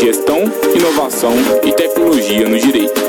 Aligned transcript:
gestão, 0.00 0.44
inovação 0.76 1.32
e 1.64 1.72
tecnologia 1.72 2.48
no 2.48 2.56
direito. 2.56 3.00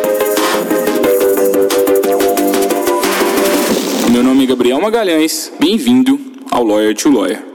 Meu 4.12 4.23
nome 4.23 4.44
é 4.44 4.47
Gabriel 4.47 4.81
Magalhães, 4.81 5.54
bem-vindo 5.60 6.19
ao 6.49 6.63
Lawyer 6.63 6.96
to 6.96 7.12
Lawyer. 7.12 7.46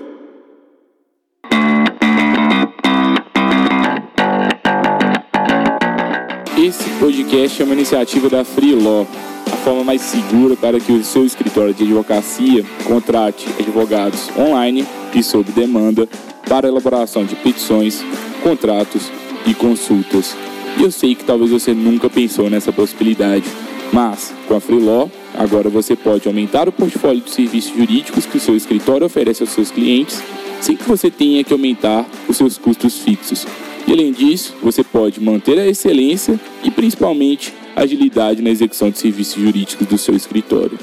Esse 6.57 6.89
podcast 7.01 7.61
é 7.61 7.65
uma 7.65 7.75
iniciativa 7.75 8.29
da 8.29 8.45
Free 8.45 8.77
Law, 8.77 9.05
a 9.53 9.57
forma 9.57 9.83
mais 9.83 10.01
segura 10.01 10.55
para 10.55 10.79
que 10.79 10.93
o 10.93 11.03
seu 11.03 11.27
escritório 11.27 11.75
de 11.75 11.83
advocacia 11.83 12.65
contrate 12.85 13.49
advogados 13.59 14.31
online 14.39 14.87
e 15.13 15.25
sob 15.25 15.51
demanda 15.51 16.09
para 16.49 16.69
elaboração 16.69 17.25
de 17.25 17.35
petições, 17.35 18.01
contratos 18.45 19.11
e 19.47 19.55
consultas. 19.55 20.37
E 20.79 20.83
eu 20.83 20.91
sei 20.91 21.15
que 21.15 21.25
talvez 21.25 21.51
você 21.51 21.73
nunca 21.73 22.11
pensou 22.11 22.51
nessa 22.51 22.73
possibilidade, 22.73 23.45
mas 23.93 24.35
com 24.49 24.57
a 24.57 24.61
Free 24.61 24.81
Law, 24.81 25.11
agora 25.35 25.69
você 25.69 25.95
pode 25.95 26.27
aumentar 26.27 26.69
o 26.69 26.73
portfólio 26.73 27.23
de 27.23 27.31
serviços 27.31 27.77
jurídicos 27.77 28.27
que 28.27 28.37
o 28.37 28.41
seu 28.41 28.57
escritório 28.57 29.07
oferece 29.07 29.43
aos 29.43 29.51
seus 29.51 29.71
clientes, 29.71 30.21
sem 30.61 30.77
que 30.77 30.83
você 30.85 31.11
tenha 31.11 31.45
que 31.45 31.53
aumentar 31.53 32.05
os 32.29 32.37
seus 32.37 32.59
custos 32.59 32.99
fixos. 32.99 33.47
E 33.87 33.93
além 33.93 34.11
disso, 34.13 34.55
você 34.63 34.83
pode 34.83 35.21
manter 35.21 35.59
a 35.59 35.67
excelência 35.67 36.41
e 36.65 36.71
principalmente 36.71 37.53
a 37.77 37.83
agilidade 37.83 38.41
na 38.43 38.51
execução 38.51 38.91
de 38.91 38.99
serviços 38.99 39.41
jurídicos 39.41 39.87
do 39.87 39.99
seu 39.99 40.17
escritório. 40.17 40.79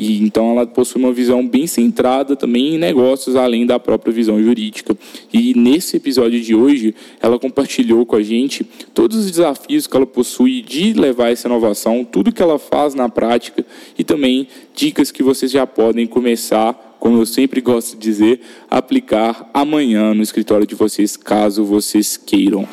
E 0.01 0.23
então 0.23 0.53
ela 0.53 0.67
possui 0.67 0.99
uma 0.99 1.13
visão 1.13 1.47
bem 1.47 1.67
centrada 1.67 2.35
também 2.35 2.75
em 2.75 2.79
negócios, 2.79 3.37
além 3.37 3.67
da 3.67 3.79
própria 3.79 4.11
visão 4.11 4.43
jurídica. 4.43 4.97
E 5.31 5.53
nesse 5.55 5.99
episódio 5.99 6.41
de 6.41 6.55
hoje, 6.55 6.95
ela 7.21 7.39
compartilhou 7.39 8.07
com 8.07 8.17
a 8.17 8.23
gente 8.23 8.65
todos 8.95 9.19
os 9.19 9.31
desafios 9.31 9.87
que 9.87 9.95
ela 9.95 10.07
possui 10.07 10.63
de 10.63 10.95
levar 10.95 11.31
essa 11.31 11.49
inovação, 11.49 12.03
tudo 12.03 12.33
que 12.33 12.41
ela 12.41 12.59
faz 12.59 12.95
na 12.95 13.11
prática 13.11 13.63
e 13.99 14.03
também 14.03 14.49
dicas 14.75 15.13
que 15.13 15.23
vocês 15.23 15.53
já 15.53 15.67
podem 15.67 16.07
começar 16.07 16.87
como 16.99 17.19
eu 17.19 17.25
sempre 17.25 17.63
gosto 17.63 17.97
de 17.97 17.99
dizer, 17.99 18.41
aplicar 18.71 19.51
amanhã 19.55 20.13
no 20.13 20.23
escritório 20.23 20.67
de 20.67 20.75
vocês, 20.75 21.17
caso 21.17 21.65
vocês 21.65 22.19
queiram. 22.19 22.69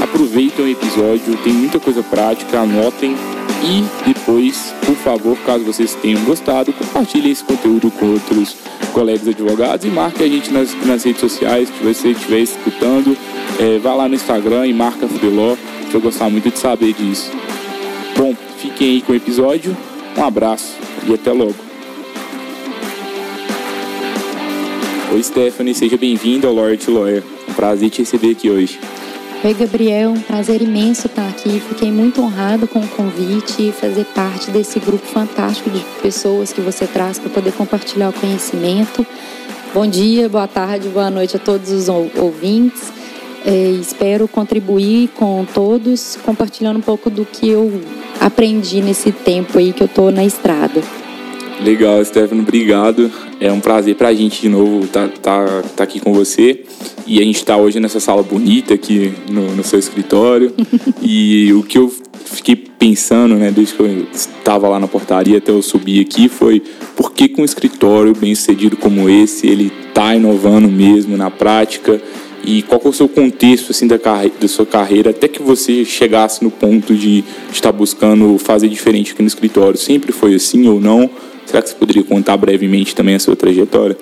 Aproveitem 0.00 0.64
o 0.64 0.68
episódio, 0.68 1.36
tem 1.42 1.52
muita 1.52 1.80
coisa 1.80 2.04
prática, 2.04 2.60
anotem 2.60 3.16
e 3.62 3.84
depois, 4.06 4.74
por 4.84 4.94
favor, 4.96 5.36
caso 5.44 5.64
vocês 5.64 5.94
tenham 5.96 6.22
gostado, 6.24 6.72
compartilhem 6.72 7.32
esse 7.32 7.44
conteúdo 7.44 7.90
com 7.90 8.12
outros 8.12 8.56
colegas 8.92 9.26
advogados 9.26 9.84
e 9.84 9.88
marque 9.88 10.22
a 10.22 10.28
gente 10.28 10.52
nas, 10.52 10.74
nas 10.86 11.04
redes 11.04 11.20
sociais, 11.20 11.68
se 11.68 11.84
você 11.84 12.10
estiver 12.10 12.40
escutando, 12.40 13.16
é, 13.58 13.78
vá 13.78 13.94
lá 13.94 14.08
no 14.08 14.14
Instagram 14.14 14.66
e 14.66 14.72
marca 14.72 15.08
Freeló, 15.08 15.56
que 15.90 15.94
eu 15.94 16.00
gostar 16.00 16.30
muito 16.30 16.50
de 16.50 16.58
saber 16.58 16.92
disso. 16.92 17.30
Bom, 18.16 18.34
fiquem 18.58 18.90
aí 18.90 19.02
com 19.02 19.12
o 19.12 19.16
episódio, 19.16 19.76
um 20.16 20.24
abraço 20.24 20.76
e 21.06 21.14
até 21.14 21.32
logo. 21.32 21.54
Oi, 25.12 25.22
Stephanie, 25.22 25.74
seja 25.74 25.96
bem-vinda 25.96 26.46
ao 26.46 26.54
Lord 26.54 26.90
Lawyer. 26.90 27.24
Um 27.48 27.52
prazer 27.54 27.88
te 27.90 28.00
receber 28.00 28.32
aqui 28.32 28.50
hoje. 28.50 28.78
Oi, 29.44 29.54
Gabriel, 29.54 30.10
um 30.10 30.20
prazer 30.20 30.60
imenso 30.60 31.06
estar 31.06 31.28
aqui. 31.28 31.60
Fiquei 31.60 31.92
muito 31.92 32.20
honrado 32.20 32.66
com 32.66 32.80
o 32.80 32.88
convite 32.88 33.68
e 33.68 33.72
fazer 33.72 34.04
parte 34.06 34.50
desse 34.50 34.80
grupo 34.80 35.06
fantástico 35.06 35.70
de 35.70 35.78
pessoas 36.02 36.52
que 36.52 36.60
você 36.60 36.88
traz 36.88 37.20
para 37.20 37.30
poder 37.30 37.52
compartilhar 37.52 38.08
o 38.08 38.12
conhecimento. 38.12 39.06
Bom 39.72 39.86
dia, 39.86 40.28
boa 40.28 40.48
tarde, 40.48 40.88
boa 40.88 41.08
noite 41.08 41.36
a 41.36 41.38
todos 41.38 41.70
os 41.70 41.88
ouvintes. 41.88 42.92
É, 43.46 43.70
espero 43.80 44.26
contribuir 44.26 45.10
com 45.10 45.46
todos, 45.54 46.18
compartilhando 46.24 46.78
um 46.78 46.82
pouco 46.82 47.08
do 47.08 47.24
que 47.24 47.48
eu 47.48 47.80
aprendi 48.20 48.82
nesse 48.82 49.12
tempo 49.12 49.56
aí 49.56 49.72
que 49.72 49.84
eu 49.84 49.86
estou 49.86 50.10
na 50.10 50.24
estrada. 50.24 50.82
Legal, 51.60 52.04
Stefano, 52.04 52.42
obrigado. 52.42 53.10
É 53.40 53.50
um 53.52 53.60
prazer 53.60 53.96
para 53.96 54.08
a 54.08 54.14
gente 54.14 54.40
de 54.40 54.48
novo 54.48 54.84
estar 54.84 55.08
tá, 55.08 55.18
tá, 55.20 55.62
tá 55.76 55.84
aqui 55.84 55.98
com 55.98 56.12
você. 56.12 56.64
E 57.06 57.18
a 57.18 57.22
gente 57.22 57.36
está 57.36 57.56
hoje 57.56 57.80
nessa 57.80 57.98
sala 57.98 58.22
bonita 58.22 58.74
aqui 58.74 59.12
no, 59.28 59.54
no 59.56 59.64
seu 59.64 59.78
escritório. 59.78 60.52
e 61.02 61.52
o 61.52 61.62
que 61.62 61.78
eu 61.78 61.92
fiquei 62.24 62.54
pensando, 62.54 63.34
né, 63.34 63.50
desde 63.50 63.74
que 63.74 63.80
eu 63.80 64.06
estava 64.12 64.68
lá 64.68 64.78
na 64.78 64.86
portaria 64.86 65.38
até 65.38 65.50
eu 65.50 65.62
subir 65.62 66.00
aqui, 66.00 66.28
foi 66.28 66.62
por 66.96 67.12
que 67.12 67.28
com 67.28 67.42
um 67.42 67.44
escritório 67.44 68.14
bem 68.14 68.34
sucedido 68.34 68.76
como 68.76 69.08
esse, 69.08 69.46
ele 69.46 69.72
está 69.88 70.14
inovando 70.14 70.68
mesmo 70.68 71.16
na 71.16 71.30
prática 71.30 72.00
e 72.44 72.62
qual 72.62 72.80
é 72.84 72.88
o 72.88 72.92
seu 72.92 73.08
contexto 73.08 73.72
assim 73.72 73.86
da, 73.86 73.98
carre 73.98 74.32
da 74.40 74.46
sua 74.46 74.64
carreira 74.64 75.10
até 75.10 75.26
que 75.26 75.42
você 75.42 75.84
chegasse 75.84 76.42
no 76.42 76.50
ponto 76.50 76.94
de 76.94 77.24
estar 77.52 77.72
buscando 77.72 78.38
fazer 78.38 78.68
diferente 78.68 79.12
aqui 79.12 79.22
no 79.22 79.28
escritório? 79.28 79.78
Sempre 79.78 80.12
foi 80.12 80.34
assim 80.34 80.68
ou 80.68 80.80
não? 80.80 81.10
Será 81.48 81.62
que 81.62 81.70
você 81.70 81.76
poderia 81.76 82.04
contar 82.04 82.36
brevemente 82.36 82.94
também 82.94 83.14
a 83.14 83.18
sua 83.18 83.34
trajetória? 83.34 83.96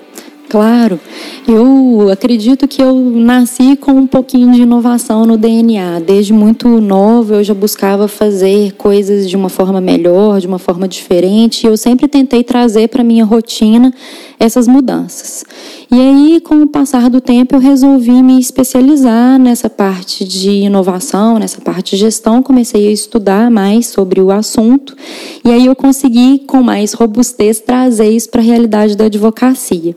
Claro, 0.49 1.01
eu 1.49 2.09
acredito 2.11 2.69
que 2.69 2.81
eu 2.81 2.95
nasci 2.95 3.75
com 3.77 3.93
um 3.93 4.07
pouquinho 4.07 4.53
de 4.53 4.63
inovação 4.63 5.27
no 5.27 5.37
DNA. 5.37 6.01
Desde 6.01 6.33
muito 6.33 6.69
nova 6.81 7.35
eu 7.35 7.45
já 7.45 7.53
buscava 7.53 8.07
fazer 8.07 8.73
coisas 8.73 9.29
de 9.29 9.37
uma 9.37 9.49
forma 9.49 9.81
melhor, 9.81 10.41
de 10.41 10.47
uma 10.47 10.59
forma 10.59 10.87
diferente. 10.87 11.65
E 11.65 11.67
eu 11.67 11.77
sempre 11.77 12.07
tentei 12.07 12.45
trazer 12.45 12.89
para 12.89 13.03
minha 13.03 13.25
rotina 13.25 13.93
essas 14.39 14.69
mudanças. 14.69 15.45
E 15.91 15.95
aí, 15.95 16.41
com 16.41 16.63
o 16.63 16.67
passar 16.67 17.09
do 17.09 17.21
tempo, 17.21 17.57
eu 17.57 17.61
resolvi 17.61 18.23
me 18.23 18.39
especializar 18.41 19.39
nessa 19.39 19.71
parte 19.71 20.25
de 20.25 20.51
inovação, 20.51 21.39
nessa 21.39 21.61
parte 21.61 21.97
de 21.97 22.03
gestão. 22.03 22.43
Comecei 22.43 22.89
a 22.89 22.93
estudar 22.93 23.51
mais 23.51 23.87
sobre 23.87 24.21
o 24.21 24.31
assunto 24.31 24.97
e 25.45 25.51
aí 25.51 25.67
eu 25.67 25.77
consegui, 25.77 26.41
com 26.41 26.63
mais 26.63 26.93
robustez, 26.93 27.61
trazer 27.61 28.11
isso 28.11 28.29
para 28.31 28.41
a 28.41 28.45
realidade 28.45 28.97
da 28.97 29.05
advocacia. 29.05 29.97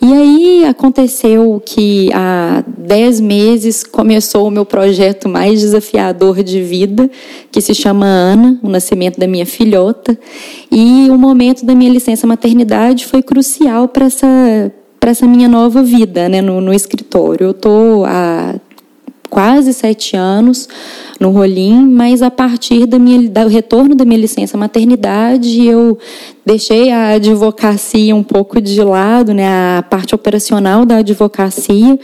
E 0.00 0.12
aí 0.12 0.64
aconteceu 0.64 1.60
que 1.64 2.10
há 2.12 2.64
dez 2.66 3.20
meses 3.20 3.82
começou 3.82 4.46
o 4.46 4.50
meu 4.50 4.64
projeto 4.64 5.28
mais 5.28 5.60
desafiador 5.60 6.42
de 6.42 6.62
vida, 6.62 7.10
que 7.50 7.60
se 7.60 7.74
chama 7.74 8.06
Ana, 8.06 8.58
o 8.62 8.68
nascimento 8.68 9.18
da 9.18 9.26
minha 9.26 9.46
filhota. 9.46 10.18
E 10.70 11.08
o 11.10 11.18
momento 11.18 11.64
da 11.64 11.74
minha 11.74 11.90
licença 11.90 12.26
maternidade 12.26 13.06
foi 13.06 13.22
crucial 13.22 13.88
para 13.88 14.06
essa 14.06 14.72
para 14.98 15.12
essa 15.12 15.26
minha 15.26 15.46
nova 15.46 15.84
vida 15.84 16.28
né, 16.28 16.40
no, 16.40 16.60
no 16.60 16.74
escritório. 16.74 17.44
Eu 17.44 17.50
estou 17.52 18.04
há 18.04 18.56
quase 19.28 19.72
sete 19.72 20.16
anos 20.16 20.68
no 21.18 21.30
Rolim, 21.30 21.86
mas 21.86 22.22
a 22.22 22.30
partir 22.30 22.86
da 22.86 22.98
minha, 22.98 23.28
do 23.28 23.48
retorno 23.48 23.94
da 23.94 24.04
minha 24.04 24.20
licença 24.20 24.56
maternidade, 24.56 25.64
eu 25.64 25.98
deixei 26.44 26.90
a 26.90 27.14
advocacia 27.14 28.14
um 28.14 28.22
pouco 28.22 28.60
de 28.60 28.82
lado, 28.82 29.32
né, 29.32 29.78
a 29.78 29.82
parte 29.82 30.14
operacional 30.14 30.84
da 30.84 30.98
advocacia, 30.98 31.98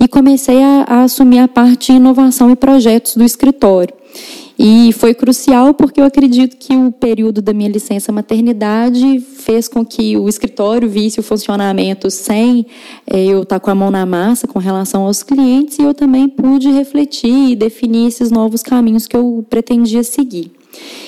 e 0.00 0.06
comecei 0.06 0.62
a, 0.62 0.84
a 0.86 1.02
assumir 1.02 1.40
a 1.40 1.48
parte 1.48 1.92
de 1.92 1.98
inovação 1.98 2.50
e 2.50 2.56
projetos 2.56 3.16
do 3.16 3.24
escritório. 3.24 3.94
E 4.58 4.92
foi 4.92 5.14
crucial 5.14 5.72
porque 5.72 6.00
eu 6.00 6.04
acredito 6.04 6.56
que 6.56 6.74
o 6.74 6.90
período 6.90 7.40
da 7.40 7.52
minha 7.52 7.68
licença 7.68 8.10
maternidade 8.10 9.20
fez 9.20 9.68
com 9.68 9.86
que 9.86 10.16
o 10.16 10.28
escritório 10.28 10.88
visse 10.88 11.20
o 11.20 11.22
funcionamento 11.22 12.10
sem 12.10 12.66
é, 13.06 13.24
eu 13.24 13.44
estar 13.44 13.60
com 13.60 13.70
a 13.70 13.74
mão 13.74 13.88
na 13.88 14.04
massa 14.04 14.48
com 14.48 14.58
relação 14.58 15.04
aos 15.04 15.22
clientes 15.22 15.78
e 15.78 15.82
eu 15.82 15.94
também 15.94 16.28
pude 16.28 16.70
refletir 16.72 17.50
e 17.50 17.56
definir 17.56 18.08
esses 18.08 18.32
novos 18.32 18.62
caminhos 18.64 19.06
que 19.06 19.16
eu 19.16 19.46
pretendia 19.48 20.02
seguir. 20.02 20.50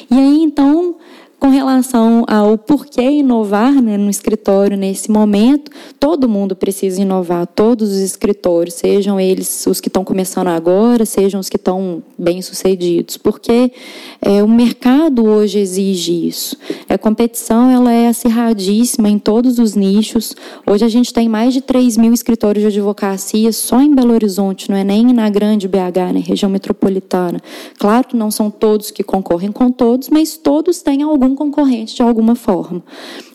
E 0.08 0.14
aí, 0.14 0.42
então, 0.42 0.94
com 1.40 1.48
relação 1.48 2.24
ao 2.28 2.58
porquê 2.58 3.00
inovar 3.00 3.72
né, 3.80 3.96
no 3.96 4.10
escritório 4.10 4.76
nesse 4.76 5.10
momento, 5.10 5.70
todo 5.98 6.28
mundo 6.28 6.54
precisa 6.54 7.00
inovar, 7.00 7.46
todos 7.46 7.90
os 7.90 7.98
escritórios, 7.98 8.74
sejam 8.74 9.18
eles 9.18 9.66
os 9.66 9.80
que 9.80 9.88
estão 9.88 10.04
começando 10.04 10.48
agora, 10.48 11.06
sejam 11.06 11.40
os 11.40 11.48
que 11.48 11.56
estão 11.56 12.02
bem-sucedidos, 12.18 13.16
porque 13.16 13.72
é, 14.20 14.42
o 14.42 14.48
mercado 14.48 15.24
hoje 15.24 15.58
exige 15.58 16.28
isso. 16.28 16.58
A 16.86 16.98
competição 16.98 17.70
ela 17.70 17.90
é 17.90 18.08
acirradíssima 18.08 19.08
em 19.08 19.18
todos 19.18 19.58
os 19.58 19.74
nichos. 19.74 20.36
Hoje 20.66 20.84
a 20.84 20.88
gente 20.88 21.12
tem 21.12 21.26
mais 21.26 21.54
de 21.54 21.62
3 21.62 21.96
mil 21.96 22.12
escritórios 22.12 22.62
de 22.62 22.68
advocacia 22.68 23.50
só 23.50 23.80
em 23.80 23.94
Belo 23.94 24.12
Horizonte, 24.12 24.70
não 24.70 24.76
é 24.76 24.84
nem 24.84 25.06
na 25.06 25.30
grande 25.30 25.66
BH, 25.66 26.12
né, 26.12 26.20
região 26.20 26.50
metropolitana. 26.50 27.40
Claro 27.78 28.08
que 28.08 28.16
não 28.16 28.30
são 28.30 28.50
todos 28.50 28.90
que 28.90 29.02
concorrem 29.02 29.50
com 29.50 29.70
todos, 29.70 30.10
mas 30.10 30.36
todos 30.36 30.82
têm 30.82 31.00
algum 31.02 31.29
algum 31.30 31.34
concorrente 31.34 31.94
de 31.94 32.02
alguma 32.02 32.34
forma. 32.34 32.82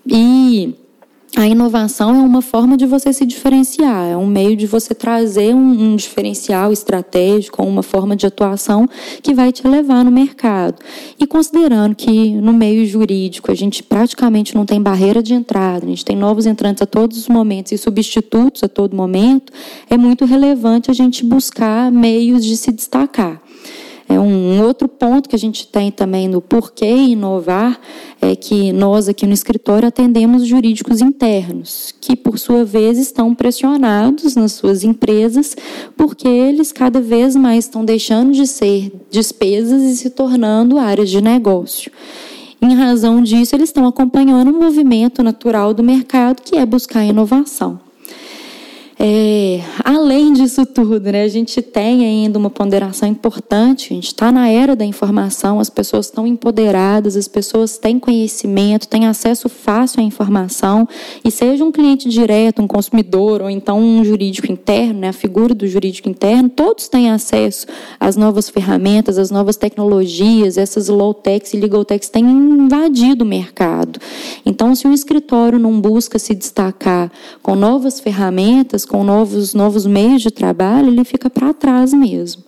E 0.06 0.75
a 1.38 1.45
inovação 1.45 2.15
é 2.15 2.19
uma 2.19 2.42
forma 2.42 2.77
de 2.77 2.86
você 2.86 3.12
se 3.12 3.25
diferenciar, 3.25 4.07
é 4.07 4.15
um 4.15 4.25
meio 4.25 4.56
de 4.56 4.65
você 4.65 4.95
trazer 4.95 5.53
um, 5.53 5.92
um, 5.92 5.95
diferencial 5.97 6.71
estratégico, 6.71 7.62
uma 7.62 7.83
forma 7.83 8.15
de 8.15 8.25
atuação 8.25 8.88
que 9.21 9.33
vai 9.33 9.51
te 9.51 9.68
levar 9.68 10.06
no 10.06 10.12
mercado. 10.12 10.80
E 11.19 11.27
considerando 11.27 11.94
que 11.94 12.30
no 12.36 12.53
meio 12.53 12.86
jurídico 12.86 13.51
a 13.51 13.56
gente 13.56 13.83
praticamente 13.83 14.56
não 14.56 14.65
tem 14.65 14.81
barreira 14.81 15.21
de 15.21 15.33
entrada, 15.33 15.86
a 15.86 15.89
gente 15.89 16.06
tem 16.06 16.15
novos 16.15 16.45
entrantes 16.45 16.81
a 16.81 16.86
todos 16.86 17.18
os 17.18 17.27
momentos 17.27 17.74
e 17.74 17.77
substitutos 17.77 18.63
a 18.63 18.69
todo 18.69 18.95
momento, 18.95 19.51
é 19.89 19.97
muito 19.97 20.24
relevante 20.24 20.89
a 20.89 20.94
gente 20.94 21.25
buscar 21.25 21.92
meios 21.92 22.45
de 22.45 22.56
se 22.56 22.71
destacar. 22.71 23.44
É 24.07 24.19
um 24.19 24.62
outro 24.63 24.88
ponto 24.88 25.28
que 25.28 25.36
a 25.36 25.40
gente 25.40 25.68
tem 25.68 25.92
também 25.92 26.28
no 26.28 26.40
porquê 26.40 26.86
inovar 26.86 27.80
é 28.22 28.36
que 28.36 28.72
nós 28.72 29.10
aqui 29.10 29.25
no 29.25 29.34
escritório 29.34 29.88
atendemos 29.88 30.46
jurídicos 30.46 31.02
internos, 31.02 31.94
que 32.00 32.16
por 32.16 32.38
sua 32.38 32.63
vez 32.63 33.00
estão 33.00 33.34
pressionados 33.34 34.36
nas 34.36 34.52
suas 34.54 34.84
empresas, 34.84 35.56
porque 35.98 36.28
eles 36.28 36.72
cada 36.72 37.02
vez 37.02 37.36
mais 37.36 37.66
estão 37.66 37.84
deixando 37.84 38.31
de 38.31 38.46
ser 38.46 38.92
despesas 39.10 39.81
e 39.81 39.96
se 39.96 40.12
tornando 40.12 40.78
áreas 40.78 41.10
de 41.10 41.19
negócio. 41.19 41.92
Em 42.62 42.75
razão 42.75 43.22
disso, 43.22 43.56
eles 43.56 43.69
estão 43.69 43.88
acompanhando 43.88 44.52
o 44.52 44.60
movimento 44.60 45.24
natural 45.24 45.74
do 45.74 45.84
mercado, 45.84 46.42
que 46.42 46.56
é 46.56 46.66
buscar 46.66 47.04
inovação. 47.04 47.84
É, 48.97 49.59
além 49.83 50.31
disso 50.31 50.65
tudo, 50.65 51.12
né, 51.12 51.24
a 51.24 51.27
gente 51.27 51.62
tem 51.62 52.06
ainda 52.06 52.39
uma 52.39 52.50
ponderação 52.50 53.09
importante. 53.09 53.92
A 53.92 53.95
gente 53.95 54.07
está 54.07 54.31
na 54.31 54.47
era 54.47 54.74
da 54.74 54.86
informação, 54.86 55.59
as 55.59 55.69
pessoas 55.69 56.06
estão 56.06 56.25
empoderadas, 56.25 57.18
as 57.18 57.27
pessoas 57.27 57.77
têm 57.77 58.00
conhecimento, 58.00 58.88
têm 58.88 59.06
acesso 59.06 59.50
fácil 59.50 60.00
à 60.00 60.03
informação. 60.03 60.88
E 61.25 61.30
seja 61.30 61.65
um 61.65 61.74
cliente 61.74 62.07
direto, 62.07 62.62
um 62.62 62.68
consumidor, 62.68 63.42
ou 63.42 63.50
então 63.50 63.80
um 63.80 64.03
jurídico 64.06 64.50
interno, 64.50 65.01
né, 65.01 65.09
a 65.09 65.13
figura 65.13 65.53
do 65.53 65.68
jurídico 65.68 66.07
interno, 66.07 66.47
todos 66.47 66.88
têm 66.88 67.12
acesso 67.12 67.68
às 68.00 68.15
novas 68.15 68.50
ferramentas, 68.50 69.18
às 69.18 69.30
novas 69.30 69.57
tecnologias. 69.57 70.57
Essas 70.57 70.88
low-techs 70.88 71.53
e 71.53 71.57
legal-techs 71.57 72.07
têm 72.07 72.24
invadido 72.24 73.25
o 73.25 73.27
mercado. 73.27 74.00
Então, 74.45 74.74
se 74.74 74.88
um 74.88 74.94
escritório 74.94 75.59
não 75.59 75.81
busca 75.81 76.18
se 76.18 76.33
destacar 76.33 77.12
com 77.44 77.56
novas 77.56 78.00
ferramentas, 78.00 78.84
com 78.85 79.03
novos, 79.03 79.53
novos 79.53 79.85
meios 79.85 80.21
de 80.21 80.31
trabalho, 80.31 80.89
ele 80.89 81.03
fica 81.03 81.29
para 81.29 81.53
trás 81.53 81.93
mesmo. 81.93 82.43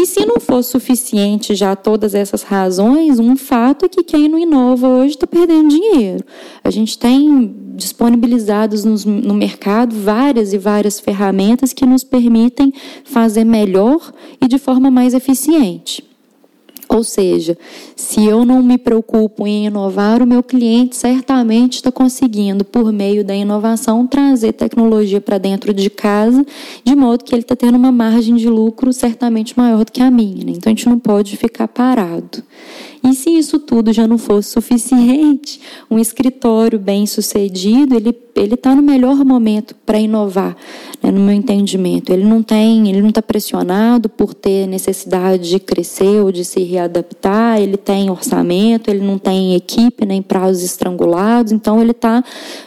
E 0.00 0.06
se 0.06 0.24
não 0.24 0.38
for 0.38 0.62
suficiente 0.62 1.56
já 1.56 1.74
todas 1.74 2.14
essas 2.14 2.44
razões, 2.44 3.18
um 3.18 3.36
fato 3.36 3.84
é 3.84 3.88
que 3.88 4.04
quem 4.04 4.28
não 4.28 4.38
inova 4.38 4.86
hoje 4.86 5.14
está 5.14 5.26
perdendo 5.26 5.70
dinheiro. 5.70 6.24
A 6.62 6.70
gente 6.70 6.96
tem 6.96 7.52
disponibilizados 7.74 8.84
no 8.84 9.34
mercado 9.34 9.96
várias 9.96 10.52
e 10.52 10.58
várias 10.58 11.00
ferramentas 11.00 11.72
que 11.72 11.84
nos 11.84 12.04
permitem 12.04 12.72
fazer 13.02 13.42
melhor 13.42 14.12
e 14.40 14.46
de 14.46 14.58
forma 14.58 14.88
mais 14.88 15.14
eficiente. 15.14 16.07
Ou 16.88 17.04
seja, 17.04 17.56
se 17.94 18.24
eu 18.24 18.44
não 18.46 18.62
me 18.62 18.78
preocupo 18.78 19.46
em 19.46 19.66
inovar, 19.66 20.22
o 20.22 20.26
meu 20.26 20.42
cliente 20.42 20.96
certamente 20.96 21.74
está 21.74 21.92
conseguindo, 21.92 22.64
por 22.64 22.90
meio 22.90 23.22
da 23.22 23.34
inovação, 23.34 24.06
trazer 24.06 24.52
tecnologia 24.52 25.20
para 25.20 25.36
dentro 25.36 25.74
de 25.74 25.90
casa, 25.90 26.44
de 26.82 26.96
modo 26.96 27.24
que 27.24 27.34
ele 27.34 27.42
está 27.42 27.54
tendo 27.54 27.76
uma 27.76 27.92
margem 27.92 28.36
de 28.36 28.48
lucro 28.48 28.92
certamente 28.92 29.56
maior 29.56 29.84
do 29.84 29.92
que 29.92 30.02
a 30.02 30.10
minha. 30.10 30.44
Né? 30.44 30.52
Então 30.56 30.72
a 30.72 30.74
gente 30.74 30.88
não 30.88 30.98
pode 30.98 31.36
ficar 31.36 31.68
parado. 31.68 32.42
E 33.04 33.14
se 33.14 33.30
isso 33.30 33.58
tudo 33.58 33.92
já 33.92 34.08
não 34.08 34.18
fosse 34.18 34.50
suficiente, 34.50 35.60
um 35.90 35.98
escritório 35.98 36.78
bem 36.78 37.06
sucedido, 37.06 37.94
ele 37.94 38.12
ele 38.42 38.54
está 38.54 38.74
no 38.74 38.82
melhor 38.82 39.24
momento 39.24 39.74
para 39.86 39.98
inovar, 39.98 40.56
né, 41.02 41.10
no 41.10 41.20
meu 41.20 41.34
entendimento. 41.34 42.12
Ele 42.12 42.24
não 42.24 42.42
tem, 42.42 42.88
ele 42.88 43.00
não 43.00 43.08
está 43.08 43.22
pressionado 43.22 44.08
por 44.08 44.34
ter 44.34 44.66
necessidade 44.66 45.48
de 45.50 45.58
crescer 45.58 46.22
ou 46.22 46.30
de 46.30 46.44
se 46.44 46.62
readaptar. 46.78 47.60
Ele 47.60 47.76
tem 47.76 48.10
orçamento, 48.10 48.90
ele 48.90 49.04
não 49.04 49.18
tem 49.18 49.54
equipe 49.54 50.06
nem 50.06 50.22
prazos 50.22 50.62
estrangulados. 50.62 51.52
Então 51.52 51.80
ele 51.80 51.90
está 51.90 52.24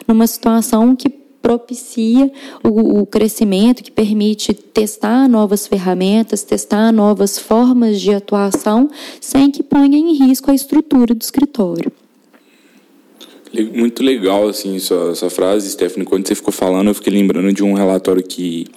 numa 0.08 0.28
situação 0.28 0.96
que 0.96 1.10
propicia 1.42 2.32
o, 2.64 3.02
o, 3.02 3.06
crescimento, 3.06 3.84
que 3.84 3.92
permite 3.92 4.54
testar 4.54 5.28
novas 5.28 5.66
ferramentas, 5.66 6.44
testar 6.44 6.92
novas 6.92 7.40
formas 7.40 8.00
de 8.00 8.14
atuação, 8.14 8.90
sem 9.20 9.50
que 9.50 9.64
ponha 9.64 9.98
em 9.98 10.14
risco 10.14 10.52
a 10.52 10.54
estrutura 10.54 11.16
do 11.16 11.22
escritório. 11.22 11.92
Muito 13.74 14.02
legal, 14.02 14.48
assim, 14.48 14.80
sua, 14.80 15.14
sua 15.14 15.30
frase, 15.30 15.70
Stephanie. 15.70 16.06
Quando 16.06 16.26
você 16.26 16.36
ficou 16.36 16.54
falando, 16.54 16.88
eu 16.88 16.94
fiquei 16.94 17.12
lembrando 17.12 17.52
de 17.52 17.64
um 17.64 17.74
relatório 17.74 18.24
que, 18.24 18.68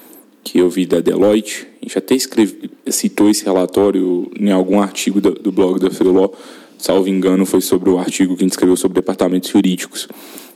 que 0.44 0.58
eu 0.58 0.68
vi 0.68 0.84
da 0.84 1.00
Deloitte. 1.00 1.66
A 1.80 1.84
gente 1.84 1.98
até 1.98 2.14
escreve, 2.14 2.70
citou 2.86 3.30
esse 3.30 3.44
relatório 3.44 4.30
em 4.38 4.52
algum 4.52 4.80
artigo 4.80 5.20
do, 5.20 5.32
do 5.32 5.50
blog 5.50 5.80
da 5.80 5.90
Filó. 5.90 6.30
Salvo 6.78 7.08
engano, 7.08 7.46
foi 7.46 7.62
sobre 7.62 7.88
o 7.88 7.98
artigo 7.98 8.36
que 8.36 8.42
a 8.42 8.44
gente 8.44 8.52
escreveu 8.52 8.76
sobre 8.76 8.96
departamentos 8.96 9.50
jurídicos. 9.50 10.06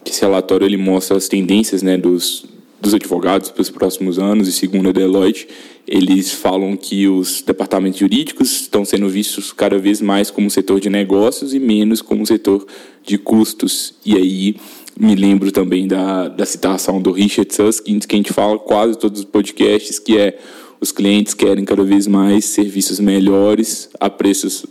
Esse 0.04 0.20
relatório 0.20 0.66
ele 0.66 0.76
mostra 0.76 1.16
as 1.16 1.26
tendências 1.26 1.82
né, 1.82 1.96
dos, 1.96 2.44
dos 2.80 2.92
advogados 2.92 3.50
para 3.50 3.62
os 3.62 3.70
próximos 3.70 4.18
anos, 4.18 4.46
e 4.46 4.52
segundo 4.52 4.90
a 4.90 4.92
Deloitte, 4.92 5.48
eles 5.86 6.30
falam 6.30 6.76
que 6.76 7.08
os 7.08 7.40
departamentos 7.40 7.98
jurídicos 7.98 8.60
estão 8.60 8.84
sendo 8.84 9.08
vistos 9.08 9.52
cada 9.52 9.78
vez 9.78 10.02
mais 10.02 10.30
como 10.30 10.50
setor 10.50 10.80
de 10.80 10.90
negócios 10.90 11.54
e 11.54 11.58
menos 11.58 12.02
como 12.02 12.26
setor 12.26 12.66
de 13.02 13.16
custos. 13.16 13.94
E 14.04 14.14
aí 14.14 14.56
me 14.98 15.14
lembro 15.14 15.52
também 15.52 15.86
da, 15.86 16.28
da 16.28 16.44
citação 16.44 17.00
do 17.00 17.12
Richard 17.12 17.54
Susskind, 17.54 18.04
que 18.04 18.16
a 18.16 18.18
gente 18.18 18.32
fala 18.32 18.58
quase 18.58 18.98
todos 18.98 19.20
os 19.20 19.24
podcasts, 19.24 19.98
que 19.98 20.18
é 20.18 20.38
os 20.80 20.90
clientes 20.90 21.34
querem 21.34 21.64
cada 21.64 21.84
vez 21.84 22.06
mais 22.06 22.44
serviços 22.46 22.98
melhores 22.98 23.88
a 24.00 24.10
preços 24.10 24.66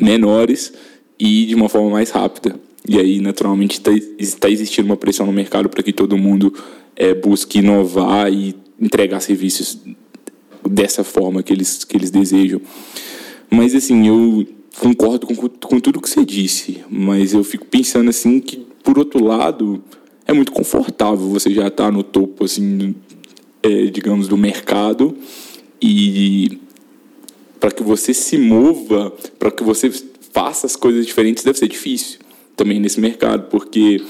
menores 0.00 0.72
e 1.18 1.46
de 1.46 1.54
uma 1.54 1.68
forma 1.68 1.90
mais 1.90 2.10
rápida. 2.10 2.54
E 2.88 2.98
aí, 2.98 3.20
naturalmente, 3.20 3.78
está 3.78 3.90
tá 4.38 4.50
existindo 4.50 4.86
uma 4.86 4.96
pressão 4.96 5.26
no 5.26 5.32
mercado 5.32 5.68
para 5.68 5.82
que 5.82 5.92
todo 5.92 6.16
mundo 6.16 6.54
é, 6.94 7.14
busque 7.14 7.58
inovar 7.58 8.32
e 8.32 8.54
entregar 8.80 9.20
serviços 9.20 9.80
dessa 10.68 11.02
forma 11.02 11.42
que 11.42 11.52
eles, 11.52 11.82
que 11.82 11.96
eles 11.96 12.10
desejam. 12.10 12.60
Mas, 13.50 13.74
assim, 13.74 14.06
eu 14.06 14.46
concordo 14.78 15.26
com, 15.26 15.34
com 15.34 15.80
tudo 15.80 16.00
que 16.00 16.10
você 16.10 16.24
disse, 16.24 16.80
mas 16.90 17.32
eu 17.32 17.42
fico 17.42 17.64
pensando, 17.64 18.10
assim, 18.10 18.38
que, 18.40 18.63
por 18.84 18.98
outro 18.98 19.24
lado, 19.24 19.82
é 20.26 20.32
muito 20.32 20.52
confortável 20.52 21.28
você 21.28 21.52
já 21.52 21.66
estar 21.66 21.86
tá 21.86 21.90
no 21.90 22.04
topo, 22.04 22.44
assim, 22.44 22.94
é, 23.62 23.86
digamos, 23.86 24.28
do 24.28 24.36
mercado 24.36 25.16
e 25.82 26.60
para 27.58 27.70
que 27.70 27.82
você 27.82 28.14
se 28.14 28.38
mova, 28.38 29.12
para 29.38 29.50
que 29.50 29.64
você 29.64 29.90
faça 30.32 30.66
as 30.66 30.76
coisas 30.76 31.06
diferentes, 31.06 31.42
deve 31.42 31.58
ser 31.58 31.66
difícil 31.66 32.20
também 32.54 32.78
nesse 32.78 33.00
mercado, 33.00 33.48
porque 33.48 34.02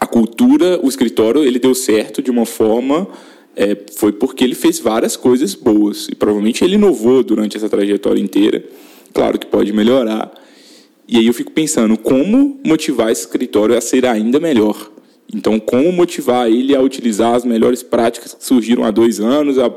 a 0.00 0.06
cultura, 0.06 0.80
o 0.82 0.88
escritório, 0.88 1.44
ele 1.44 1.58
deu 1.58 1.74
certo 1.74 2.22
de 2.22 2.30
uma 2.30 2.46
forma 2.46 3.08
é, 3.54 3.76
foi 3.96 4.12
porque 4.12 4.44
ele 4.44 4.54
fez 4.54 4.78
várias 4.78 5.16
coisas 5.16 5.54
boas 5.54 6.08
e 6.10 6.14
provavelmente 6.14 6.64
ele 6.64 6.74
inovou 6.74 7.22
durante 7.22 7.56
essa 7.56 7.68
trajetória 7.68 8.20
inteira. 8.20 8.64
Claro 9.12 9.38
que 9.38 9.46
pode 9.46 9.72
melhorar. 9.72 10.32
E 11.12 11.18
aí 11.18 11.26
eu 11.26 11.34
fico 11.34 11.52
pensando 11.52 11.98
como 11.98 12.58
motivar 12.64 13.12
esse 13.12 13.20
escritório 13.20 13.76
a 13.76 13.82
ser 13.82 14.06
ainda 14.06 14.40
melhor. 14.40 14.90
Então, 15.30 15.60
como 15.60 15.92
motivar 15.92 16.48
ele 16.50 16.74
a 16.74 16.80
utilizar 16.80 17.34
as 17.34 17.44
melhores 17.44 17.82
práticas 17.82 18.32
que 18.32 18.42
surgiram 18.42 18.82
há 18.82 18.90
dois 18.90 19.20
anos, 19.20 19.58
a 19.58 19.70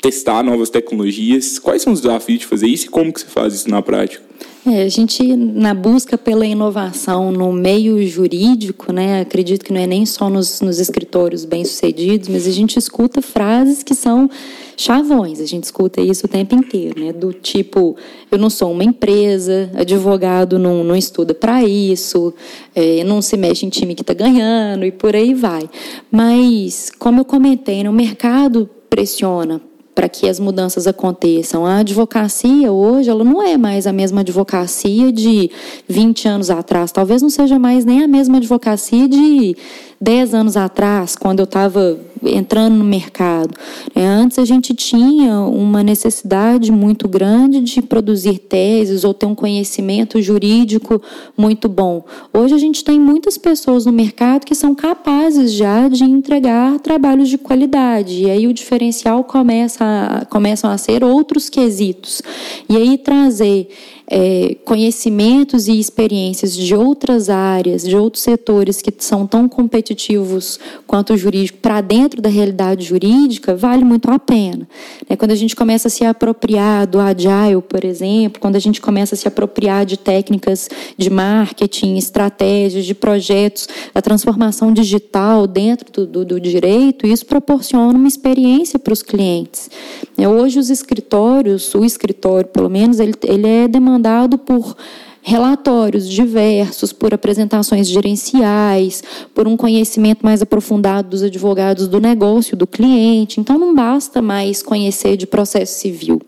testar 0.00 0.42
novas 0.42 0.70
tecnologias? 0.70 1.58
Quais 1.58 1.82
são 1.82 1.92
os 1.92 2.00
desafios 2.00 2.38
de 2.38 2.46
fazer 2.46 2.68
isso 2.68 2.86
e 2.86 2.88
como 2.88 3.12
que 3.12 3.20
você 3.20 3.26
faz 3.26 3.52
isso 3.52 3.68
na 3.68 3.82
prática? 3.82 4.24
É, 4.64 4.84
a 4.84 4.88
gente, 4.88 5.36
na 5.36 5.74
busca 5.74 6.16
pela 6.16 6.46
inovação 6.46 7.32
no 7.32 7.52
meio 7.52 8.06
jurídico, 8.06 8.92
né, 8.92 9.22
acredito 9.22 9.64
que 9.64 9.72
não 9.72 9.80
é 9.80 9.88
nem 9.88 10.06
só 10.06 10.30
nos, 10.30 10.60
nos 10.60 10.78
escritórios 10.78 11.44
bem-sucedidos, 11.44 12.28
mas 12.28 12.46
a 12.46 12.50
gente 12.52 12.78
escuta 12.78 13.20
frases 13.20 13.82
que 13.82 13.92
são 13.92 14.30
chavões, 14.76 15.40
a 15.40 15.46
gente 15.46 15.64
escuta 15.64 16.00
isso 16.00 16.26
o 16.26 16.28
tempo 16.28 16.54
inteiro, 16.54 17.00
né, 17.00 17.12
do 17.12 17.32
tipo, 17.32 17.96
eu 18.30 18.38
não 18.38 18.48
sou 18.48 18.70
uma 18.70 18.84
empresa, 18.84 19.68
advogado 19.74 20.60
não, 20.60 20.84
não 20.84 20.94
estuda 20.94 21.34
para 21.34 21.64
isso, 21.64 22.32
é, 22.72 23.02
não 23.02 23.20
se 23.20 23.36
mexe 23.36 23.66
em 23.66 23.68
time 23.68 23.96
que 23.96 24.02
está 24.02 24.14
ganhando 24.14 24.86
e 24.86 24.92
por 24.92 25.16
aí 25.16 25.34
vai. 25.34 25.68
Mas, 26.08 26.88
como 27.00 27.18
eu 27.18 27.24
comentei, 27.24 27.82
no 27.82 27.92
mercado 27.92 28.70
pressiona 28.88 29.60
para 29.94 30.08
que 30.08 30.28
as 30.28 30.40
mudanças 30.40 30.86
aconteçam. 30.86 31.66
A 31.66 31.78
advocacia 31.78 32.72
hoje, 32.72 33.10
ela 33.10 33.24
não 33.24 33.42
é 33.42 33.56
mais 33.56 33.86
a 33.86 33.92
mesma 33.92 34.20
advocacia 34.20 35.12
de 35.12 35.50
20 35.88 36.28
anos 36.28 36.50
atrás, 36.50 36.92
talvez 36.92 37.22
não 37.22 37.30
seja 37.30 37.58
mais 37.58 37.84
nem 37.84 38.02
a 38.02 38.08
mesma 38.08 38.38
advocacia 38.38 39.08
de 39.08 39.56
10 40.02 40.34
anos 40.34 40.56
atrás, 40.56 41.14
quando 41.14 41.38
eu 41.38 41.44
estava 41.44 41.96
entrando 42.24 42.74
no 42.74 42.84
mercado. 42.84 43.54
É, 43.94 44.04
antes 44.04 44.36
a 44.36 44.44
gente 44.44 44.74
tinha 44.74 45.40
uma 45.40 45.82
necessidade 45.82 46.72
muito 46.72 47.08
grande 47.08 47.60
de 47.60 47.80
produzir 47.80 48.38
teses 48.38 49.04
ou 49.04 49.14
ter 49.14 49.26
um 49.26 49.34
conhecimento 49.34 50.20
jurídico 50.20 51.00
muito 51.36 51.68
bom. 51.68 52.04
Hoje 52.32 52.52
a 52.52 52.58
gente 52.58 52.82
tem 52.82 52.98
muitas 52.98 53.38
pessoas 53.38 53.86
no 53.86 53.92
mercado 53.92 54.44
que 54.44 54.56
são 54.56 54.74
capazes 54.74 55.52
já 55.52 55.88
de 55.88 56.02
entregar 56.02 56.80
trabalhos 56.80 57.28
de 57.28 57.38
qualidade. 57.38 58.24
E 58.24 58.30
aí 58.30 58.48
o 58.48 58.52
diferencial 58.52 59.22
começa 59.22 59.84
a, 59.84 60.24
começam 60.24 60.68
a 60.68 60.78
ser 60.78 61.04
outros 61.04 61.48
quesitos. 61.48 62.22
E 62.68 62.76
aí 62.76 62.98
trazer 62.98 63.68
é, 64.14 64.56
conhecimentos 64.66 65.68
e 65.68 65.80
experiências 65.80 66.54
de 66.54 66.74
outras 66.74 67.30
áreas, 67.30 67.82
de 67.82 67.96
outros 67.96 68.22
setores 68.22 68.82
que 68.82 68.92
são 68.98 69.26
tão 69.26 69.48
competitivos 69.48 70.60
quanto 70.86 71.14
o 71.14 71.16
jurídico 71.16 71.56
para 71.62 71.80
dentro 71.80 72.20
da 72.20 72.28
realidade 72.28 72.84
jurídica, 72.84 73.56
vale 73.56 73.82
muito 73.82 74.10
a 74.10 74.18
pena. 74.18 74.68
É, 75.08 75.16
quando 75.16 75.30
a 75.30 75.34
gente 75.34 75.56
começa 75.56 75.88
a 75.88 75.90
se 75.90 76.04
apropriar 76.04 76.86
do 76.86 77.00
agile, 77.00 77.62
por 77.66 77.86
exemplo, 77.86 78.38
quando 78.38 78.56
a 78.56 78.58
gente 78.58 78.82
começa 78.82 79.14
a 79.14 79.18
se 79.18 79.26
apropriar 79.26 79.86
de 79.86 79.96
técnicas 79.96 80.68
de 80.98 81.08
marketing, 81.08 81.96
estratégias, 81.96 82.84
de 82.84 82.94
projetos, 82.94 83.66
a 83.94 84.02
transformação 84.02 84.74
digital 84.74 85.46
dentro 85.46 85.90
do, 85.90 86.06
do, 86.06 86.24
do 86.26 86.40
direito, 86.40 87.06
isso 87.06 87.24
proporciona 87.24 87.96
uma 87.96 88.08
experiência 88.08 88.78
para 88.78 88.92
os 88.92 89.02
clientes. 89.02 89.70
É, 90.18 90.28
hoje 90.28 90.58
os 90.58 90.68
escritórios, 90.68 91.74
o 91.74 91.82
escritório, 91.82 92.50
pelo 92.50 92.68
menos, 92.68 93.00
ele, 93.00 93.14
ele 93.26 93.46
é 93.46 93.66
demandado 93.66 94.01
por 94.38 94.76
relatórios 95.22 96.08
diversos, 96.08 96.92
por 96.92 97.14
apresentações 97.14 97.88
gerenciais, 97.88 99.02
por 99.32 99.46
um 99.46 99.56
conhecimento 99.56 100.24
mais 100.24 100.42
aprofundado 100.42 101.10
dos 101.10 101.22
advogados 101.22 101.86
do 101.86 102.00
negócio, 102.00 102.56
do 102.56 102.66
cliente. 102.66 103.40
Então, 103.40 103.56
não 103.56 103.74
basta 103.74 104.20
mais 104.20 104.62
conhecer 104.62 105.16
de 105.16 105.26
processo 105.26 105.78
civil. 105.78 106.20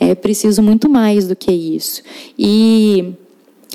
É 0.00 0.14
preciso 0.14 0.62
muito 0.62 0.88
mais 0.88 1.28
do 1.28 1.36
que 1.36 1.52
isso. 1.52 2.02
E 2.38 3.12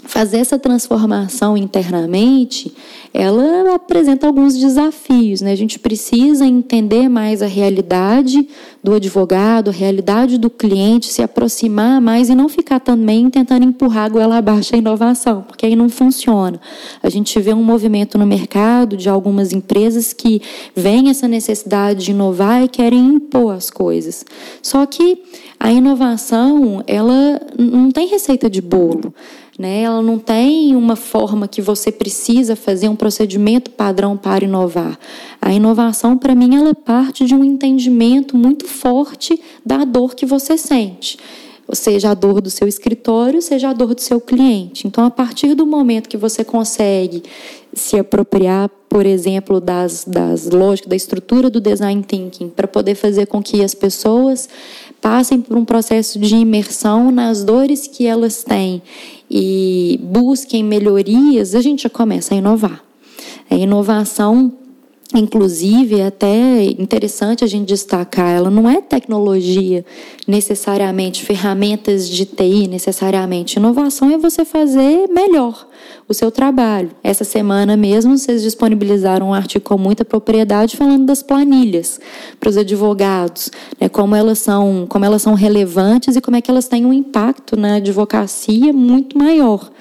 fazer 0.07 0.37
essa 0.37 0.57
transformação 0.57 1.57
internamente 1.57 2.73
ela 3.13 3.73
apresenta 3.73 4.27
alguns 4.27 4.55
desafios. 4.55 5.41
Né? 5.41 5.51
A 5.51 5.55
gente 5.55 5.79
precisa 5.79 6.45
entender 6.45 7.09
mais 7.09 7.41
a 7.41 7.47
realidade 7.47 8.47
do 8.83 8.93
advogado, 8.93 9.69
a 9.69 9.73
realidade 9.73 10.37
do 10.37 10.49
cliente, 10.49 11.07
se 11.07 11.23
aproximar 11.23 11.99
mais 11.99 12.29
e 12.29 12.35
não 12.35 12.47
ficar 12.47 12.79
também 12.79 13.29
tentando 13.29 13.65
empurrar 13.65 14.05
a 14.05 14.09
goela 14.09 14.37
abaixo 14.37 14.75
a 14.75 14.77
inovação, 14.77 15.41
porque 15.41 15.65
aí 15.65 15.75
não 15.75 15.89
funciona. 15.89 16.61
A 17.01 17.09
gente 17.09 17.39
vê 17.39 17.53
um 17.53 17.63
movimento 17.63 18.17
no 18.17 18.25
mercado 18.25 18.95
de 18.95 19.09
algumas 19.09 19.51
empresas 19.51 20.13
que 20.13 20.41
veem 20.75 21.09
essa 21.09 21.27
necessidade 21.27 22.05
de 22.05 22.11
inovar 22.11 22.63
e 22.63 22.67
querem 22.67 22.99
impor 22.99 23.55
as 23.55 23.69
coisas. 23.69 24.23
Só 24.61 24.85
que 24.85 25.23
a 25.59 25.71
inovação, 25.71 26.83
ela 26.85 27.41
não 27.57 27.89
tem 27.91 28.07
receita 28.07 28.47
de 28.47 28.61
bolo. 28.61 29.11
Né? 29.57 29.81
Ela 29.81 30.01
não 30.01 30.19
tem 30.19 30.75
uma 30.75 30.95
forma 30.95 31.47
que 31.47 31.61
você 31.61 31.91
precisa 31.91 32.55
fazer 32.55 32.89
um 32.89 32.95
procedimento 32.95 33.71
padrão 33.71 34.15
para 34.15 34.45
inovar. 34.45 34.99
A 35.41 35.51
inovação, 35.51 36.17
para 36.17 36.35
mim, 36.35 36.55
ela 36.55 36.75
parte 36.75 37.25
de 37.25 37.33
um 37.33 37.43
entendimento 37.43 38.37
muito 38.37 38.67
forte 38.67 39.41
da 39.65 39.83
dor 39.83 40.13
que 40.13 40.25
você 40.25 40.57
sente. 40.57 41.17
Seja 41.73 42.11
a 42.11 42.13
dor 42.13 42.39
do 42.39 42.49
seu 42.49 42.67
escritório, 42.67 43.41
seja 43.41 43.69
a 43.69 43.73
dor 43.73 43.93
do 43.93 44.01
seu 44.01 44.21
cliente. 44.21 44.87
Então, 44.87 45.03
a 45.03 45.11
partir 45.11 45.53
do 45.53 45.65
momento 45.65 46.07
que 46.07 46.15
você 46.15 46.43
consegue 46.43 47.23
se 47.73 47.99
apropriar, 47.99 48.69
por 48.87 49.05
exemplo, 49.05 49.59
das, 49.59 50.05
das 50.05 50.49
lógicas, 50.49 50.89
da 50.89 50.95
estrutura 50.95 51.49
do 51.49 51.59
design 51.59 52.01
thinking, 52.03 52.49
para 52.49 52.67
poder 52.67 52.95
fazer 52.95 53.25
com 53.25 53.43
que 53.43 53.63
as 53.63 53.73
pessoas 53.73 54.47
passem 55.01 55.41
por 55.41 55.57
um 55.57 55.65
processo 55.65 56.17
de 56.17 56.35
imersão 56.35 57.11
nas 57.11 57.43
dores 57.43 57.87
que 57.87 58.05
elas 58.05 58.43
têm 58.43 58.81
e 59.29 59.99
busquem 60.01 60.63
melhorias, 60.63 61.53
a 61.53 61.61
gente 61.61 61.83
já 61.83 61.89
começa 61.89 62.33
a 62.33 62.37
inovar. 62.37 62.83
A 63.49 63.55
inovação 63.55 64.53
Inclusive, 65.15 66.01
é 66.01 66.07
até 66.07 66.65
interessante 66.65 67.41
a 67.41 67.47
gente 67.47 67.67
destacar, 67.67 68.29
ela 68.29 68.51
não 68.51 68.69
é 68.69 68.81
tecnologia 68.81 69.85
necessariamente, 70.27 71.23
ferramentas 71.23 72.09
de 72.09 72.25
TI 72.25 72.67
necessariamente. 72.67 73.57
Inovação 73.57 74.11
é 74.11 74.17
você 74.17 74.43
fazer 74.43 75.07
melhor 75.07 75.65
o 76.09 76.13
seu 76.13 76.29
trabalho. 76.29 76.91
Essa 77.01 77.23
semana 77.23 77.77
mesmo, 77.77 78.17
vocês 78.17 78.41
disponibilizaram 78.41 79.29
um 79.29 79.33
artigo 79.33 79.63
com 79.63 79.77
muita 79.77 80.03
propriedade 80.03 80.75
falando 80.75 81.05
das 81.05 81.23
planilhas 81.23 82.01
para 82.37 82.49
os 82.49 82.57
advogados, 82.57 83.49
né, 83.79 83.87
como, 83.87 84.13
elas 84.13 84.39
são, 84.39 84.85
como 84.89 85.05
elas 85.05 85.21
são 85.21 85.35
relevantes 85.35 86.17
e 86.17 86.21
como 86.21 86.35
é 86.35 86.41
que 86.41 86.51
elas 86.51 86.67
têm 86.67 86.85
um 86.85 86.91
impacto 86.91 87.55
na 87.55 87.75
advocacia 87.75 88.73
muito 88.73 89.17
maior. 89.17 89.71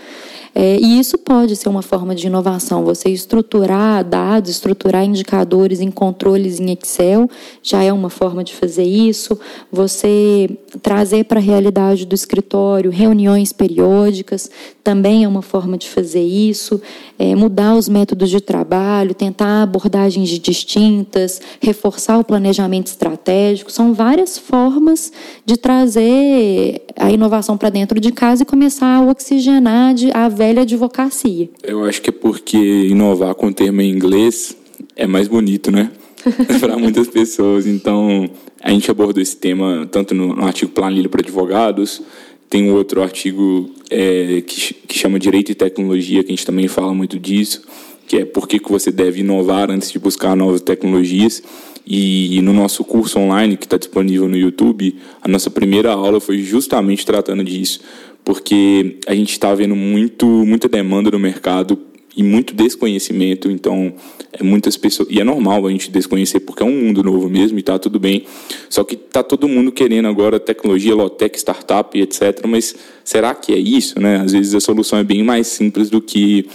É, 0.58 0.78
e 0.80 0.98
isso 0.98 1.18
pode 1.18 1.54
ser 1.54 1.68
uma 1.68 1.82
forma 1.82 2.14
de 2.14 2.28
inovação. 2.28 2.82
Você 2.82 3.10
estruturar 3.10 4.02
dados, 4.02 4.48
estruturar 4.48 5.04
indicadores 5.04 5.82
em 5.82 5.90
controles 5.90 6.58
em 6.58 6.72
Excel, 6.72 7.28
já 7.62 7.82
é 7.82 7.92
uma 7.92 8.08
forma 8.08 8.42
de 8.42 8.54
fazer 8.54 8.84
isso. 8.84 9.38
Você 9.70 10.48
trazer 10.80 11.26
para 11.26 11.38
a 11.38 11.42
realidade 11.42 12.06
do 12.06 12.14
escritório 12.14 12.90
reuniões 12.90 13.52
periódicas, 13.52 14.50
também 14.82 15.24
é 15.24 15.28
uma 15.28 15.42
forma 15.42 15.76
de 15.76 15.90
fazer 15.90 16.22
isso. 16.22 16.80
É, 17.18 17.34
mudar 17.34 17.74
os 17.74 17.86
métodos 17.86 18.30
de 18.30 18.40
trabalho, 18.40 19.12
tentar 19.12 19.62
abordagens 19.62 20.30
distintas, 20.38 21.38
reforçar 21.60 22.18
o 22.18 22.24
planejamento 22.24 22.86
estratégico. 22.86 23.70
São 23.70 23.92
várias 23.92 24.38
formas 24.38 25.12
de 25.44 25.58
trazer 25.58 26.85
a 26.98 27.10
inovação 27.10 27.56
para 27.56 27.70
dentro 27.70 28.00
de 28.00 28.10
casa 28.10 28.42
e 28.42 28.46
começar 28.46 28.96
a 28.96 29.02
oxigenar 29.02 29.94
a 30.14 30.28
velha 30.28 30.62
advocacia. 30.62 31.48
Eu 31.62 31.84
acho 31.84 32.00
que 32.02 32.10
é 32.10 32.12
porque 32.12 32.56
inovar 32.56 33.34
com 33.34 33.48
o 33.48 33.52
termo 33.52 33.80
em 33.80 33.90
inglês 33.90 34.56
é 34.94 35.06
mais 35.06 35.28
bonito, 35.28 35.70
né? 35.70 35.90
para 36.60 36.76
muitas 36.76 37.06
pessoas. 37.08 37.66
Então, 37.66 38.28
a 38.62 38.70
gente 38.70 38.90
abordou 38.90 39.22
esse 39.22 39.36
tema 39.36 39.86
tanto 39.90 40.14
no, 40.14 40.34
no 40.34 40.44
artigo 40.44 40.72
Planilha 40.72 41.08
para 41.08 41.20
Advogados, 41.20 42.02
tem 42.48 42.70
um 42.70 42.74
outro 42.74 43.02
artigo 43.02 43.70
é, 43.90 44.42
que, 44.46 44.74
que 44.74 44.98
chama 44.98 45.18
Direito 45.18 45.50
e 45.50 45.54
Tecnologia, 45.54 46.22
que 46.22 46.32
a 46.32 46.34
gente 46.34 46.46
também 46.46 46.68
fala 46.68 46.94
muito 46.94 47.18
disso, 47.18 47.62
que 48.06 48.18
é 48.18 48.24
por 48.24 48.46
que, 48.46 48.58
que 48.58 48.70
você 48.70 48.92
deve 48.92 49.20
inovar 49.20 49.70
antes 49.70 49.90
de 49.90 49.98
buscar 49.98 50.36
novas 50.36 50.60
tecnologias. 50.60 51.42
E, 51.86 52.36
e 52.36 52.42
no 52.42 52.52
nosso 52.52 52.82
curso 52.84 53.18
online, 53.18 53.56
que 53.56 53.64
está 53.64 53.76
disponível 53.76 54.28
no 54.28 54.36
YouTube, 54.36 54.96
a 55.22 55.28
nossa 55.28 55.48
primeira 55.48 55.92
aula 55.92 56.20
foi 56.20 56.38
justamente 56.38 57.06
tratando 57.06 57.44
disso, 57.44 57.80
porque 58.24 58.98
a 59.06 59.14
gente 59.14 59.30
está 59.30 59.54
vendo 59.54 59.76
muito, 59.76 60.26
muita 60.26 60.68
demanda 60.68 61.12
no 61.12 61.18
mercado 61.18 61.78
e 62.16 62.22
muito 62.22 62.54
desconhecimento, 62.54 63.50
então 63.50 63.92
é 64.32 64.42
muitas 64.42 64.76
pessoas 64.76 65.08
e 65.10 65.20
é 65.20 65.24
normal 65.24 65.66
a 65.66 65.70
gente 65.70 65.90
desconhecer 65.90 66.40
porque 66.40 66.62
é 66.62 66.66
um 66.66 66.72
mundo 66.72 67.02
novo 67.02 67.28
mesmo 67.28 67.58
e 67.58 67.62
tá 67.62 67.78
tudo 67.78 68.00
bem. 68.00 68.24
Só 68.70 68.82
que 68.82 68.96
tá 68.96 69.22
todo 69.22 69.46
mundo 69.46 69.70
querendo 69.70 70.08
agora 70.08 70.40
tecnologia, 70.40 70.94
low-tech, 70.94 71.38
startup, 71.38 72.00
etc. 72.00 72.46
Mas 72.48 72.74
será 73.04 73.34
que 73.34 73.52
é 73.52 73.58
isso, 73.58 74.00
né? 74.00 74.16
Às 74.16 74.32
vezes 74.32 74.54
a 74.54 74.60
solução 74.60 74.98
é 74.98 75.04
bem 75.04 75.22
mais 75.22 75.46
simples 75.46 75.90
do 75.90 76.00
que 76.00 76.46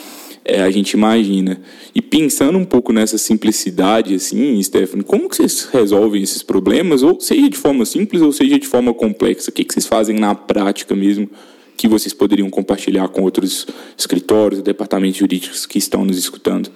é, 0.44 0.62
a 0.62 0.72
gente 0.72 0.92
imagina. 0.92 1.62
E 1.94 2.02
pensando 2.02 2.58
um 2.58 2.66
pouco 2.66 2.92
nessa 2.92 3.18
simplicidade, 3.18 4.16
assim, 4.16 4.62
Stephanie, 4.62 5.04
como 5.04 5.30
que 5.30 5.36
vocês 5.36 5.70
resolvem 5.72 6.24
esses 6.24 6.44
problemas, 6.44 7.04
ou 7.04 7.20
seja 7.20 7.50
de 7.50 7.58
forma 7.58 7.86
simples 7.86 8.22
ou 8.22 8.32
seja 8.32 8.60
de 8.60 8.68
forma 8.68 8.94
complexa? 8.94 9.50
O 9.50 9.54
que, 9.54 9.64
que 9.64 9.74
vocês 9.74 9.86
fazem 9.86 10.18
na 10.18 10.34
prática 10.34 10.96
mesmo 10.96 11.30
que 11.78 11.88
vocês 11.88 12.14
poderiam 12.14 12.50
compartilhar 12.50 13.08
com 13.08 13.22
outros 13.22 13.66
escritórios, 13.98 14.62
departamentos 14.62 15.18
jurídicos 15.18 15.66
que 15.66 15.78
estão 15.78 16.06
nos 16.06 16.18
escutando? 16.18 16.70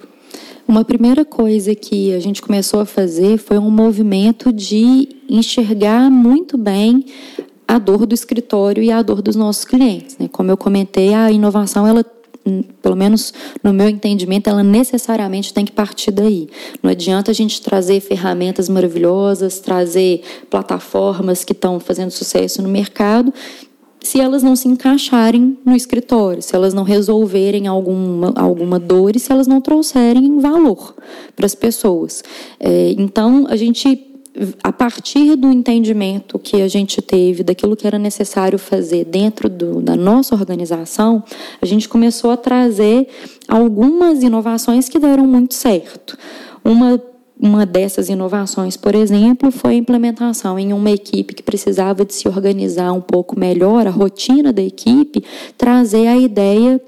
Uma 0.66 0.84
primeira 0.84 1.24
coisa 1.24 1.76
que 1.76 2.12
a 2.12 2.18
gente 2.18 2.42
começou 2.42 2.80
a 2.80 2.86
fazer 2.86 3.38
foi 3.38 3.56
um 3.56 3.70
movimento 3.70 4.52
de 4.52 5.08
enxergar 5.28 6.10
muito 6.10 6.58
bem 6.58 7.04
a 7.68 7.78
dor 7.78 8.04
do 8.04 8.14
escritório 8.14 8.82
e 8.82 8.90
a 8.90 9.00
dor 9.02 9.22
dos 9.22 9.36
nossos 9.36 9.64
clientes. 9.64 10.16
Né? 10.18 10.28
Como 10.30 10.50
eu 10.50 10.56
comentei, 10.56 11.14
a 11.14 11.30
inovação 11.30 11.86
ela 11.86 12.04
pelo 12.82 12.96
menos 12.96 13.32
no 13.62 13.72
meu 13.72 13.88
entendimento, 13.88 14.48
ela 14.48 14.62
necessariamente 14.62 15.52
tem 15.52 15.64
que 15.64 15.72
partir 15.72 16.10
daí. 16.10 16.48
Não 16.82 16.90
adianta 16.90 17.30
a 17.30 17.34
gente 17.34 17.60
trazer 17.60 18.00
ferramentas 18.00 18.68
maravilhosas, 18.68 19.58
trazer 19.60 20.22
plataformas 20.50 21.44
que 21.44 21.52
estão 21.52 21.80
fazendo 21.80 22.10
sucesso 22.10 22.62
no 22.62 22.68
mercado, 22.68 23.32
se 24.06 24.20
elas 24.20 24.42
não 24.42 24.54
se 24.54 24.68
encaixarem 24.68 25.58
no 25.64 25.74
escritório, 25.74 26.40
se 26.40 26.54
elas 26.54 26.72
não 26.72 26.84
resolverem 26.84 27.66
alguma, 27.66 28.32
alguma 28.36 28.78
dor 28.78 29.16
e 29.16 29.18
se 29.18 29.32
elas 29.32 29.48
não 29.48 29.60
trouxerem 29.60 30.38
valor 30.38 30.94
para 31.34 31.44
as 31.44 31.54
pessoas. 31.56 32.22
É, 32.60 32.94
então, 32.96 33.46
a 33.48 33.56
gente 33.56 34.05
a 34.62 34.72
partir 34.72 35.36
do 35.36 35.50
entendimento 35.50 36.38
que 36.38 36.60
a 36.60 36.68
gente 36.68 37.00
teve 37.00 37.42
daquilo 37.42 37.76
que 37.76 37.86
era 37.86 37.98
necessário 37.98 38.58
fazer 38.58 39.04
dentro 39.04 39.48
do, 39.48 39.80
da 39.80 39.96
nossa 39.96 40.34
organização, 40.34 41.22
a 41.60 41.66
gente 41.66 41.88
começou 41.88 42.30
a 42.30 42.36
trazer 42.36 43.08
algumas 43.48 44.22
inovações 44.22 44.88
que 44.88 44.98
deram 44.98 45.26
muito 45.26 45.54
certo. 45.54 46.16
Uma 46.64 47.00
uma 47.38 47.66
dessas 47.66 48.08
inovações, 48.08 48.78
por 48.78 48.94
exemplo, 48.94 49.50
foi 49.50 49.72
a 49.72 49.76
implementação 49.76 50.58
em 50.58 50.72
uma 50.72 50.90
equipe 50.90 51.34
que 51.34 51.42
precisava 51.42 52.02
de 52.02 52.14
se 52.14 52.26
organizar 52.26 52.92
um 52.92 53.00
pouco 53.00 53.38
melhor, 53.38 53.86
a 53.86 53.90
rotina 53.90 54.54
da 54.54 54.62
equipe, 54.62 55.22
trazer 55.58 56.06
a 56.06 56.16
ideia 56.16 56.80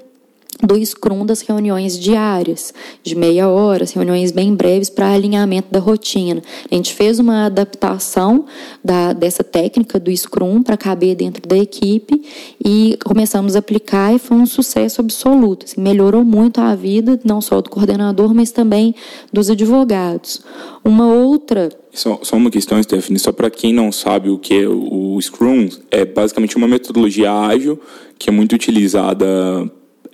do 0.62 0.84
Scrum 0.84 1.24
das 1.24 1.40
reuniões 1.40 1.98
diárias, 1.98 2.74
de 3.02 3.14
meia 3.14 3.48
hora, 3.48 3.84
reuniões 3.84 4.32
bem 4.32 4.54
breves 4.54 4.90
para 4.90 5.12
alinhamento 5.12 5.68
da 5.70 5.78
rotina. 5.78 6.42
A 6.70 6.74
gente 6.74 6.94
fez 6.94 7.18
uma 7.18 7.46
adaptação 7.46 8.44
da, 8.82 9.12
dessa 9.12 9.44
técnica 9.44 10.00
do 10.00 10.14
Scrum 10.14 10.62
para 10.62 10.76
caber 10.76 11.14
dentro 11.14 11.46
da 11.46 11.56
equipe 11.56 12.22
e 12.64 12.98
começamos 13.04 13.54
a 13.54 13.60
aplicar 13.60 14.14
e 14.14 14.18
foi 14.18 14.36
um 14.36 14.46
sucesso 14.46 15.00
absoluto. 15.00 15.64
Assim, 15.64 15.80
melhorou 15.80 16.24
muito 16.24 16.60
a 16.60 16.74
vida, 16.74 17.20
não 17.24 17.40
só 17.40 17.60
do 17.60 17.70
coordenador, 17.70 18.34
mas 18.34 18.50
também 18.50 18.94
dos 19.32 19.50
advogados. 19.50 20.42
Uma 20.84 21.06
outra 21.06 21.68
só, 21.92 22.20
só, 22.22 22.36
uma 22.36 22.50
questão, 22.50 22.80
Stephanie, 22.80 23.18
só 23.18 23.32
para 23.32 23.50
quem 23.50 23.72
não 23.72 23.90
sabe 23.90 24.28
o 24.28 24.38
que 24.38 24.54
é 24.54 24.68
o 24.68 25.18
Scrum, 25.20 25.68
é 25.90 26.04
basicamente 26.04 26.56
uma 26.56 26.68
metodologia 26.68 27.32
ágil 27.32 27.80
que 28.16 28.28
é 28.30 28.32
muito 28.32 28.54
utilizada 28.54 29.26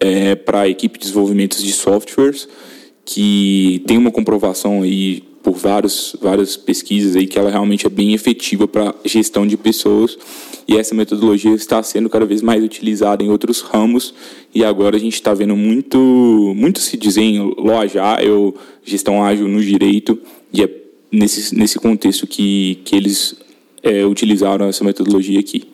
é, 0.00 0.34
para 0.34 0.62
a 0.62 0.68
equipe 0.68 0.98
de 0.98 1.06
desenvolvimento 1.06 1.56
de 1.56 1.72
softwares, 1.72 2.48
que 3.04 3.82
tem 3.86 3.98
uma 3.98 4.10
comprovação 4.10 4.82
aí 4.82 5.22
por 5.42 5.54
vários, 5.54 6.16
várias 6.20 6.56
pesquisas 6.56 7.14
aí 7.14 7.26
que 7.26 7.38
ela 7.38 7.50
realmente 7.50 7.86
é 7.86 7.90
bem 7.90 8.14
efetiva 8.14 8.66
para 8.66 8.94
gestão 9.04 9.46
de 9.46 9.58
pessoas 9.58 10.16
e 10.66 10.78
essa 10.78 10.94
metodologia 10.94 11.54
está 11.54 11.82
sendo 11.82 12.08
cada 12.08 12.24
vez 12.24 12.40
mais 12.40 12.64
utilizada 12.64 13.22
em 13.22 13.28
outros 13.28 13.60
ramos 13.60 14.14
e 14.54 14.64
agora 14.64 14.96
a 14.96 14.98
gente 14.98 15.12
está 15.12 15.34
vendo 15.34 15.54
muito 15.54 15.98
muito 16.56 16.80
se 16.80 16.96
dizer 16.96 17.20
em 17.20 17.40
loja 17.58 18.02
ágil, 18.02 18.54
gestão 18.82 19.22
ágil 19.22 19.46
no 19.46 19.62
direito 19.62 20.18
e 20.50 20.62
é 20.62 20.84
nesse, 21.12 21.54
nesse 21.54 21.78
contexto 21.78 22.26
que, 22.26 22.80
que 22.84 22.96
eles 22.96 23.36
é, 23.82 24.04
utilizaram 24.04 24.66
essa 24.66 24.82
metodologia 24.82 25.38
aqui. 25.38 25.68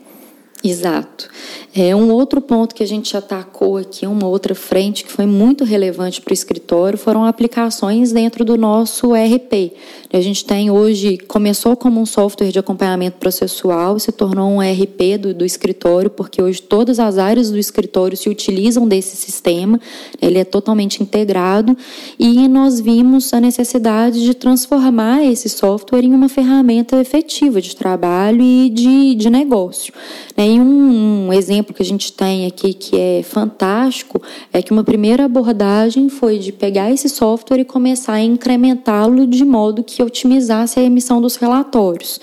Exato. 0.63 1.29
É, 1.73 1.95
um 1.95 2.11
outro 2.11 2.41
ponto 2.41 2.75
que 2.75 2.83
a 2.83 2.87
gente 2.87 3.17
atacou 3.17 3.77
aqui, 3.77 4.05
uma 4.05 4.27
outra 4.27 4.57
frente 4.57 5.05
que 5.05 5.13
foi 5.13 5.25
muito 5.25 5.63
relevante 5.63 6.21
para 6.21 6.33
o 6.33 6.35
escritório, 6.35 6.99
foram 6.99 7.25
aplicações 7.25 8.11
dentro 8.11 8.45
do 8.45 8.59
nosso 8.59 9.15
ERP. 9.15 9.73
A 10.13 10.21
gente 10.21 10.45
tem 10.45 10.69
hoje, 10.69 11.17
começou 11.17 11.77
como 11.77 12.01
um 12.01 12.07
software 12.07 12.51
de 12.51 12.59
acompanhamento 12.59 13.19
processual 13.19 14.01
se 14.01 14.11
tornou 14.11 14.51
um 14.51 14.61
ERP 14.61 15.17
do, 15.21 15.33
do 15.33 15.45
escritório, 15.45 16.11
porque 16.11 16.43
hoje 16.43 16.61
todas 16.61 16.99
as 16.99 17.19
áreas 17.19 17.53
do 17.53 17.59
escritório 17.59 18.17
se 18.17 18.29
utilizam 18.29 18.89
desse 18.89 19.17
sistema, 19.17 19.81
ele 20.21 20.39
é 20.39 20.45
totalmente 20.45 21.01
integrado 21.01 21.77
e 22.19 22.49
nós 22.49 22.81
vimos 22.81 23.33
a 23.33 23.41
necessidade 23.41 24.21
de 24.25 24.35
transformar 24.35 25.23
esse 25.23 25.49
software 25.49 26.03
em 26.03 26.13
uma 26.13 26.29
ferramenta 26.29 27.01
efetiva 27.01 27.61
de 27.61 27.77
trabalho 27.77 28.43
e 28.43 28.69
de, 28.69 29.15
de 29.15 29.31
negócio. 29.31 29.95
Né? 30.37 30.49
E 30.49 30.61
um, 30.61 31.29
um 31.29 31.33
exemplo 31.33 31.60
que 31.63 31.83
a 31.83 31.85
gente 31.85 32.13
tem 32.13 32.47
aqui 32.47 32.73
que 32.73 32.99
é 32.99 33.23
fantástico 33.23 34.21
é 34.53 34.63
que 34.63 34.73
uma 34.73 34.83
primeira 34.83 35.25
abordagem 35.25 36.09
foi 36.09 36.39
de 36.39 36.53
pegar 36.53 36.91
esse 36.91 37.09
software 37.09 37.61
e 37.61 37.65
começar 37.65 38.15
a 38.15 38.21
incrementá-lo 38.23 39.27
de 39.27 39.45
modo 39.45 39.85
que 39.85 40.03
otimizasse 40.03 40.79
a 40.79 40.83
emissão 40.83 41.21
dos 41.21 41.37
relatórios. 41.37 42.21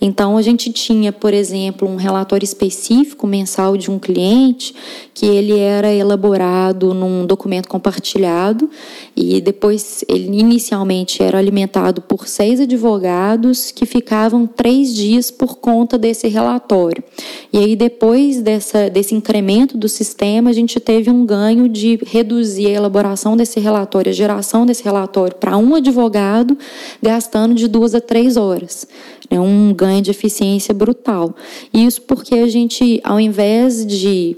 Então, 0.00 0.36
a 0.36 0.42
gente 0.42 0.72
tinha, 0.72 1.12
por 1.12 1.34
exemplo, 1.34 1.88
um 1.88 1.96
relatório 1.96 2.44
específico 2.44 3.26
mensal 3.26 3.76
de 3.76 3.90
um 3.90 3.98
cliente 3.98 4.74
que 5.12 5.26
ele 5.26 5.58
era 5.58 5.92
elaborado 5.92 6.94
num 6.94 7.26
documento 7.26 7.68
compartilhado 7.68 8.70
e 9.14 9.40
depois 9.40 10.02
ele 10.08 10.38
inicialmente 10.38 11.22
era 11.22 11.38
alimentado 11.38 12.00
por 12.00 12.26
seis 12.26 12.60
advogados 12.60 13.70
que 13.70 13.84
ficavam 13.84 14.46
três 14.46 14.94
dias 14.94 15.30
por 15.30 15.56
conta 15.56 15.98
desse 15.98 16.26
relatório. 16.28 17.04
E 17.52 17.58
aí, 17.58 17.76
depois 17.76 18.40
dessa, 18.40 18.79
desse 18.88 19.14
incremento 19.14 19.76
do 19.76 19.88
sistema, 19.88 20.50
a 20.50 20.52
gente 20.52 20.78
teve 20.80 21.10
um 21.10 21.26
ganho 21.26 21.68
de 21.68 21.98
reduzir 22.06 22.68
a 22.68 22.70
elaboração 22.70 23.36
desse 23.36 23.60
relatório, 23.60 24.10
a 24.10 24.14
geração 24.14 24.64
desse 24.64 24.82
relatório 24.82 25.36
para 25.36 25.56
um 25.56 25.74
advogado, 25.74 26.56
gastando 27.02 27.54
de 27.54 27.68
duas 27.68 27.94
a 27.94 28.00
três 28.00 28.36
horas 28.36 28.86
é 29.30 29.40
um 29.40 29.72
ganho 29.72 30.02
de 30.02 30.10
eficiência 30.10 30.74
brutal. 30.74 31.34
Isso 31.72 32.02
porque 32.02 32.34
a 32.34 32.48
gente, 32.48 33.00
ao 33.04 33.20
invés 33.20 33.86
de 33.86 34.36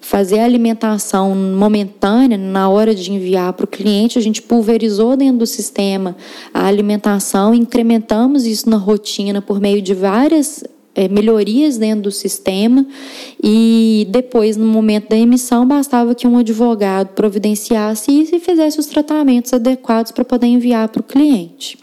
fazer 0.00 0.38
a 0.38 0.44
alimentação 0.44 1.34
momentânea 1.34 2.38
na 2.38 2.68
hora 2.68 2.94
de 2.94 3.10
enviar 3.10 3.52
para 3.54 3.64
o 3.64 3.66
cliente, 3.66 4.18
a 4.18 4.22
gente 4.22 4.42
pulverizou 4.42 5.16
dentro 5.16 5.38
do 5.38 5.46
sistema 5.46 6.14
a 6.54 6.66
alimentação, 6.66 7.54
incrementamos 7.54 8.46
isso 8.46 8.68
na 8.70 8.76
rotina 8.76 9.42
por 9.42 9.58
meio 9.58 9.82
de 9.82 9.94
várias 9.94 10.62
é, 10.96 11.08
melhorias 11.08 11.76
dentro 11.76 12.04
do 12.04 12.10
sistema 12.10 12.86
e 13.42 14.06
depois, 14.08 14.56
no 14.56 14.66
momento 14.66 15.10
da 15.10 15.16
emissão, 15.16 15.68
bastava 15.68 16.14
que 16.14 16.26
um 16.26 16.38
advogado 16.38 17.08
providenciasse 17.08 18.10
isso 18.10 18.34
e 18.34 18.40
fizesse 18.40 18.80
os 18.80 18.86
tratamentos 18.86 19.52
adequados 19.52 20.10
para 20.10 20.24
poder 20.24 20.46
enviar 20.46 20.88
para 20.88 21.00
o 21.00 21.04
cliente. 21.04 21.78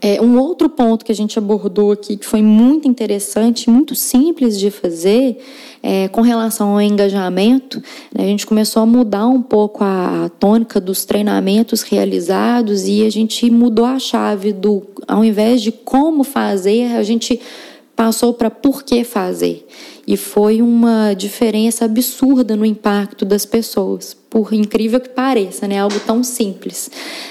É, 0.00 0.22
um 0.22 0.38
outro 0.38 0.68
ponto 0.68 1.04
que 1.04 1.10
a 1.10 1.14
gente 1.14 1.36
abordou 1.38 1.90
aqui, 1.90 2.16
que 2.16 2.24
foi 2.24 2.40
muito 2.40 2.86
interessante, 2.86 3.68
muito 3.68 3.96
simples 3.96 4.56
de 4.56 4.70
fazer, 4.70 5.38
é, 5.82 6.06
com 6.06 6.20
relação 6.20 6.70
ao 6.70 6.80
engajamento, 6.80 7.82
né, 8.14 8.24
a 8.24 8.26
gente 8.26 8.46
começou 8.46 8.82
a 8.82 8.86
mudar 8.86 9.26
um 9.26 9.42
pouco 9.42 9.82
a, 9.82 10.26
a, 10.26 10.28
tônica 10.28 10.80
dos 10.80 11.04
treinamentos 11.04 11.82
realizados 11.82 12.86
e 12.86 13.04
a 13.04 13.10
gente 13.10 13.50
mudou 13.50 13.84
a 13.84 13.98
chave 13.98 14.52
do, 14.52 14.84
ao 15.06 15.24
invés 15.24 15.60
de 15.60 15.72
como 15.72 16.22
fazer, 16.22 16.92
a 16.94 17.02
gente 17.02 17.40
passou 17.98 18.32
para 18.32 18.48
por 18.48 18.84
que 18.84 19.02
fazer. 19.02 19.66
E 20.06 20.16
foi 20.16 20.62
uma 20.62 21.14
diferença 21.14 21.84
absurda 21.84 22.54
no 22.54 22.64
impacto 22.64 23.24
das 23.24 23.44
pessoas, 23.44 24.16
por 24.30 24.54
incrível 24.54 25.00
que 25.00 25.08
pareça, 25.08 25.66
né? 25.66 25.80
Algo 25.80 25.98
tão 26.06 26.22
simples. 26.22 26.88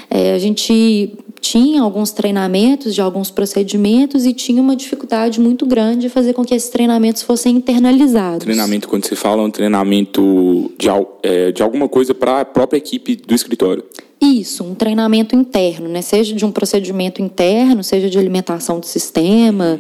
É, 0.10 0.34
a 0.34 0.38
gente 0.38 1.14
tinha 1.40 1.82
alguns 1.82 2.12
treinamentos 2.12 2.94
de 2.94 3.00
alguns 3.00 3.32
procedimentos 3.32 4.26
e 4.26 4.34
tinha 4.34 4.62
uma 4.62 4.76
dificuldade 4.76 5.40
muito 5.40 5.66
grande 5.66 6.02
de 6.02 6.10
fazer 6.10 6.34
com 6.34 6.44
que 6.44 6.54
esses 6.54 6.70
treinamentos 6.70 7.22
fossem 7.24 7.56
internalizados. 7.56 8.44
Treinamento, 8.44 8.90
quando 8.90 9.06
você 9.06 9.16
fala, 9.16 9.44
é 9.44 9.46
um 9.46 9.52
treinamento 9.52 10.70
de, 10.78 10.90
é, 11.24 11.54
de 11.54 11.64
alguma 11.64 11.88
coisa 11.88 12.14
para 12.14 12.42
a 12.42 12.46
própria 12.46 12.78
equipe 12.78 13.16
do 13.16 13.34
escritório. 13.34 13.86
Isso, 14.20 14.64
um 14.64 14.74
treinamento 14.74 15.36
interno, 15.36 15.88
né? 15.88 16.02
seja 16.02 16.34
de 16.34 16.44
um 16.44 16.52
procedimento 16.52 17.22
interno, 17.22 17.84
seja 17.84 18.10
de 18.10 18.18
alimentação 18.18 18.80
do 18.80 18.86
sistema, 18.86 19.80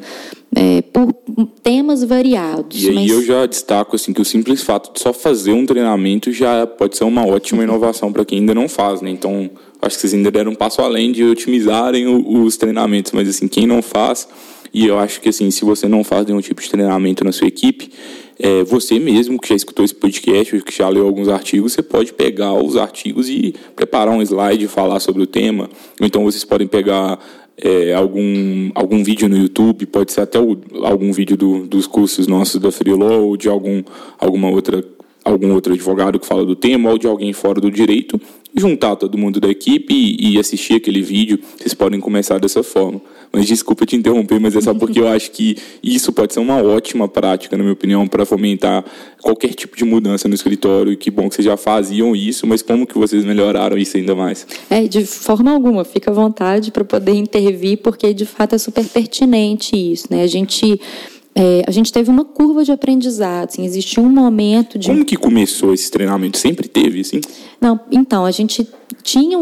é, 0.55 0.81
por 0.81 1.11
temas 1.63 2.03
variados. 2.03 2.83
E 2.83 2.89
aí 2.89 2.95
mas... 2.95 3.09
eu 3.09 3.23
já 3.23 3.45
destaco 3.47 3.95
assim 3.95 4.13
que 4.13 4.21
o 4.21 4.25
simples 4.25 4.61
fato 4.61 4.93
de 4.93 4.99
só 4.99 5.11
fazer 5.11 5.53
um 5.53 5.65
treinamento 5.65 6.31
já 6.31 6.67
pode 6.67 6.97
ser 6.97 7.03
uma 7.03 7.25
ótima 7.25 7.63
inovação 7.63 8.13
para 8.13 8.23
quem 8.23 8.39
ainda 8.39 8.53
não 8.53 8.69
faz, 8.69 9.01
né? 9.01 9.09
Então 9.09 9.49
acho 9.81 9.95
que 9.95 10.01
vocês 10.01 10.13
ainda 10.13 10.29
deram 10.29 10.51
um 10.51 10.55
passo 10.55 10.81
além 10.81 11.11
de 11.11 11.23
otimizarem 11.23 12.07
os 12.07 12.57
treinamentos, 12.57 13.11
mas 13.11 13.27
assim 13.27 13.47
quem 13.47 13.65
não 13.65 13.81
faz 13.81 14.27
E 14.73 14.85
eu 14.85 14.97
acho 14.99 15.21
que 15.21 15.29
assim, 15.29 15.49
se 15.51 15.63
você 15.63 15.87
não 15.87 16.03
faz 16.03 16.25
nenhum 16.25 16.41
tipo 16.41 16.61
de 16.61 16.69
treinamento 16.69 17.23
na 17.23 17.31
sua 17.31 17.47
equipe, 17.47 17.91
é, 18.39 18.63
você 18.63 18.99
mesmo 18.99 19.39
que 19.39 19.49
já 19.49 19.55
escutou 19.55 19.83
esse 19.83 19.95
podcast, 19.95 20.61
que 20.61 20.75
já 20.75 20.87
leu 20.87 21.05
alguns 21.05 21.27
artigos, 21.27 21.73
você 21.73 21.81
pode 21.81 22.13
pegar 22.13 22.53
os 22.53 22.77
artigos 22.77 23.29
e 23.29 23.55
preparar 23.75 24.13
um 24.13 24.21
slide 24.21 24.65
e 24.65 24.67
falar 24.67 24.99
sobre 24.99 25.23
o 25.23 25.27
tema. 25.27 25.69
Então 25.99 26.23
vocês 26.23 26.43
podem 26.43 26.67
pegar 26.67 27.19
é, 27.57 27.93
algum, 27.93 28.69
algum 28.75 29.03
vídeo 29.03 29.27
no 29.27 29.35
YouTube, 29.35 29.85
pode 29.87 30.11
ser 30.11 30.21
até 30.21 30.39
o, 30.39 30.57
algum 30.83 31.11
vídeo 31.11 31.35
do, 31.35 31.65
dos 31.65 31.87
cursos 31.87 32.27
nossos 32.27 32.61
da 32.61 32.71
Freelaw 32.71 33.25
ou 33.25 33.35
de 33.35 33.49
algum, 33.49 33.81
alguma 34.19 34.49
outra, 34.49 34.83
algum 35.25 35.51
outro 35.53 35.73
advogado 35.73 36.19
que 36.19 36.27
fala 36.27 36.45
do 36.45 36.55
tema 36.55 36.91
ou 36.91 36.97
de 36.97 37.07
alguém 37.07 37.33
fora 37.33 37.59
do 37.59 37.71
direito, 37.71 38.21
juntar 38.57 38.95
todo 38.95 39.17
mundo 39.17 39.39
da 39.39 39.47
equipe 39.47 39.93
e, 39.93 40.33
e 40.33 40.39
assistir 40.39 40.75
aquele 40.75 41.01
vídeo. 41.01 41.39
Vocês 41.57 41.73
podem 41.73 41.99
começar 41.99 42.39
dessa 42.39 42.63
forma. 42.63 43.01
Mas 43.31 43.45
desculpa 43.45 43.85
te 43.85 43.95
interromper, 43.95 44.39
mas 44.39 44.55
é 44.55 44.61
só 44.61 44.73
porque 44.73 44.99
eu 44.99 45.07
acho 45.07 45.31
que 45.31 45.57
isso 45.83 46.11
pode 46.13 46.33
ser 46.33 46.39
uma 46.39 46.61
ótima 46.61 47.07
prática, 47.07 47.57
na 47.57 47.63
minha 47.63 47.73
opinião, 47.73 48.07
para 48.07 48.25
fomentar 48.25 48.83
qualquer 49.21 49.53
tipo 49.53 49.75
de 49.75 49.83
mudança 49.83 50.27
no 50.27 50.33
escritório. 50.33 50.91
E 50.91 50.97
que 50.97 51.11
bom 51.11 51.27
que 51.27 51.35
vocês 51.35 51.45
já 51.45 51.57
faziam 51.57 52.15
isso, 52.15 52.47
mas 52.47 52.61
como 52.61 52.87
que 52.87 52.97
vocês 52.97 53.25
melhoraram 53.25 53.77
isso 53.77 53.97
ainda 53.97 54.15
mais? 54.15 54.47
É, 54.69 54.87
de 54.87 55.05
forma 55.05 55.51
alguma, 55.51 55.83
fica 55.83 56.09
à 56.09 56.13
vontade 56.13 56.71
para 56.71 56.85
poder 56.85 57.13
intervir, 57.13 57.77
porque 57.77 58.13
de 58.13 58.25
fato 58.25 58.55
é 58.55 58.57
super 58.57 58.85
pertinente 58.85 59.75
isso, 59.75 60.07
né? 60.09 60.23
A 60.23 60.27
gente 60.27 60.79
é, 61.39 61.63
a 61.67 61.71
gente 61.71 61.93
teve 61.93 62.09
uma 62.09 62.25
curva 62.25 62.63
de 62.63 62.71
aprendizado, 62.71 63.49
assim, 63.49 63.63
existiu 63.63 64.01
um 64.01 64.09
momento 64.09 64.79
de... 64.79 64.87
Como 64.87 65.05
que 65.05 65.15
começou 65.15 65.71
esse 65.71 65.91
treinamento? 65.91 66.35
Sempre 66.35 66.67
teve, 66.67 67.01
assim? 67.01 67.21
Não, 67.61 67.79
então, 67.91 68.25
a 68.25 68.31
gente 68.31 68.67
tinha, 69.03 69.37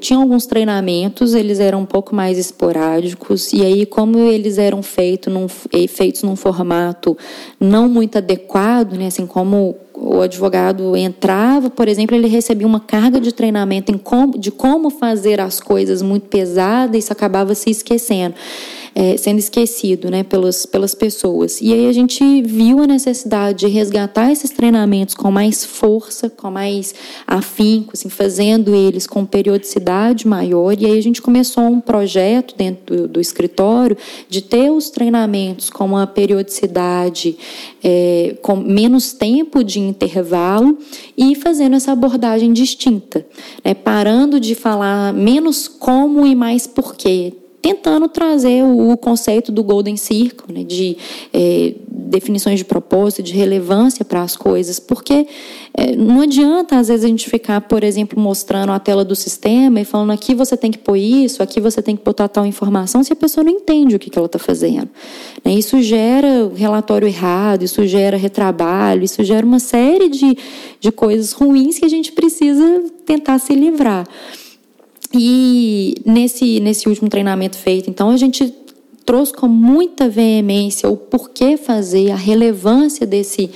tinha 0.00 0.18
alguns 0.18 0.44
treinamentos, 0.46 1.34
eles 1.34 1.60
eram 1.60 1.82
um 1.82 1.86
pouco 1.86 2.16
mais 2.16 2.36
esporádicos, 2.36 3.52
e 3.52 3.62
aí, 3.62 3.86
como 3.86 4.18
eles 4.18 4.58
eram 4.58 4.82
feito 4.82 5.30
num, 5.30 5.46
feitos 5.46 6.24
num 6.24 6.34
formato 6.34 7.16
não 7.60 7.88
muito 7.88 8.18
adequado, 8.18 8.94
né, 8.94 9.06
assim, 9.06 9.24
como 9.24 9.76
o 9.96 10.20
advogado 10.20 10.96
entrava, 10.96 11.70
por 11.70 11.88
exemplo, 11.88 12.14
ele 12.14 12.28
recebia 12.28 12.66
uma 12.66 12.80
carga 12.80 13.20
de 13.20 13.32
treinamento 13.32 13.96
como, 13.98 14.38
de 14.38 14.50
como 14.50 14.90
fazer 14.90 15.40
as 15.40 15.60
coisas 15.60 16.02
muito 16.02 16.28
pesada 16.28 16.96
e 16.96 17.00
isso 17.00 17.12
acabava 17.12 17.54
se 17.54 17.70
esquecendo 17.70 18.34
é, 18.98 19.14
sendo 19.18 19.38
esquecido 19.38 20.10
né, 20.10 20.22
pelas, 20.22 20.64
pelas 20.64 20.94
pessoas. 20.94 21.60
E 21.60 21.70
aí 21.70 21.86
a 21.86 21.92
gente 21.92 22.40
viu 22.40 22.82
a 22.82 22.86
necessidade 22.86 23.58
de 23.58 23.66
resgatar 23.66 24.32
esses 24.32 24.50
treinamentos 24.50 25.14
com 25.14 25.30
mais 25.30 25.66
força, 25.66 26.30
com 26.30 26.50
mais 26.50 26.94
afinco, 27.26 27.90
assim, 27.92 28.08
fazendo 28.08 28.74
eles 28.74 29.06
com 29.06 29.26
periodicidade 29.26 30.26
maior. 30.26 30.74
E 30.80 30.86
aí 30.86 30.98
a 30.98 31.02
gente 31.02 31.20
começou 31.20 31.64
um 31.64 31.78
projeto 31.78 32.56
dentro 32.56 32.96
do, 32.96 33.08
do 33.08 33.20
escritório 33.20 33.98
de 34.30 34.40
ter 34.40 34.70
os 34.70 34.88
treinamentos 34.88 35.68
com 35.68 35.84
uma 35.84 36.06
periodicidade, 36.06 37.36
é, 37.84 38.34
com 38.40 38.56
menos 38.56 39.12
tempo 39.12 39.62
de 39.62 39.78
intervalo 39.86 40.78
e 41.16 41.34
fazendo 41.34 41.76
essa 41.76 41.92
abordagem 41.92 42.52
distinta, 42.52 43.26
né, 43.64 43.74
parando 43.74 44.38
de 44.38 44.54
falar 44.54 45.12
menos 45.12 45.68
como 45.68 46.26
e 46.26 46.34
mais 46.34 46.66
porquê 46.66 47.32
tentando 47.60 48.08
trazer 48.08 48.62
o, 48.62 48.96
conceito 48.96 49.50
do 49.50 49.62
Golden 49.62 49.96
Circle, 49.96 50.54
né, 50.54 50.64
de 50.64 50.96
é, 51.32 51.74
definições 51.88 52.58
de 52.58 52.64
propósito, 52.64 53.22
de 53.22 53.32
relevância 53.32 54.04
para 54.04 54.22
as 54.22 54.36
coisas, 54.36 54.78
porque 54.78 55.26
é, 55.74 55.96
não 55.96 56.20
adianta 56.20 56.78
às 56.78 56.88
vezes 56.88 57.04
a 57.04 57.08
gente 57.08 57.28
ficar, 57.28 57.60
por 57.62 57.82
exemplo, 57.82 58.20
mostrando 58.20 58.72
a 58.72 58.78
tela 58.78 59.04
do 59.04 59.14
sistema 59.14 59.80
e 59.80 59.84
falando 59.84 60.12
aqui 60.12 60.34
você 60.34 60.56
tem 60.56 60.70
que 60.70 60.78
pôr 60.78 60.96
isso, 60.96 61.42
aqui 61.42 61.60
você 61.60 61.82
tem 61.82 61.96
que 61.96 62.04
botar 62.04 62.28
tal 62.28 62.46
informação, 62.46 63.02
se 63.02 63.12
a 63.12 63.16
pessoa 63.16 63.44
não 63.44 63.52
entende 63.52 63.96
o 63.96 63.98
que, 63.98 64.10
que 64.10 64.18
ela 64.18 64.26
está 64.26 64.38
fazendo. 64.38 64.88
Né, 65.44 65.52
isso 65.52 65.80
gera 65.82 66.50
relatório 66.54 67.08
errado, 67.08 67.62
isso 67.62 67.86
gera 67.86 68.16
retrabalho, 68.16 69.04
isso 69.04 69.22
gera 69.24 69.44
uma 69.44 69.58
série 69.58 70.08
de, 70.08 70.36
de 70.80 70.92
coisas 70.92 71.32
ruins 71.32 71.78
que 71.78 71.84
a 71.84 71.88
gente 71.88 72.12
precisa 72.12 72.84
tentar 73.04 73.38
se 73.38 73.54
livrar. 73.54 74.06
E 75.14 75.94
nesse, 76.04 76.60
nesse 76.60 76.88
último 76.88 77.08
treinamento 77.08 77.56
feito, 77.56 77.88
então, 77.88 78.10
a 78.10 78.16
gente 78.16 78.52
trouxe 79.04 79.32
com 79.32 79.46
muita 79.46 80.08
veemência 80.08 80.88
o 80.88 80.96
porquê 80.96 81.56
fazer, 81.56 82.10
a 82.10 82.16
relevância 82.16 83.06
desse, 83.06 83.50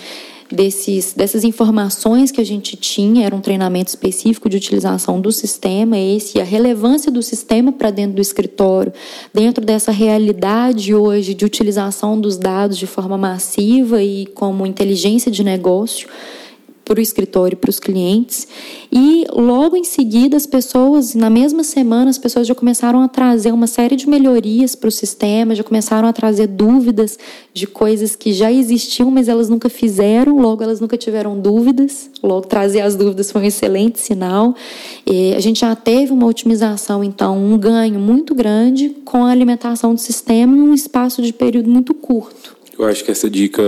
desses, 0.51 1.13
dessas 1.13 1.43
informações 1.43 2.31
que 2.31 2.41
a 2.41 2.45
gente 2.45 2.77
tinha, 2.77 3.27
era 3.27 3.35
um 3.35 3.41
treinamento 3.41 3.89
específico 3.89 4.49
de 4.49 4.57
utilização 4.57 5.21
do 5.21 5.33
sistema, 5.33 5.99
esse, 5.99 6.39
e 6.39 6.41
a 6.41 6.45
relevância 6.45 7.11
do 7.11 7.23
sistema 7.23 7.73
para 7.73 7.91
dentro 7.91 8.15
do 8.15 8.23
escritório, 8.23 8.93
dentro 9.35 9.65
dessa 9.65 9.91
realidade 9.91 10.95
hoje 10.95 11.35
de 11.35 11.45
utilização 11.45 12.21
dos 12.21 12.37
dados 12.37 12.79
de 12.79 12.87
forma 12.87 13.19
massiva 13.19 14.01
e 14.03 14.27
como 14.27 14.65
inteligência 14.65 15.33
de 15.33 15.43
negócio 15.43 16.09
para 16.91 16.99
o 16.99 17.01
escritório, 17.01 17.57
para 17.57 17.71
os 17.71 17.79
clientes. 17.79 18.49
E 18.91 19.25
logo 19.33 19.77
em 19.77 19.85
seguida, 19.85 20.37
as 20.37 20.45
pessoas, 20.45 21.15
na 21.15 21.31
mesma 21.31 21.63
semana, 21.63 22.11
as 22.11 22.19
pessoas 22.19 22.49
já 22.49 22.55
começaram 22.55 23.01
a 23.01 23.07
trazer 23.07 23.53
uma 23.53 23.69
série 23.69 23.95
de 23.95 24.09
melhorias 24.09 24.75
para 24.75 24.89
o 24.89 24.91
sistema, 24.91 25.55
já 25.55 25.63
começaram 25.63 26.09
a 26.09 26.13
trazer 26.13 26.49
dúvidas 26.49 27.17
de 27.55 27.69
coisas 27.69 28.17
que 28.17 28.33
já 28.33 28.51
existiam, 28.51 29.09
mas 29.09 29.29
elas 29.29 29.49
nunca 29.49 29.69
fizeram, 29.69 30.41
logo 30.41 30.65
elas 30.65 30.81
nunca 30.81 30.97
tiveram 30.97 31.39
dúvidas. 31.39 32.11
Logo, 32.21 32.49
trazer 32.49 32.81
as 32.81 32.97
dúvidas 32.97 33.31
foi 33.31 33.43
um 33.43 33.45
excelente 33.45 34.01
sinal. 34.01 34.53
E 35.07 35.33
a 35.35 35.39
gente 35.39 35.61
já 35.61 35.77
teve 35.77 36.13
uma 36.13 36.27
otimização, 36.27 37.05
então, 37.05 37.39
um 37.39 37.57
ganho 37.57 38.01
muito 38.01 38.35
grande 38.35 38.89
com 39.05 39.25
a 39.25 39.31
alimentação 39.31 39.95
do 39.95 40.01
sistema 40.01 40.57
em 40.57 40.61
um 40.61 40.75
espaço 40.75 41.23
de 41.23 41.33
período 41.33 41.71
muito 41.71 41.95
curto. 41.95 42.59
Eu 42.81 42.87
acho 42.87 43.05
que 43.05 43.11
essa 43.11 43.29
dica 43.29 43.63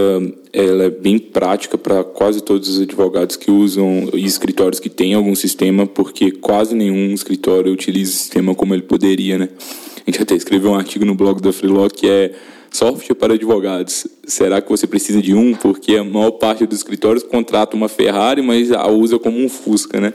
ela 0.54 0.84
é 0.84 0.88
bem 0.88 1.18
prática 1.18 1.76
para 1.76 2.02
quase 2.02 2.40
todos 2.40 2.66
os 2.66 2.80
advogados 2.80 3.36
que 3.36 3.50
usam 3.50 4.08
e 4.14 4.24
escritórios 4.24 4.80
que 4.80 4.88
têm 4.88 5.12
algum 5.12 5.34
sistema, 5.34 5.86
porque 5.86 6.30
quase 6.30 6.74
nenhum 6.74 7.12
escritório 7.12 7.70
utiliza 7.70 8.10
o 8.10 8.14
sistema 8.14 8.54
como 8.54 8.72
ele 8.74 8.80
poderia, 8.80 9.36
né? 9.36 9.50
A 9.96 10.10
gente 10.10 10.22
até 10.22 10.34
escreveu 10.34 10.70
um 10.70 10.76
artigo 10.76 11.04
no 11.04 11.14
blog 11.14 11.42
da 11.42 11.52
Freeló 11.52 11.90
que 11.90 12.08
é 12.08 12.32
software 12.70 13.14
para 13.14 13.34
advogados. 13.34 14.06
Será 14.26 14.62
que 14.62 14.70
você 14.70 14.86
precisa 14.86 15.20
de 15.20 15.34
um? 15.34 15.52
Porque 15.52 15.96
a 15.96 16.04
maior 16.04 16.30
parte 16.30 16.64
dos 16.64 16.78
escritórios 16.78 17.22
contrata 17.22 17.76
uma 17.76 17.90
Ferrari, 17.90 18.40
mas 18.40 18.72
a 18.72 18.88
usa 18.88 19.18
como 19.18 19.38
um 19.38 19.48
Fusca, 19.50 20.00
né? 20.00 20.14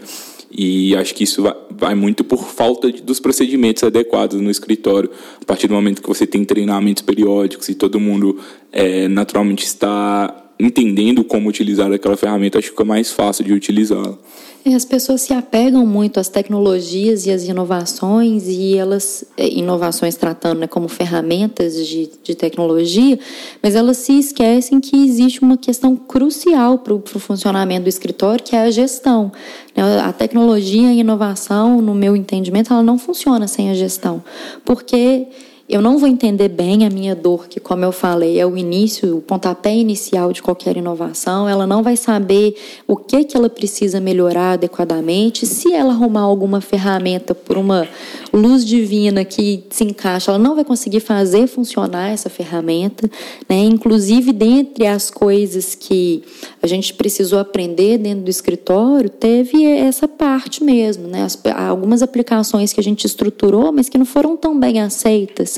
E 0.51 0.95
acho 0.95 1.13
que 1.13 1.23
isso 1.23 1.41
vai, 1.43 1.55
vai 1.69 1.95
muito 1.95 2.23
por 2.23 2.43
falta 2.45 2.91
de, 2.91 3.01
dos 3.01 3.19
procedimentos 3.19 3.83
adequados 3.83 4.39
no 4.39 4.49
escritório. 4.49 5.09
A 5.41 5.45
partir 5.45 5.67
do 5.67 5.73
momento 5.73 6.01
que 6.01 6.07
você 6.07 6.25
tem 6.25 6.45
treinamentos 6.45 7.03
periódicos 7.03 7.67
e 7.69 7.75
todo 7.75 7.99
mundo 7.99 8.39
é, 8.71 9.07
naturalmente 9.07 9.65
está 9.65 10.46
entendendo 10.59 11.23
como 11.23 11.49
utilizar 11.49 11.91
aquela 11.91 12.17
ferramenta, 12.17 12.57
acho 12.57 12.67
que 12.67 12.71
fica 12.71 12.85
mais 12.85 13.11
fácil 13.11 13.45
de 13.45 13.53
utilizá-la. 13.53 14.17
É, 14.65 14.75
as 14.75 14.83
pessoas 14.83 15.21
se 15.21 15.33
apegam 15.33 15.85
muito 15.85 16.19
às 16.19 16.27
tecnologias 16.27 17.25
e 17.25 17.31
às 17.31 17.47
inovações, 17.47 18.49
e 18.49 18.75
elas, 18.75 19.23
é, 19.37 19.47
inovações 19.47 20.15
tratando 20.15 20.59
né, 20.59 20.67
como 20.67 20.89
ferramentas 20.89 21.87
de, 21.87 22.09
de 22.21 22.35
tecnologia, 22.35 23.17
mas 23.63 23.75
elas 23.75 23.95
se 23.95 24.19
esquecem 24.19 24.81
que 24.81 24.97
existe 24.97 25.41
uma 25.41 25.55
questão 25.55 25.95
crucial 25.95 26.79
para 26.79 26.93
o 26.93 27.01
funcionamento 27.01 27.83
do 27.83 27.89
escritório, 27.89 28.43
que 28.43 28.57
é 28.57 28.63
a 28.63 28.71
gestão. 28.71 29.31
Né. 29.73 30.01
A 30.01 30.11
tecnologia 30.11 30.91
e 30.91 30.97
a 30.97 30.99
inovação, 30.99 31.81
no 31.81 31.95
meu 31.95 32.13
entendimento, 32.13 32.73
ela 32.73 32.83
não 32.83 32.97
funciona 32.97 33.47
sem 33.47 33.69
a 33.69 33.73
gestão, 33.73 34.21
porque 34.65 35.27
eu 35.69 35.81
não 35.81 35.97
vou 35.97 36.07
entender 36.07 36.47
bem 36.47 36.85
a 36.85 36.89
minha 36.89 37.13
dor, 37.13 37.49
que, 37.49 37.59
como 37.59 37.83
eu 37.83 37.91
falei, 37.91 38.39
é 38.39 38.45
o 38.45 38.55
início, 38.55 39.17
o 39.17 39.21
pontapé 39.21 39.75
inicial 39.75 40.31
de 40.31 40.41
qualquer 40.41 40.77
inovação. 40.77 41.47
Ela 41.49 41.67
não 41.67 41.83
vai 41.83 41.97
saber 41.97 42.55
o 42.87 42.95
que, 42.95 43.25
que 43.25 43.35
ela 43.35 43.49
precisa 43.49 43.99
melhorar 43.99 44.53
adequadamente. 44.53 45.45
Se 45.45 45.73
ela 45.73 45.91
arrumar 45.91 46.21
alguma 46.21 46.61
ferramenta 46.61 47.35
por 47.35 47.57
uma 47.57 47.85
luz 48.31 48.65
divina 48.65 49.25
que 49.25 49.65
se 49.69 49.83
encaixa, 49.83 50.31
ela 50.31 50.39
não 50.39 50.55
vai 50.55 50.63
conseguir 50.63 51.01
fazer 51.01 51.47
funcionar 51.47 52.11
essa 52.11 52.29
ferramenta. 52.29 53.09
Né? 53.49 53.65
Inclusive, 53.65 54.31
dentre 54.31 54.87
as 54.87 55.11
coisas 55.11 55.75
que 55.75 56.23
a 56.63 56.67
gente 56.67 56.93
precisou 56.93 57.39
aprender 57.39 57.97
dentro 57.97 58.23
do 58.23 58.29
escritório, 58.29 59.09
teve 59.09 59.65
essa 59.65 60.07
parte 60.07 60.63
mesmo. 60.63 61.09
Né? 61.09 61.23
As, 61.23 61.37
algumas 61.57 62.01
aplicações 62.01 62.71
que 62.71 62.79
a 62.79 62.83
gente 62.83 63.03
estruturou, 63.03 63.73
mas 63.73 63.89
que 63.89 63.97
não 63.97 64.05
foram 64.05 64.37
tão 64.37 64.57
bem 64.57 64.79
aceitas 64.79 65.56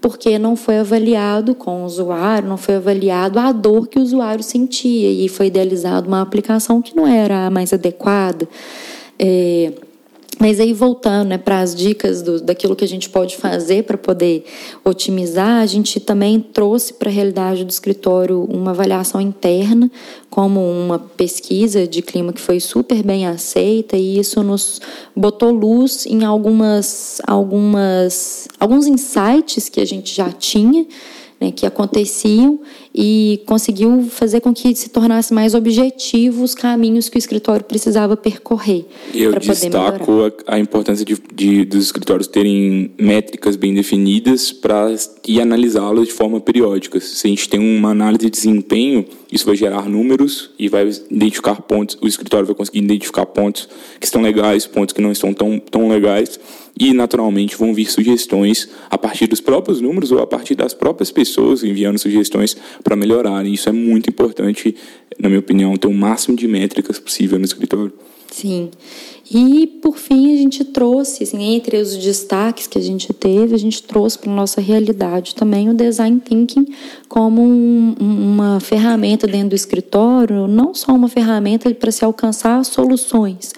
porque 0.00 0.38
não 0.38 0.56
foi 0.56 0.78
avaliado 0.78 1.54
com 1.54 1.82
o 1.82 1.84
usuário, 1.84 2.48
não 2.48 2.56
foi 2.56 2.76
avaliado 2.76 3.38
a 3.38 3.50
dor 3.50 3.88
que 3.88 3.98
o 3.98 4.02
usuário 4.02 4.42
sentia 4.42 5.10
e 5.10 5.28
foi 5.28 5.46
idealizado 5.46 6.06
uma 6.06 6.20
aplicação 6.20 6.82
que 6.82 6.94
não 6.94 7.06
era 7.06 7.46
a 7.46 7.50
mais 7.50 7.72
adequada. 7.72 8.48
É, 9.18 9.72
Mas 10.38 10.60
aí 10.60 10.74
voltando 10.74 11.28
né, 11.28 11.38
para 11.38 11.60
as 11.60 11.74
dicas 11.74 12.20
do, 12.20 12.40
daquilo 12.40 12.76
que 12.76 12.84
a 12.84 12.88
gente 12.88 13.08
pode 13.08 13.36
fazer 13.36 13.84
para 13.84 13.96
poder 13.96 14.44
otimizar, 14.84 15.62
a 15.62 15.66
gente 15.66 15.98
também 15.98 16.38
trouxe 16.38 16.92
para 16.92 17.08
a 17.08 17.12
realidade 17.12 17.64
do 17.64 17.70
escritório 17.70 18.44
uma 18.44 18.72
avaliação 18.72 19.18
interna, 19.18 19.90
como 20.28 20.60
uma 20.60 20.98
pesquisa 20.98 21.86
de 21.86 22.02
clima 22.02 22.34
que 22.34 22.40
foi 22.40 22.60
super 22.60 23.02
bem 23.02 23.26
aceita, 23.26 23.96
e 23.96 24.18
isso 24.18 24.42
nos 24.42 24.78
botou 25.14 25.50
luz 25.50 26.04
em 26.04 26.22
algumas, 26.22 27.18
algumas, 27.26 28.46
alguns 28.60 28.86
insights 28.86 29.70
que 29.70 29.80
a 29.80 29.86
gente 29.86 30.14
já 30.14 30.30
tinha 30.30 30.86
né, 31.40 31.50
que 31.50 31.66
aconteciam 31.66 32.58
e 32.94 33.42
conseguiu 33.46 34.06
fazer 34.10 34.40
com 34.40 34.54
que 34.54 34.74
se 34.74 34.88
tornasse 34.88 35.34
mais 35.34 35.54
objetivo 35.54 36.42
os 36.42 36.54
caminhos 36.54 37.08
que 37.08 37.16
o 37.16 37.18
escritório 37.18 37.64
precisava 37.64 38.16
percorrer. 38.16 38.86
Eu 39.14 39.38
destaco 39.38 40.32
a, 40.46 40.54
a, 40.54 40.58
importância 40.58 41.04
de, 41.04 41.16
de, 41.34 41.64
dos 41.64 41.84
escritórios 41.84 42.26
terem 42.26 42.90
métricas 42.98 43.56
bem 43.56 43.74
definidas 43.74 44.50
para 44.50 44.94
e 45.26 45.40
analisá-las 45.40 46.06
de 46.06 46.12
forma 46.12 46.40
periódica. 46.40 46.98
Se 47.00 47.26
a 47.26 47.30
gente 47.30 47.48
tem 47.48 47.60
uma 47.60 47.90
análise 47.90 48.24
de 48.24 48.30
desempenho, 48.30 49.04
isso 49.30 49.44
vai 49.44 49.56
gerar 49.56 49.88
números 49.88 50.50
e 50.58 50.68
vai 50.68 50.88
identificar 51.10 51.60
pontos. 51.62 51.98
O 52.00 52.06
escritório 52.06 52.46
vai 52.46 52.54
conseguir 52.54 52.78
identificar 52.78 53.26
pontos 53.26 53.68
que 53.98 54.06
estão 54.06 54.22
legais, 54.22 54.66
pontos 54.66 54.92
que 54.92 55.00
não 55.00 55.12
estão 55.12 55.34
tão, 55.34 55.58
tão 55.58 55.88
legais 55.88 56.38
e 56.78 56.92
naturalmente 56.92 57.56
vão 57.56 57.74
vir 57.74 57.90
sugestões 57.90 58.68
a 58.90 58.96
partir 58.96 59.26
dos 59.26 59.40
próprios 59.40 59.80
números 59.80 60.12
ou 60.12 60.20
a 60.20 60.26
partir 60.26 60.54
das 60.54 60.74
próprias 60.74 61.10
pessoas 61.10 61.64
enviando 61.64 61.98
sugestões 61.98 62.56
para 62.84 62.94
melhorar. 62.94 63.44
E 63.46 63.54
isso 63.54 63.68
é 63.68 63.72
muito 63.72 64.10
importante, 64.10 64.76
na 65.18 65.28
minha 65.28 65.40
opinião, 65.40 65.76
ter 65.76 65.88
o 65.88 65.94
máximo 65.94 66.36
de 66.36 66.46
métricas 66.46 66.98
possível 66.98 67.38
no 67.38 67.44
escritório. 67.44 67.92
Sim. 68.30 68.70
E, 69.28 69.66
por 69.82 69.96
fim, 69.96 70.32
a 70.32 70.36
gente 70.36 70.64
trouxe, 70.64 71.24
assim, 71.24 71.42
entre 71.42 71.78
os 71.78 71.96
destaques 71.96 72.66
que 72.66 72.78
a 72.78 72.82
gente 72.82 73.12
teve, 73.12 73.54
a 73.54 73.58
gente 73.58 73.82
trouxe 73.82 74.18
para 74.18 74.30
nossa 74.30 74.60
realidade 74.60 75.34
também 75.34 75.68
o 75.68 75.74
design 75.74 76.20
thinking 76.20 76.66
como 77.08 77.42
um, 77.42 77.94
uma 77.98 78.60
ferramenta 78.60 79.26
dentro 79.26 79.50
do 79.50 79.54
escritório, 79.56 80.46
não 80.46 80.74
só 80.74 80.92
uma 80.92 81.08
ferramenta 81.08 81.72
para 81.74 81.90
se 81.90 82.04
alcançar 82.04 82.64
soluções, 82.64 83.52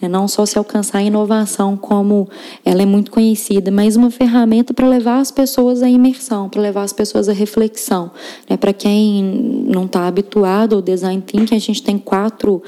né? 0.00 0.08
não 0.08 0.26
só 0.26 0.44
se 0.44 0.58
alcançar 0.58 0.98
a 0.98 1.02
inovação 1.02 1.76
como 1.76 2.28
ela 2.64 2.82
é 2.82 2.86
muito 2.86 3.12
conhecida, 3.12 3.70
mas 3.70 3.94
uma 3.94 4.10
ferramenta 4.10 4.74
para 4.74 4.88
levar 4.88 5.20
as 5.20 5.30
pessoas 5.30 5.84
à 5.84 5.88
imersão, 5.88 6.48
para 6.48 6.60
levar 6.60 6.82
as 6.82 6.92
pessoas 6.92 7.28
à 7.28 7.32
reflexão. 7.32 8.10
Né? 8.50 8.56
Para 8.56 8.72
quem 8.72 9.22
não 9.68 9.84
está 9.84 10.08
habituado 10.08 10.74
ao 10.74 10.82
design 10.82 11.22
thinking, 11.22 11.54
a 11.54 11.60
gente 11.60 11.80
tem 11.80 11.96
quatro 11.96 12.60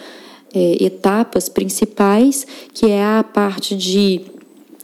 é, 0.55 0.85
etapas 0.85 1.49
principais, 1.49 2.47
que 2.73 2.87
é 2.87 3.05
a 3.05 3.25
parte 3.25 3.77
de 3.77 4.21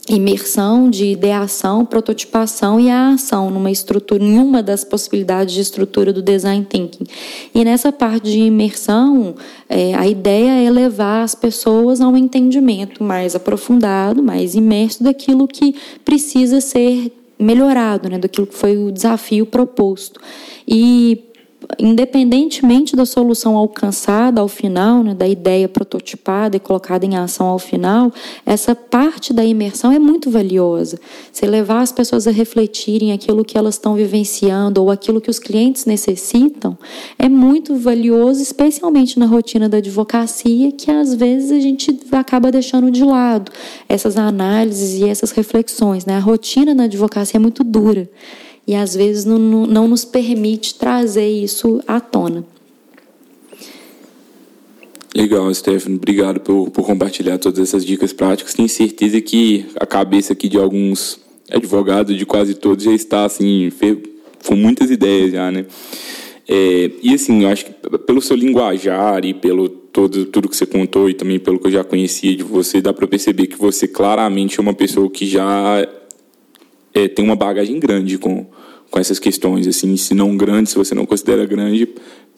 imersão, 0.09 0.89
de 0.89 1.05
ideação, 1.05 1.85
prototipação 1.85 2.79
e 2.79 2.89
a 2.89 3.13
ação 3.13 3.49
numa 3.49 3.71
estrutura, 3.71 4.23
em 4.23 4.37
uma 4.39 4.61
das 4.63 4.83
possibilidades 4.83 5.53
de 5.53 5.61
estrutura 5.61 6.11
do 6.11 6.21
design 6.21 6.65
thinking. 6.65 7.05
E 7.53 7.63
nessa 7.63 7.91
parte 7.91 8.29
de 8.29 8.39
imersão, 8.39 9.35
é, 9.69 9.93
a 9.93 10.07
ideia 10.07 10.67
é 10.67 10.69
levar 10.69 11.23
as 11.23 11.35
pessoas 11.35 12.01
a 12.01 12.07
um 12.07 12.17
entendimento 12.17 13.03
mais 13.03 13.35
aprofundado, 13.35 14.23
mais 14.23 14.55
imerso 14.55 15.03
daquilo 15.03 15.47
que 15.47 15.75
precisa 16.03 16.59
ser 16.59 17.11
melhorado, 17.39 18.09
né, 18.09 18.19
daquilo 18.19 18.47
que 18.47 18.55
foi 18.55 18.77
o 18.77 18.91
desafio 18.91 19.45
proposto. 19.45 20.19
E 20.67 21.23
independentemente 21.79 22.95
da 22.95 23.05
solução 23.05 23.55
alcançada 23.55 24.41
ao 24.41 24.47
final, 24.47 25.03
né, 25.03 25.13
da 25.13 25.27
ideia 25.27 25.67
prototipada 25.67 26.57
e 26.57 26.59
colocada 26.59 27.05
em 27.05 27.15
ação 27.15 27.47
ao 27.47 27.59
final, 27.59 28.11
essa 28.45 28.75
parte 28.75 29.33
da 29.33 29.43
imersão 29.43 29.91
é 29.91 29.99
muito 29.99 30.29
valiosa. 30.29 30.99
Você 31.31 31.45
levar 31.45 31.81
as 31.81 31.91
pessoas 31.91 32.27
a 32.27 32.31
refletirem 32.31 33.11
aquilo 33.11 33.43
que 33.43 33.57
elas 33.57 33.75
estão 33.75 33.95
vivenciando 33.95 34.81
ou 34.81 34.91
aquilo 34.91 35.21
que 35.21 35.29
os 35.29 35.39
clientes 35.39 35.85
necessitam 35.85 36.77
é 37.17 37.29
muito 37.29 37.75
valioso, 37.75 38.41
especialmente 38.41 39.19
na 39.19 39.25
rotina 39.25 39.67
da 39.67 39.77
advocacia, 39.77 40.71
que 40.71 40.89
às 40.89 41.13
vezes 41.13 41.51
a 41.51 41.59
gente 41.59 41.97
acaba 42.11 42.51
deixando 42.51 42.89
de 42.91 43.03
lado 43.03 43.51
essas 43.87 44.17
análises 44.17 44.99
e 44.99 45.07
essas 45.07 45.31
reflexões. 45.31 46.05
Né? 46.05 46.15
A 46.15 46.19
rotina 46.19 46.73
na 46.73 46.83
advocacia 46.83 47.37
é 47.37 47.41
muito 47.41 47.63
dura 47.63 48.09
e 48.67 48.75
às 48.75 48.95
vezes 48.95 49.25
não, 49.25 49.37
não 49.39 49.87
nos 49.87 50.05
permite 50.05 50.75
trazer 50.75 51.27
isso 51.27 51.81
à 51.87 51.99
tona. 51.99 52.45
Legal, 55.13 55.53
Stefano. 55.53 55.97
Obrigado 55.97 56.39
por, 56.39 56.69
por 56.71 56.85
compartilhar 56.85 57.37
todas 57.37 57.59
essas 57.59 57.85
dicas 57.85 58.13
práticas. 58.13 58.53
Tenho 58.53 58.69
certeza 58.69 59.19
que 59.19 59.65
a 59.75 59.85
cabeça 59.85 60.33
aqui 60.33 60.47
de 60.47 60.57
alguns 60.57 61.19
advogados, 61.51 62.15
de 62.17 62.25
quase 62.25 62.55
todos, 62.55 62.85
já 62.85 62.93
está 62.93 63.25
assim, 63.25 63.69
com 64.47 64.55
muitas 64.55 64.89
ideias 64.89 65.33
já, 65.33 65.51
né? 65.51 65.65
É, 66.47 66.91
e 67.03 67.13
assim, 67.13 67.43
eu 67.43 67.49
acho 67.49 67.65
que 67.65 67.71
pelo 67.99 68.21
seu 68.21 68.35
linguajar 68.35 69.23
e 69.25 69.33
pelo 69.33 69.69
todo, 69.69 70.25
tudo 70.25 70.49
que 70.49 70.55
você 70.55 70.65
contou 70.65 71.09
e 71.09 71.13
também 71.13 71.39
pelo 71.39 71.59
que 71.59 71.67
eu 71.67 71.71
já 71.71 71.83
conhecia 71.83 72.35
de 72.35 72.43
você, 72.43 72.81
dá 72.81 72.93
para 72.93 73.07
perceber 73.07 73.47
que 73.47 73.57
você 73.57 73.87
claramente 73.87 74.59
é 74.59 74.61
uma 74.61 74.73
pessoa 74.73 75.09
que 75.09 75.25
já 75.25 75.87
é, 76.93 77.07
tem 77.07 77.23
uma 77.23 77.35
bagagem 77.35 77.79
grande 77.79 78.17
com, 78.17 78.45
com 78.89 78.99
essas 78.99 79.19
questões, 79.19 79.67
assim, 79.67 79.95
se 79.97 80.13
não 80.13 80.35
grande, 80.35 80.69
se 80.69 80.75
você 80.75 80.93
não 80.93 81.05
considera 81.05 81.45
grande, 81.45 81.87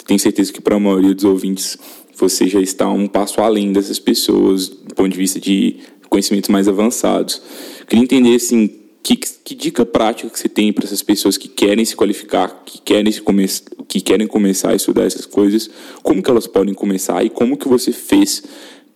tenho 0.06 0.20
certeza 0.20 0.52
que 0.52 0.62
para 0.62 0.76
a 0.76 0.80
maioria 0.80 1.14
dos 1.14 1.24
ouvintes 1.24 1.78
você 2.16 2.48
já 2.48 2.62
está 2.62 2.90
um 2.90 3.08
passo 3.08 3.42
além 3.42 3.72
dessas 3.72 4.00
pessoas, 4.00 4.70
do 4.70 4.94
ponto 4.96 5.10
de 5.10 5.18
vista 5.18 5.40
de 5.40 5.78
conhecimentos 6.10 6.50
mais 6.50 6.68
avançados. 6.68 7.42
Queria 7.88 8.04
entender, 8.04 8.36
assim, 8.36 8.70
que, 9.02 9.18
que 9.18 9.56
dica 9.56 9.86
prática 9.86 10.30
que 10.30 10.40
você 10.40 10.48
tem 10.48 10.72
para 10.72 10.86
essas 10.86 11.02
pessoas 11.02 11.38
que 11.38 11.48
querem 11.48 11.84
se 11.84 11.96
qualificar, 11.96 12.64
que 12.66 12.80
querem, 12.80 13.12
se 13.12 13.22
come 13.22 13.46
que 13.88 14.00
querem 14.00 14.28
começar 14.28 14.72
a 14.72 14.76
estudar 14.76 15.04
essas 15.04 15.26
coisas, 15.26 15.70
como 16.02 16.24
que 16.24 16.30
elas 16.30 16.48
podem 16.48 16.74
começar 16.74 17.24
e 17.24 17.30
como 17.30 17.58
que 17.58 17.68
você 17.68 17.92
fez 17.92 18.44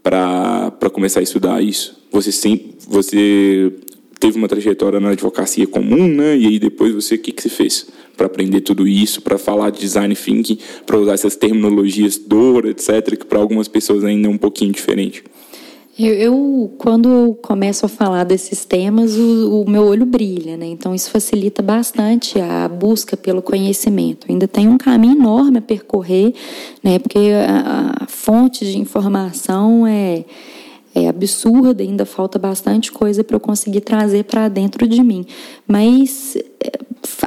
para 0.01 0.71
começar 0.93 1.19
a 1.19 1.23
estudar 1.23 1.61
isso? 1.61 1.97
Você, 2.11 2.31
sempre, 2.31 2.75
você 2.87 3.73
teve 4.19 4.37
uma 4.37 4.47
trajetória 4.47 4.99
na 4.99 5.09
advocacia 5.09 5.67
comum, 5.67 6.07
né? 6.07 6.37
E 6.37 6.47
aí 6.47 6.59
depois 6.59 6.93
você, 6.93 7.15
o 7.15 7.19
que, 7.19 7.31
que 7.31 7.41
você 7.41 7.49
fez 7.49 7.87
para 8.15 8.25
aprender 8.25 8.61
tudo 8.61 8.87
isso, 8.87 9.21
para 9.21 9.37
falar 9.37 9.69
de 9.69 9.79
design 9.79 10.15
thinking, 10.15 10.57
para 10.85 10.97
usar 10.97 11.13
essas 11.13 11.35
terminologias 11.35 12.17
Dora, 12.17 12.69
etc., 12.69 13.17
que 13.17 13.25
para 13.25 13.39
algumas 13.39 13.67
pessoas 13.67 14.03
ainda 14.03 14.27
é 14.27 14.31
um 14.31 14.37
pouquinho 14.37 14.71
diferente? 14.71 15.23
Eu, 15.99 16.13
eu, 16.13 16.73
quando 16.77 17.09
eu 17.09 17.33
começo 17.41 17.83
a 17.83 17.89
falar 17.89 18.23
desses 18.23 18.63
temas, 18.63 19.17
o, 19.17 19.63
o, 19.63 19.69
meu 19.69 19.83
olho 19.83 20.05
brilha, 20.05 20.55
né? 20.55 20.67
Então 20.67 20.93
isso 20.93 21.09
facilita 21.09 21.63
bastante 21.63 22.39
a 22.39 22.67
busca 22.67 23.17
pelo 23.17 23.41
conhecimento. 23.41 24.27
Ainda 24.29 24.47
tem 24.47 24.67
um 24.67 24.77
caminho 24.77 25.17
enorme 25.17 25.57
a 25.57 25.61
percorrer, 25.61 26.35
né? 26.83 26.99
Porque 26.99 27.17
a, 27.17 28.03
a 28.03 28.07
fonte 28.07 28.63
de 28.63 28.77
informação 28.77 29.87
é 29.87 30.23
é 30.97 31.07
absurda, 31.07 31.83
ainda 31.83 32.05
falta 32.05 32.39
bastante 32.39 32.91
coisa 32.91 33.23
para 33.23 33.35
eu 33.35 33.39
conseguir 33.39 33.81
trazer 33.81 34.23
para 34.23 34.47
dentro 34.47 34.87
de 34.87 35.03
mim. 35.03 35.25
Mas 35.67 36.35
é, 36.35 36.71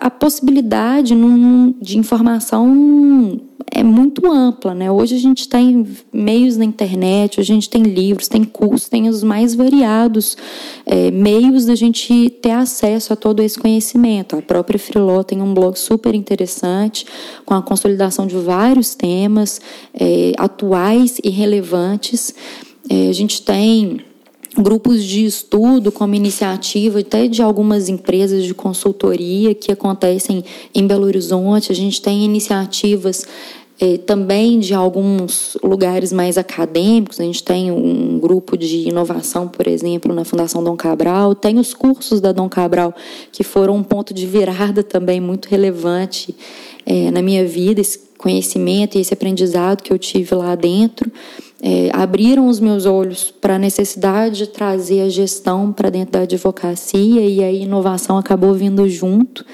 a 0.01 0.11
possibilidade 0.11 1.15
de 1.81 1.99
informação 1.99 3.41
é 3.73 3.83
muito 3.85 4.31
ampla, 4.31 4.75
né? 4.75 4.91
Hoje 4.91 5.15
a 5.15 5.19
gente 5.19 5.49
tem 5.49 5.87
meios 6.13 6.57
na 6.57 6.65
internet, 6.65 7.39
a 7.39 7.45
gente 7.45 7.71
tem 7.71 7.83
livros, 7.83 8.27
tem 8.27 8.43
cursos, 8.43 8.89
tem 8.89 9.09
os 9.09 9.23
mais 9.23 9.55
variados 9.55 10.37
é, 10.85 11.11
meios 11.11 11.67
da 11.67 11.77
gente 11.77 12.31
ter 12.43 12.51
acesso 12.51 13.13
a 13.13 13.17
todo 13.17 13.41
esse 13.41 13.59
conhecimento. 13.59 14.37
A 14.37 14.43
própria 14.43 14.79
Freeló 14.79 15.23
tem 15.23 15.41
um 15.41 15.55
blog 15.55 15.79
super 15.79 16.15
interessante 16.15 17.07
com 17.47 17.55
a 17.55 17.63
consolidação 17.63 18.27
de 18.27 18.37
vários 18.37 18.95
temas 18.95 19.61
é, 19.95 20.33
atuais 20.37 21.21
e 21.23 21.31
relevantes. 21.31 22.35
É, 22.91 23.09
a 23.09 23.13
gente 23.13 23.41
tem 23.43 24.01
grupos 24.59 25.05
de 25.05 25.25
estudo 25.25 25.93
como 25.93 26.17
iniciativa 26.17 26.99
até 26.99 27.29
de 27.29 27.41
algumas 27.41 27.89
empresas 27.89 28.43
de 28.45 28.53
consultoria 28.53 29.55
que 29.55 29.71
acontecem 29.71 30.45
em 30.75 30.87
Belo 30.89 31.07
Horizonte. 31.07 31.71
A 31.71 31.75
gente 31.75 32.03
tem 32.03 32.25
iniciativas 32.25 33.25
é, 33.81 33.97
também 33.97 34.59
de 34.59 34.75
alguns 34.75 35.57
lugares 35.63 36.13
mais 36.13 36.37
acadêmicos. 36.37 37.21
A 37.21 37.23
gente 37.23 37.45
tem 37.45 37.71
um 37.71 38.19
grupo 38.19 38.57
de 38.57 38.89
inovação, 38.89 39.47
por 39.47 39.69
exemplo, 39.69 40.13
na 40.13 40.25
Fundação 40.25 40.65
Dom 40.65 40.77
Cabral. 40.77 41.33
Tem 41.37 41.61
os 41.61 41.73
cursos 41.73 42.21
da 42.21 42.33
Dom 42.33 42.49
Cabral 42.49 42.93
que 43.31 43.45
foram 43.45 43.77
um 43.77 43.85
ponto 43.85 44.13
de 44.13 44.27
virada 44.27 44.83
também 44.83 45.21
muito 45.21 45.47
relevante 45.47 46.35
é, 46.85 47.09
na 47.13 47.23
minha 47.23 47.47
vida, 47.47 47.81
esse 47.81 48.11
conhecimento 48.19 48.99
e 48.99 49.01
esse 49.01 49.15
aprendizado 49.15 49.81
que 49.81 49.93
eu 49.93 49.99
tive 49.99 50.35
lá 50.35 50.57
dentro 50.57 51.11
é, 51.63 51.91
abriram 51.93 52.49
os 52.49 52.59
meus 52.59 52.87
olhos 52.87 53.31
para 53.31 53.57
a 53.57 53.59
necessidade 53.59 54.39
de 54.39 54.47
trazer 54.49 55.03
a 55.03 55.09
gestão 55.09 55.73
para 55.73 55.91
dentro 55.91 56.13
da 56.13 56.21
advocacia 56.21 57.21
e 57.21 57.43
a 57.43 57.53
inovação 57.53 58.17
acabou 58.17 58.55
vindo 58.55 58.89
junto. 58.89 59.45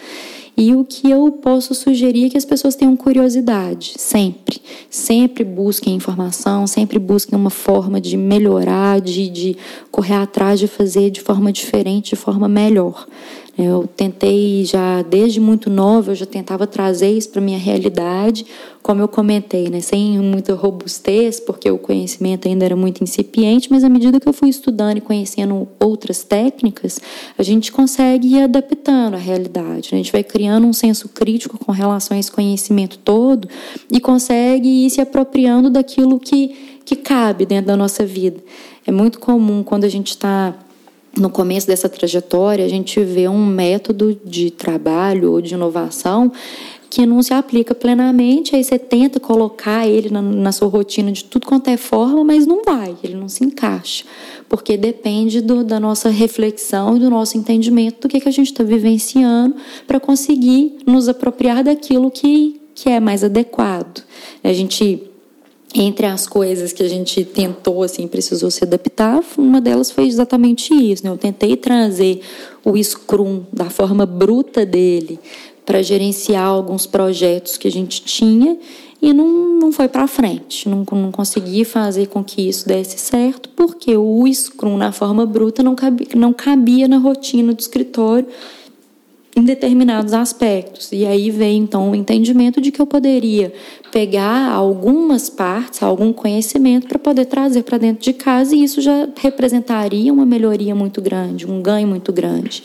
E 0.59 0.75
o 0.75 0.85
que 0.85 1.11
eu 1.11 1.31
posso 1.33 1.75
sugerir 1.75 2.27
é 2.27 2.31
que 2.31 2.39
as 2.39 2.45
pessoas 2.47 2.75
tenham 2.75 2.97
curiosidade, 2.97 3.93
sempre. 3.99 4.63
Sempre 4.89 5.45
busquem 5.45 5.95
informação, 5.95 6.67
sempre 6.67 6.99
busquem 6.99 7.39
uma 7.39 7.51
forma 7.51 8.01
de 8.01 8.17
melhorar, 8.17 8.99
de, 9.03 9.29
de 9.29 9.57
correr 9.91 10.15
atrás 10.15 10.59
de 10.59 10.67
fazer 10.67 11.11
de 11.11 11.21
forma 11.21 11.53
diferente, 11.53 12.11
de 12.11 12.17
forma 12.17 12.49
melhor. 12.49 13.07
Eu 13.59 13.89
tentei 13.97 14.65
já 14.67 15.01
desde 15.01 15.41
muito 15.41 15.71
nova, 15.71 16.11
eu 16.11 16.15
já 16.15 16.27
tentava 16.27 16.67
trazer 16.67 17.11
isso 17.11 17.31
para 17.31 17.41
minha 17.41 17.59
realidade, 17.59 18.45
como 18.83 19.01
eu 19.01 19.09
comentei, 19.09 19.71
né, 19.71 19.81
sem 19.81 20.19
muita 20.19 20.55
robustez, 20.55 21.41
porque 21.41 21.71
o 21.71 21.79
conhecimento 21.79 22.47
ainda 22.47 22.67
era 22.67 22.77
muito 22.77 23.03
incipiente, 23.03 23.71
mas 23.71 23.83
à 23.83 23.89
medida 23.89 24.21
que 24.21 24.29
eu 24.29 24.33
fui 24.33 24.51
estudando 24.51 24.99
e 24.99 25.01
conhecendo 25.01 25.67
outras 25.81 26.23
técnicas, 26.23 27.01
a 27.39 27.43
gente 27.43 27.73
consegue 27.73 28.29
ir 28.29 28.43
adaptando 28.43 29.15
a 29.15 29.19
realidade. 29.19 29.89
Né? 29.91 29.95
A 29.95 29.97
gente 29.97 30.13
vai 30.13 30.23
criando 30.23 30.67
um 30.67 30.75
senso 30.75 31.09
crítico 31.09 31.59
com 31.59 31.73
relação 31.73 32.15
a 32.15 32.21
esse 32.21 32.31
conhecimento 32.31 32.99
todo 32.99 33.49
e 33.91 33.99
consegue 33.99 34.69
ir 34.69 34.91
se 34.91 35.01
apropriando 35.01 35.71
daquilo 35.71 36.21
que, 36.21 36.79
que 36.85 36.95
cabe 36.95 37.47
dentro 37.47 37.69
da 37.69 37.77
nossa 37.77 38.05
vida. 38.05 38.37
É 38.87 38.93
muito 38.93 39.19
comum 39.19 39.63
quando 39.65 39.85
a 39.85 39.89
gente 39.89 40.11
está 40.11 40.55
no 41.17 41.31
começo 41.31 41.67
dessa 41.67 41.89
trajetória, 41.89 42.65
a 42.65 42.69
gente 42.69 43.01
vê 43.01 43.29
um 43.29 43.45
método 43.45 44.19
de 44.25 44.51
trabalho 44.51 45.33
ou 45.33 45.41
de 45.41 45.55
inovação 45.55 46.31
que 46.89 47.05
não 47.05 47.23
se 47.23 47.35
aplica 47.35 47.75
plenamente, 47.75 48.55
aí 48.55 48.63
você 48.63 48.79
tenta 48.79 49.19
colocar 49.19 49.87
ele 49.87 50.09
na, 50.09 50.23
na, 50.23 50.53
sua 50.53 50.69
rotina 50.69 51.11
de 51.11 51.25
tudo 51.25 51.47
quanto 51.47 51.69
é 51.69 51.77
forma, 51.77 52.25
mas 52.25 52.47
não 52.47 52.63
vai, 52.65 52.97
ele 53.03 53.15
não 53.17 53.29
se 53.29 53.45
encaixa, 53.45 54.05
porque 54.49 54.77
depende 54.77 55.41
do, 55.41 55.65
da 55.65 55.81
nossa 55.81 56.09
reflexão 56.09 56.97
e 56.97 57.01
do 57.01 57.11
nosso 57.11 57.37
entendimento 57.37 58.03
do 58.03 58.09
que, 58.09 58.21
que 58.21 58.29
a 58.29 58.33
gente 58.33 58.53
está 58.53 58.63
vivenciando 58.63 59.57
para 59.87 59.99
conseguir 59.99 60.79
nos 60.87 61.09
apropriar 61.09 61.65
daquilo 61.65 62.11
que, 62.11 62.61
que 62.75 62.89
é 62.89 63.01
mais 63.01 63.25
adequado. 63.25 64.05
A 64.43 64.53
gente 64.53 65.11
entre 65.83 66.07
as 66.07 66.27
coisas 66.27 66.73
que 66.73 66.83
a 66.83 66.89
gente 66.89 67.25
tentou, 67.25 67.83
assim, 67.83 68.07
precisou 68.07 68.51
se 68.51 68.65
adaptar, 68.65 69.21
uma 69.37 69.61
delas 69.61 69.91
foi 69.91 70.07
exatamente 70.07 70.73
isso. 70.75 71.05
Né? 71.05 71.11
Eu 71.11 71.19
tentei 71.19 71.57
trazer 71.57 72.21
o 72.65 72.77
Scrum 72.83 73.45
da 73.53 73.71
forma 73.71 74.07
bruta 74.07 74.65
dele 74.65 75.19
para 75.65 75.83
gerenciar 75.83 76.47
alguns 76.47 76.87
projetos 76.87 77.57
que 77.57 77.67
a 77.67 77.71
gente 77.71 78.03
tinha 78.03 78.57
e 79.03 79.13
não, 79.13 79.59
não 79.59 79.73
foi 79.73 79.89
para 79.89 80.07
frente. 80.07 80.69
Não, 80.69 80.85
não 80.93 81.13
consegui 81.13 81.65
fazer 81.65 82.07
com 82.07 82.23
que 82.25 82.49
isso 82.49 82.67
desse 82.67 82.99
certo, 82.99 83.49
porque 83.51 83.97
o 83.97 84.25
Scrum 84.33 84.77
na 84.77 84.93
forma 84.93 85.27
bruta 85.27 85.63
não 85.63 85.75
cabia, 85.75 86.09
não 86.15 86.33
cabia 86.33 86.89
na 86.89 86.99
rotina 86.99 87.53
do 87.53 87.61
escritório 87.61 88.27
em 89.37 89.45
determinados 89.45 90.15
aspectos. 90.15 90.91
E 90.93 91.05
aí 91.05 91.31
vem 91.31 91.59
então 91.59 91.91
o 91.91 91.95
entendimento 91.95 92.59
de 92.59 92.73
que 92.73 92.81
eu 92.81 92.87
poderia 92.87 93.53
pegar 93.93 94.51
algumas 94.51 95.29
partes, 95.29 95.83
algum 95.83 96.11
conhecimento 96.11 96.89
para 96.89 96.99
poder 96.99 97.27
trazer 97.27 97.63
para 97.63 97.77
dentro 97.77 98.03
de 98.03 98.15
casa 98.15 98.57
e 98.57 98.65
isso 98.65 98.81
já 98.81 99.07
representaria 99.21 100.11
uma 100.11 100.25
melhoria 100.25 100.75
muito 100.75 101.03
grande, 101.03 101.47
um 101.47 101.61
ganho 101.61 101.87
muito 101.87 102.13
grande. 102.15 102.63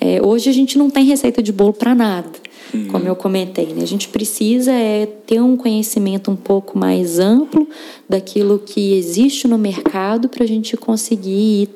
É, 0.00 0.24
hoje 0.24 0.48
a 0.48 0.52
gente 0.52 0.78
não 0.78 0.88
tem 0.88 1.04
receita 1.04 1.42
de 1.42 1.52
bolo 1.52 1.74
para 1.74 1.94
nada, 1.94 2.30
uhum. 2.72 2.88
como 2.88 3.06
eu 3.06 3.16
comentei. 3.16 3.66
Né? 3.66 3.82
A 3.82 3.86
gente 3.86 4.08
precisa 4.08 4.72
é, 4.72 5.04
ter 5.26 5.42
um 5.42 5.56
conhecimento 5.58 6.30
um 6.30 6.36
pouco 6.36 6.78
mais 6.78 7.18
amplo 7.18 7.68
daquilo 8.08 8.58
que 8.58 8.94
existe 8.94 9.46
no 9.46 9.58
mercado 9.58 10.28
para 10.28 10.44
a 10.44 10.46
gente 10.46 10.74
conseguir. 10.76 11.68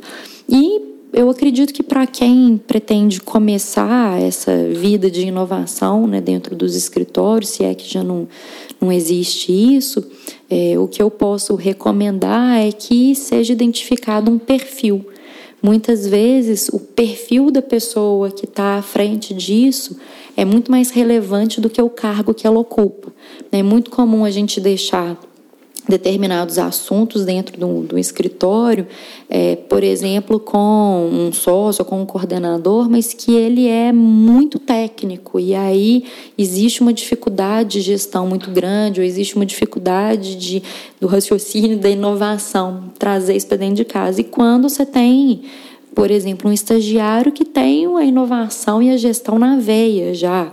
E 0.49 0.92
eu 1.13 1.29
acredito 1.29 1.75
que 1.75 1.83
para 1.83 2.07
quem 2.07 2.57
pretende 2.57 3.21
começar 3.21 4.21
essa 4.21 4.69
vida 4.69 5.11
de 5.11 5.27
inovação 5.27 6.07
né, 6.07 6.21
dentro 6.21 6.57
dos 6.57 6.75
escritórios, 6.75 7.51
se 7.51 7.65
é 7.65 7.75
que 7.75 7.89
já 7.89 8.03
não, 8.03 8.27
não 8.81 8.91
existe 8.91 9.53
isso, 9.53 10.03
é, 10.49 10.79
o 10.79 10.89
que 10.89 11.03
eu 11.03 11.11
posso 11.11 11.55
recomendar 11.55 12.59
é 12.59 12.73
que 12.73 13.15
seja 13.15 13.53
identificado 13.53 14.31
um 14.31 14.39
perfil. 14.39 15.05
Muitas 15.63 16.07
vezes, 16.07 16.69
o 16.71 16.81
perfil 16.81 17.51
da 17.51 17.63
pessoa 17.63 18.31
que 18.31 18.47
está 18.47 18.79
à 18.79 18.83
frente 18.83 19.33
disso 19.33 19.97
é 20.37 20.45
muito 20.45 20.73
mais 20.73 20.91
relevante 20.91 21.61
do 21.61 21.71
que 21.71 21.81
o 21.81 21.91
cargo 21.91 22.35
que 22.35 22.47
ela 22.47 22.59
ocupa. 22.59 23.13
É 23.53 23.63
muito 23.63 23.91
comum 23.91 24.25
a 24.25 24.31
gente 24.31 24.61
deixar 24.61 25.17
determinados 25.89 26.59
assuntos 26.59 27.25
dentro 27.25 27.59
do, 27.59 27.83
do 27.83 27.99
escritório, 27.99 28.87
é, 29.29 29.57
por 29.57 29.83
exemplo, 29.83 30.39
com 30.39 31.09
um 31.13 31.33
sócio, 31.33 31.85
com 31.85 32.01
um 32.01 32.07
coordenador, 32.07 32.89
mas 32.89 33.13
que 33.13 33.33
ele 33.35 33.67
é 33.67 33.93
muito 33.93 34.59
técnico 34.59 35.41
e 35.41 35.55
aí 35.55 36.05
existe 36.39 36.83
uma 36.83 36.93
dificuldade 36.93 37.71
de 37.71 37.81
gestão 37.81 38.27
muito 38.27 38.51
grande, 38.51 39.01
ou 39.01 39.07
existe 39.07 39.35
uma 39.35 39.47
dificuldade 39.47 40.37
de, 40.37 40.63
do 41.01 41.07
raciocínio, 41.07 41.79
da 41.79 41.91
inovação, 41.91 42.85
trazer 42.99 43.37
isso 43.37 43.49
para 43.49 43.57
dentro 43.57 43.77
de 43.77 43.85
casa. 43.85 44.21
E 44.21 44.25
quando 44.25 44.69
você 44.69 44.87
tem 44.87 45.43
por 45.95 46.11
exemplo, 46.11 46.49
um 46.49 46.53
estagiário 46.53 47.31
que 47.33 47.45
tem 47.45 47.87
a 47.97 48.05
inovação 48.05 48.83
e 48.83 48.91
a 48.91 48.97
gestão 48.97 49.39
na 49.39 49.59
veia 49.59 50.15
já. 50.15 50.51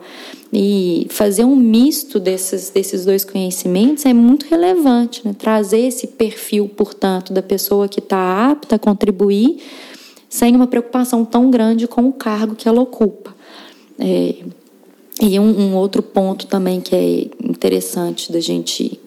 E 0.52 1.06
fazer 1.10 1.44
um 1.46 1.56
misto 1.56 2.20
desses, 2.20 2.72
desses 2.72 3.06
dois 3.06 3.24
conhecimentos 3.24 4.06
é 4.06 4.14
muito 4.14 4.48
relevante, 4.48 5.22
né? 5.24 5.36
trazer 5.38 5.82
esse 5.82 6.08
perfil, 6.08 6.68
portanto, 6.68 7.32
da 7.32 7.42
pessoa 7.44 7.88
que 7.88 8.00
está 8.00 8.50
apta 8.50 8.76
a 8.76 8.80
contribuir, 8.80 9.62
sem 10.28 10.56
uma 10.56 10.66
preocupação 10.66 11.24
tão 11.24 11.52
grande 11.52 11.88
com 11.88 12.08
o 12.08 12.14
cargo 12.14 12.56
que 12.56 12.68
ela 12.68 12.82
ocupa. 12.82 13.36
É, 14.00 14.36
e 15.22 15.40
um, 15.40 15.60
um 15.60 15.76
outro 15.76 16.02
ponto 16.02 16.48
também 16.48 16.82
que 16.82 16.96
é 16.96 17.28
interessante 17.44 18.32
da 18.32 18.40
gente 18.40 19.00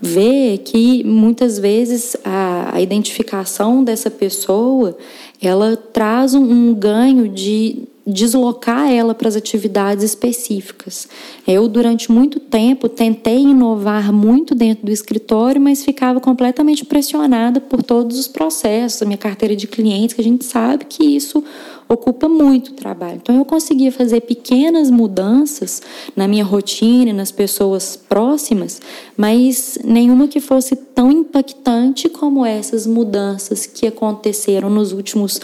ver 0.00 0.54
é 0.54 0.58
que 0.58 1.04
muitas 1.04 1.58
vezes 1.58 2.16
a, 2.24 2.76
a 2.76 2.80
identificação 2.80 3.82
dessa 3.82 4.10
pessoa 4.10 4.96
ela 5.40 5.76
traz 5.76 6.34
um, 6.34 6.42
um 6.42 6.74
ganho 6.74 7.28
de 7.28 7.84
deslocar 8.06 8.88
ela 8.88 9.14
para 9.14 9.28
as 9.28 9.34
atividades 9.34 10.04
específicas. 10.04 11.08
Eu, 11.46 11.66
durante 11.66 12.12
muito 12.12 12.38
tempo, 12.38 12.88
tentei 12.88 13.40
inovar 13.40 14.12
muito 14.12 14.54
dentro 14.54 14.86
do 14.86 14.92
escritório, 14.92 15.60
mas 15.60 15.84
ficava 15.84 16.20
completamente 16.20 16.84
pressionada 16.84 17.60
por 17.60 17.82
todos 17.82 18.16
os 18.16 18.28
processos, 18.28 19.02
a 19.02 19.04
minha 19.04 19.18
carteira 19.18 19.56
de 19.56 19.66
clientes, 19.66 20.14
que 20.14 20.20
a 20.20 20.24
gente 20.24 20.44
sabe 20.44 20.84
que 20.84 21.02
isso 21.02 21.42
ocupa 21.88 22.28
muito 22.28 22.74
trabalho. 22.74 23.20
Então, 23.22 23.36
eu 23.36 23.44
conseguia 23.44 23.90
fazer 23.90 24.20
pequenas 24.20 24.90
mudanças 24.90 25.82
na 26.14 26.28
minha 26.28 26.44
rotina, 26.44 27.12
nas 27.12 27.32
pessoas 27.32 27.96
próximas, 27.96 28.80
mas 29.16 29.78
nenhuma 29.84 30.28
que 30.28 30.40
fosse 30.40 30.76
tão 30.76 31.10
impactante 31.10 32.08
como 32.08 32.46
essas 32.46 32.86
mudanças 32.86 33.66
que 33.66 33.86
aconteceram 33.86 34.70
nos 34.70 34.92
últimos 34.92 35.40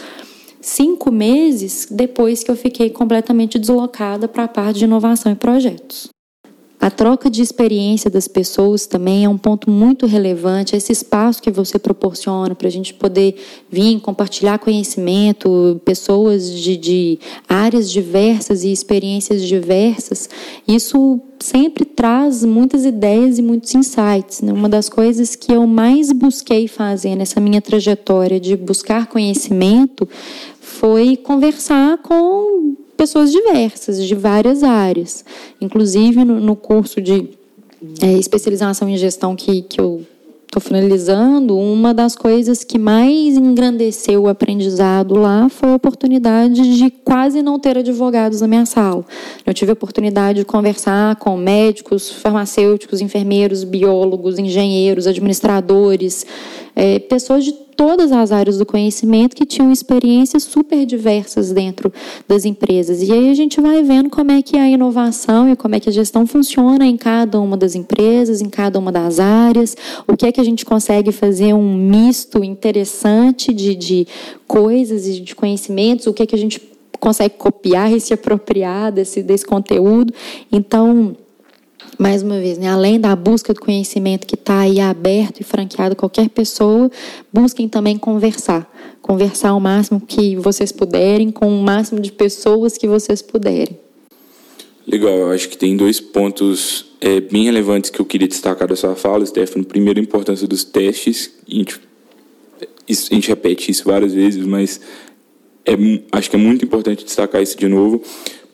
cinco 0.63 1.11
meses 1.11 1.87
depois 1.89 2.43
que 2.43 2.49
eu 2.49 2.55
fiquei 2.55 2.89
completamente 2.89 3.59
deslocada 3.59 4.27
para 4.27 4.45
a 4.45 4.47
parte 4.47 4.79
de 4.79 4.85
inovação 4.85 5.31
e 5.31 5.35
projetos. 5.35 6.12
A 6.83 6.91
troca 6.91 7.29
de 7.29 7.41
experiência 7.41 8.11
das 8.11 8.27
pessoas 8.27 8.85
também 8.85 9.23
é 9.23 9.29
um 9.29 9.37
ponto 9.37 9.71
muito 9.71 10.05
relevante. 10.05 10.75
Esse 10.75 10.91
espaço 10.91 11.41
que 11.41 11.49
você 11.49 11.79
proporciona 11.79 12.53
para 12.53 12.67
a 12.67 12.69
gente 12.69 12.93
poder 12.93 13.35
vir 13.71 14.01
compartilhar 14.01 14.59
conhecimento, 14.59 15.79
pessoas 15.85 16.51
de, 16.51 16.75
de 16.75 17.19
áreas 17.47 17.89
diversas 17.89 18.65
e 18.65 18.71
experiências 18.73 19.47
diversas, 19.47 20.29
isso 20.67 21.21
sempre 21.39 21.85
traz 21.85 22.43
muitas 22.43 22.83
ideias 22.83 23.39
e 23.39 23.41
muitos 23.41 23.73
insights. 23.73 24.41
Né? 24.41 24.51
Uma 24.51 24.67
das 24.67 24.89
coisas 24.89 25.37
que 25.37 25.53
eu 25.53 25.65
mais 25.65 26.11
busquei 26.11 26.67
fazer 26.67 27.15
nessa 27.15 27.39
minha 27.39 27.61
trajetória 27.61 28.41
de 28.41 28.57
buscar 28.57 29.07
conhecimento 29.07 30.05
foi 30.59 31.15
conversar 31.15 31.99
com 31.99 32.75
pessoas 32.97 33.31
diversas, 33.31 34.05
de 34.05 34.15
várias 34.15 34.63
áreas. 34.63 35.23
Inclusive, 35.59 36.23
no, 36.23 36.39
no 36.39 36.55
curso 36.55 37.01
de 37.01 37.29
é, 38.01 38.13
especialização 38.13 38.87
em 38.87 38.97
gestão 38.97 39.35
que, 39.35 39.61
que 39.63 39.79
eu 39.79 40.05
estou 40.45 40.61
finalizando, 40.61 41.57
uma 41.57 41.93
das 41.93 42.15
coisas 42.15 42.63
que 42.63 42.77
mais 42.77 43.35
engrandeceu 43.35 44.23
o 44.23 44.27
aprendizado 44.27 45.15
lá 45.15 45.49
foi 45.49 45.71
a 45.71 45.75
oportunidade 45.75 46.77
de 46.77 46.91
quase 46.91 47.41
não 47.41 47.57
ter 47.57 47.77
advogados 47.77 48.41
na 48.41 48.47
minha 48.47 48.65
sala. 48.65 49.03
Eu 49.45 49.53
tive 49.53 49.71
a 49.71 49.73
oportunidade 49.73 50.39
de 50.39 50.45
conversar 50.45 51.15
com 51.15 51.35
médicos, 51.35 52.11
farmacêuticos, 52.11 53.01
enfermeiros, 53.01 53.63
biólogos, 53.63 54.37
engenheiros, 54.37 55.07
administradores, 55.07 56.25
é, 56.75 56.99
pessoas 56.99 57.45
de 57.45 57.62
todas 57.75 58.11
as 58.11 58.31
áreas 58.31 58.57
do 58.57 58.65
conhecimento 58.65 59.35
que 59.35 59.45
tinham 59.45 59.71
experiências 59.71 60.43
super 60.43 60.85
diversas 60.85 61.51
dentro 61.51 61.91
das 62.27 62.45
empresas. 62.45 63.01
E 63.01 63.11
aí 63.11 63.29
a 63.29 63.33
gente 63.33 63.59
vai 63.59 63.83
vendo 63.83 64.09
como 64.09 64.31
é 64.31 64.41
que 64.41 64.57
a 64.57 64.67
inovação 64.67 65.51
e 65.51 65.55
como 65.55 65.75
é 65.75 65.79
que 65.79 65.89
a 65.89 65.91
gestão 65.91 66.25
funciona 66.25 66.85
em 66.85 66.97
cada 66.97 67.39
uma 67.39 67.57
das 67.57 67.75
empresas, 67.75 68.41
em 68.41 68.49
cada 68.49 68.79
uma 68.79 68.91
das 68.91 69.19
áreas, 69.19 69.75
o 70.07 70.15
que 70.15 70.25
é 70.25 70.31
que 70.31 70.41
a 70.41 70.43
gente 70.43 70.65
consegue 70.65 71.11
fazer 71.11 71.53
um 71.53 71.75
misto 71.75 72.43
interessante 72.43 73.53
de, 73.53 73.75
de 73.75 74.07
coisas 74.47 75.07
e 75.07 75.19
de 75.19 75.35
conhecimentos, 75.35 76.07
o 76.07 76.13
que 76.13 76.23
é 76.23 76.25
que 76.25 76.35
a 76.35 76.39
gente 76.39 76.61
consegue 76.99 77.35
copiar 77.37 77.91
e 77.91 77.99
se 77.99 78.13
apropriar 78.13 78.91
desse, 78.91 79.21
desse 79.21 79.45
conteúdo. 79.45 80.13
Então, 80.49 81.17
mais 81.97 82.23
uma 82.23 82.39
vez, 82.39 82.57
né, 82.57 82.67
além 82.67 82.99
da 82.99 83.15
busca 83.15 83.53
do 83.53 83.59
conhecimento 83.59 84.25
que 84.25 84.35
está 84.35 84.61
aí 84.61 84.79
aberto 84.79 85.39
e 85.41 85.43
franqueado 85.43 85.93
a 85.93 85.95
qualquer 85.95 86.29
pessoa, 86.29 86.89
busquem 87.31 87.67
também 87.67 87.97
conversar. 87.97 88.71
Conversar 89.01 89.53
o 89.53 89.59
máximo 89.59 90.01
que 90.01 90.35
vocês 90.35 90.71
puderem, 90.71 91.31
com 91.31 91.47
o 91.47 91.61
máximo 91.61 91.99
de 91.99 92.11
pessoas 92.11 92.77
que 92.77 92.87
vocês 92.87 93.21
puderem. 93.21 93.77
Legal, 94.85 95.13
eu 95.13 95.31
acho 95.31 95.47
que 95.49 95.57
tem 95.57 95.77
dois 95.77 95.99
pontos 95.99 96.85
é, 96.99 97.21
bem 97.21 97.45
relevantes 97.45 97.89
que 97.89 97.99
eu 97.99 98.05
queria 98.05 98.27
destacar 98.27 98.67
da 98.67 98.75
sua 98.75 98.95
fala, 98.95 99.25
Stefano. 99.25 99.63
Primeiro, 99.63 99.99
a 99.99 100.03
importância 100.03 100.47
dos 100.47 100.63
testes. 100.63 101.31
A 101.47 101.53
gente, 101.53 101.79
a 102.89 103.13
gente 103.13 103.27
repete 103.29 103.71
isso 103.71 103.85
várias 103.85 104.13
vezes, 104.13 104.45
mas 104.45 104.81
é, 105.65 105.73
acho 106.11 106.29
que 106.29 106.35
é 106.35 106.39
muito 106.39 106.65
importante 106.65 107.05
destacar 107.05 107.41
isso 107.41 107.57
de 107.57 107.67
novo, 107.67 108.01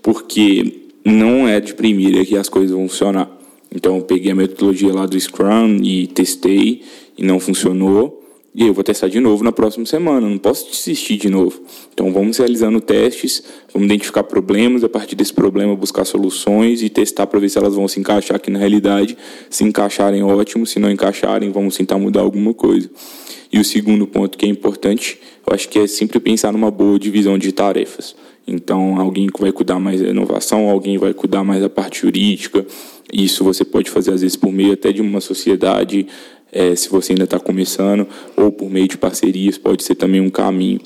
porque 0.02 0.89
não 1.04 1.48
é 1.48 1.60
de 1.60 1.74
primeira 1.74 2.26
que 2.26 2.38
as 2.38 2.50
coisas 2.50 2.72
vão 2.72 2.88
funcionar. 2.88 3.30
Então, 3.74 3.98
eu 3.98 4.04
peguei 4.04 4.32
a 4.32 4.36
metodologia 4.36 4.94
lá 4.94 5.06
do 5.06 5.20
Scrum 5.20 5.78
e 5.84 6.08
testei 6.08 6.82
e 7.18 7.24
não 7.24 7.40
funcionou. 7.40 8.20
E 8.54 8.66
eu 8.66 8.74
vou 8.74 8.84
testar 8.84 9.08
de 9.08 9.20
novo 9.20 9.44
na 9.44 9.52
próxima 9.52 9.86
semana, 9.86 10.28
não 10.28 10.38
posso 10.38 10.70
desistir 10.72 11.18
de 11.18 11.30
novo. 11.30 11.62
Então 11.94 12.12
vamos 12.12 12.38
realizando 12.38 12.82
testes, 12.82 13.44
vamos 13.72 13.86
identificar 13.86 14.24
problemas, 14.24 14.84
a 14.84 14.90
partir 14.90 15.16
desse 15.16 15.34
problema 15.34 15.76
buscar 15.76 16.04
soluções 16.04 16.82
e 16.82 16.90
testar 16.90 17.28
para 17.28 17.40
ver 17.40 17.48
se 17.48 17.60
elas 17.60 17.76
vão 17.76 17.88
se 17.88 18.00
encaixar 18.00 18.38
aqui 18.38 18.50
na 18.50 18.58
realidade. 18.58 19.16
Se 19.52 19.64
encaixarem, 19.64 20.24
ótimo, 20.24 20.66
se 20.66 20.80
não 20.80 20.90
encaixarem, 20.90 21.52
vamos 21.52 21.78
tentar 21.78 22.00
mudar 22.00 22.22
alguma 22.22 22.54
coisa. 22.54 22.90
E 23.52 23.60
o 23.60 23.64
segundo 23.64 24.08
ponto 24.08 24.38
que 24.38 24.46
é 24.46 24.50
importante, 24.50 25.20
eu 25.46 25.54
acho 25.54 25.70
que 25.70 25.80
é 25.80 25.88
sempre 25.88 26.20
pensar 26.20 26.52
numa 26.52 26.72
boa 26.72 26.98
divisão 26.98 27.38
de 27.38 27.52
tarefas. 27.52 28.16
Então, 28.50 29.00
alguém 29.00 29.28
vai 29.40 29.52
cuidar 29.52 29.80
mais 29.80 30.02
da 30.02 30.10
inovação, 30.10 30.70
alguém 30.70 30.98
vai 30.98 31.14
cuidar 31.14 31.44
mais 31.44 31.62
da 31.62 31.70
parte 31.70 32.02
jurídica. 32.02 32.66
Isso 33.12 33.44
você 33.44 33.64
pode 33.64 33.90
fazer, 33.90 34.12
às 34.12 34.22
vezes, 34.22 34.36
por 34.36 34.52
meio 34.52 34.74
até 34.74 34.92
de 34.92 35.02
uma 35.02 35.22
sociedade 35.22 36.08
é, 36.52 36.76
se 36.76 36.90
você 36.90 37.14
ainda 37.14 37.26
está 37.26 37.40
começando, 37.40 38.08
ou 38.36 38.52
por 38.52 38.70
meio 38.70 38.88
de 38.88 38.98
parcerias, 38.98 39.58
pode 39.58 39.84
ser 39.84 39.96
também 39.96 40.20
um 40.20 40.30
caminho. 40.30 40.80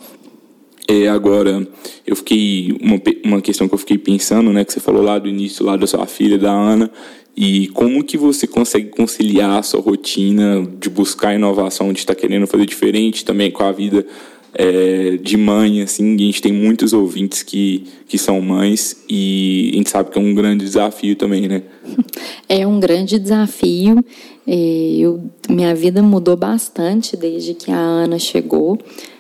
É, 0.88 1.08
agora, 1.08 1.66
eu 2.06 2.16
fiquei 2.16 2.78
uma, 2.82 3.02
uma 3.24 3.42
questão 3.42 3.68
que 3.68 3.74
eu 3.74 3.80
fiquei 3.80 3.98
pensando, 3.98 4.52
né, 4.52 4.66
que 4.66 4.74
você 4.74 4.80
falou 4.80 5.02
lá 5.02 5.18
do 5.18 5.30
início, 5.30 5.66
lá 5.66 5.78
da 5.78 5.88
sua 5.88 6.06
filha, 6.06 6.38
da 6.38 6.52
Ana, 6.52 6.92
e 7.36 7.68
como 7.70 8.04
que 8.04 8.18
você 8.18 8.46
consegue 8.46 8.90
conciliar 8.90 9.60
a 9.60 9.64
sua 9.64 9.82
rotina 9.82 10.68
de 10.80 10.90
buscar 10.90 11.34
inovação, 11.34 11.92
de 11.94 12.00
estar 12.00 12.14
tá 12.14 12.20
querendo 12.20 12.46
fazer 12.46 12.66
diferente 12.66 13.26
também 13.26 13.50
com 13.50 13.64
a 13.64 13.72
vida 13.72 14.06
é, 14.54 15.18
de 15.18 15.36
mãe, 15.36 15.82
assim, 15.82 16.16
a 16.16 16.18
gente 16.18 16.42
tem 16.42 16.54
muitos 16.54 16.94
ouvintes 16.94 17.42
que, 17.42 17.86
que 18.08 18.18
são 18.18 18.40
mães 18.40 19.04
e 19.10 19.72
a 19.74 19.78
gente 19.78 19.90
sabe 19.90 20.12
que 20.12 20.20
é 20.20 20.22
um 20.22 20.34
grande 20.34 20.64
desafio 20.64 21.16
também, 21.16 21.48
né? 21.48 21.64
É 22.48 22.68
um 22.68 22.80
grande 22.80 23.18
desafio. 23.18 24.04
É, 24.46 24.56
eu, 24.98 25.22
minha 25.50 25.74
vida 25.74 26.04
mudou 26.04 26.36
bastante 26.36 27.18
desde 27.18 27.54
que 27.54 27.72
a 27.72 27.78
Ana 27.78 28.20
chegou. 28.20 28.78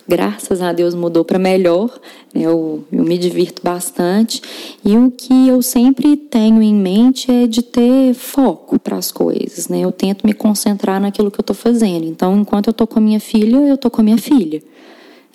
Graças 0.07 0.61
a 0.61 0.73
Deus 0.73 0.93
mudou 0.93 1.23
para 1.23 1.39
melhor. 1.39 1.89
Né? 2.33 2.43
Eu, 2.43 2.83
eu 2.91 3.03
me 3.03 3.17
divirto 3.17 3.61
bastante. 3.63 4.41
E 4.85 4.97
o 4.97 5.09
que 5.09 5.47
eu 5.47 5.61
sempre 5.61 6.15
tenho 6.17 6.61
em 6.61 6.75
mente 6.75 7.31
é 7.31 7.47
de 7.47 7.61
ter 7.61 8.13
foco 8.13 8.77
para 8.77 8.97
as 8.97 9.11
coisas. 9.11 9.67
Né? 9.69 9.79
Eu 9.79 9.91
tento 9.91 10.27
me 10.27 10.33
concentrar 10.33 10.99
naquilo 11.01 11.31
que 11.31 11.39
eu 11.39 11.43
estou 11.43 11.55
fazendo. 11.55 12.05
Então, 12.05 12.37
enquanto 12.37 12.67
eu 12.67 12.71
estou 12.71 12.85
com 12.85 12.99
a 12.99 13.01
minha 13.01 13.19
filha, 13.19 13.55
eu 13.55 13.75
estou 13.75 13.89
com 13.89 14.01
a 14.01 14.03
minha 14.03 14.17
filha. 14.17 14.61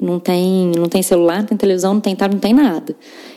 Não 0.01 0.21
tem, 0.21 0.71
não 0.77 0.89
tem 0.89 1.03
celular, 1.03 1.39
não 1.39 1.47
tem 1.47 1.59
televisão, 1.59 1.95
não 1.95 2.01
tem 2.01 2.15
tablet, 2.15 2.35
não 2.35 2.41
tem 2.41 2.55
nada. 2.55 2.95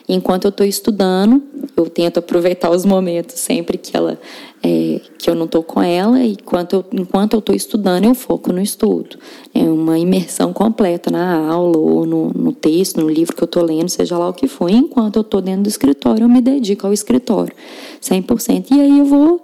Enquanto 0.08 0.46
eu 0.46 0.50
estou 0.50 0.66
estudando, 0.66 1.42
eu 1.76 1.90
tento 1.90 2.20
aproveitar 2.20 2.70
os 2.70 2.86
momentos 2.86 3.40
sempre 3.40 3.80
que 3.80 3.98
ela 3.98 4.20
é, 4.62 5.02
que 5.18 5.28
eu 5.28 5.34
não 5.34 5.46
estou 5.46 5.64
com 5.64 5.82
ela 5.82 6.20
e 6.22 6.34
enquanto 6.34 6.74
eu 6.74 6.86
enquanto 6.92 7.34
eu 7.34 7.40
estou 7.40 7.56
estudando 7.56 8.06
eu 8.06 8.14
foco 8.14 8.54
no 8.54 8.62
estudo. 8.62 9.18
É 9.56 9.64
uma 9.64 9.98
imersão 9.98 10.54
completa 10.54 11.10
na 11.10 11.48
aula 11.48 11.78
ou 11.78 12.06
no, 12.06 12.30
no 12.30 12.52
texto, 12.52 13.02
no 13.02 13.10
livro 13.10 13.36
que 13.36 13.42
eu 13.42 13.48
estou 13.48 13.64
lendo, 13.64 13.90
seja 13.90 14.16
lá 14.18 14.30
o 14.30 14.34
que 14.34 14.48
for. 14.48 14.70
Enquanto 14.70 15.16
eu 15.16 15.22
estou 15.22 15.42
dentro 15.42 15.64
do 15.64 15.70
escritório, 15.70 16.26
eu 16.26 16.30
me 16.30 16.42
dedico 16.42 16.86
ao 16.86 16.94
escritório, 16.94 17.56
100%. 18.02 18.68
E 18.70 18.82
aí 18.82 19.00
eu 19.00 19.06
vou 19.06 19.42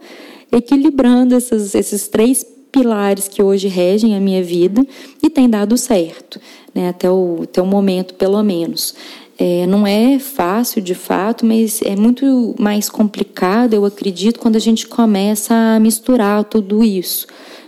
equilibrando 0.52 1.36
esses, 1.36 1.74
esses 1.74 2.08
três 2.08 2.46
pilares 2.72 3.28
que 3.28 3.42
hoje 3.42 3.68
regem 3.68 4.16
a 4.16 4.20
minha 4.20 4.44
vida 4.44 4.86
e 5.24 5.30
tem 5.30 5.50
dado 5.50 5.78
certo 5.78 6.40
né, 6.78 6.90
até, 6.90 7.10
o, 7.10 7.40
até 7.44 7.60
o 7.60 7.66
momento, 7.66 8.14
pelo 8.14 8.42
menos. 8.44 8.94
É, 9.40 9.66
não 9.66 9.86
é 9.86 10.20
fácil 10.20 10.80
de 10.80 10.94
fato, 10.94 11.44
mas 11.44 11.82
é 11.82 11.96
muito 11.96 12.54
mais 12.60 12.88
complicado, 12.88 13.74
eu 13.74 13.84
acredito, 13.84 14.40
quando 14.40 14.56
a 14.56 14.60
gente 14.60 14.88
começa 14.88 15.54
a 15.56 15.80
misturar 15.80 16.44
tudo 16.44 16.84
isso. 16.84 17.26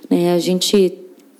Né? 0.09 0.33
A 0.33 0.39
gente, 0.39 0.93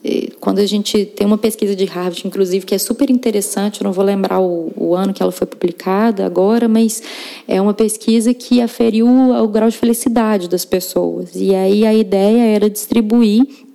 é, 0.03 0.29
quando 0.39 0.59
a 0.59 0.65
gente 0.65 1.05
tem 1.05 1.27
uma 1.27 1.37
pesquisa 1.37 1.75
de 1.75 1.85
Harvard, 1.85 2.27
inclusive, 2.27 2.65
que 2.65 2.73
é 2.73 2.79
super 2.79 3.09
interessante, 3.11 3.81
eu 3.81 3.85
não 3.85 3.91
vou 3.91 4.03
lembrar 4.03 4.39
o, 4.39 4.71
o 4.75 4.95
ano 4.95 5.13
que 5.13 5.21
ela 5.21 5.31
foi 5.31 5.45
publicada 5.45 6.25
agora, 6.25 6.67
mas 6.67 7.03
é 7.47 7.61
uma 7.61 7.73
pesquisa 7.73 8.33
que 8.33 8.61
aferiu 8.61 9.07
o 9.07 9.47
grau 9.47 9.69
de 9.69 9.77
felicidade 9.77 10.47
das 10.47 10.65
pessoas. 10.65 11.31
E 11.35 11.53
aí 11.53 11.85
a 11.85 11.93
ideia 11.93 12.55
era 12.55 12.67
distribuir 12.67 13.68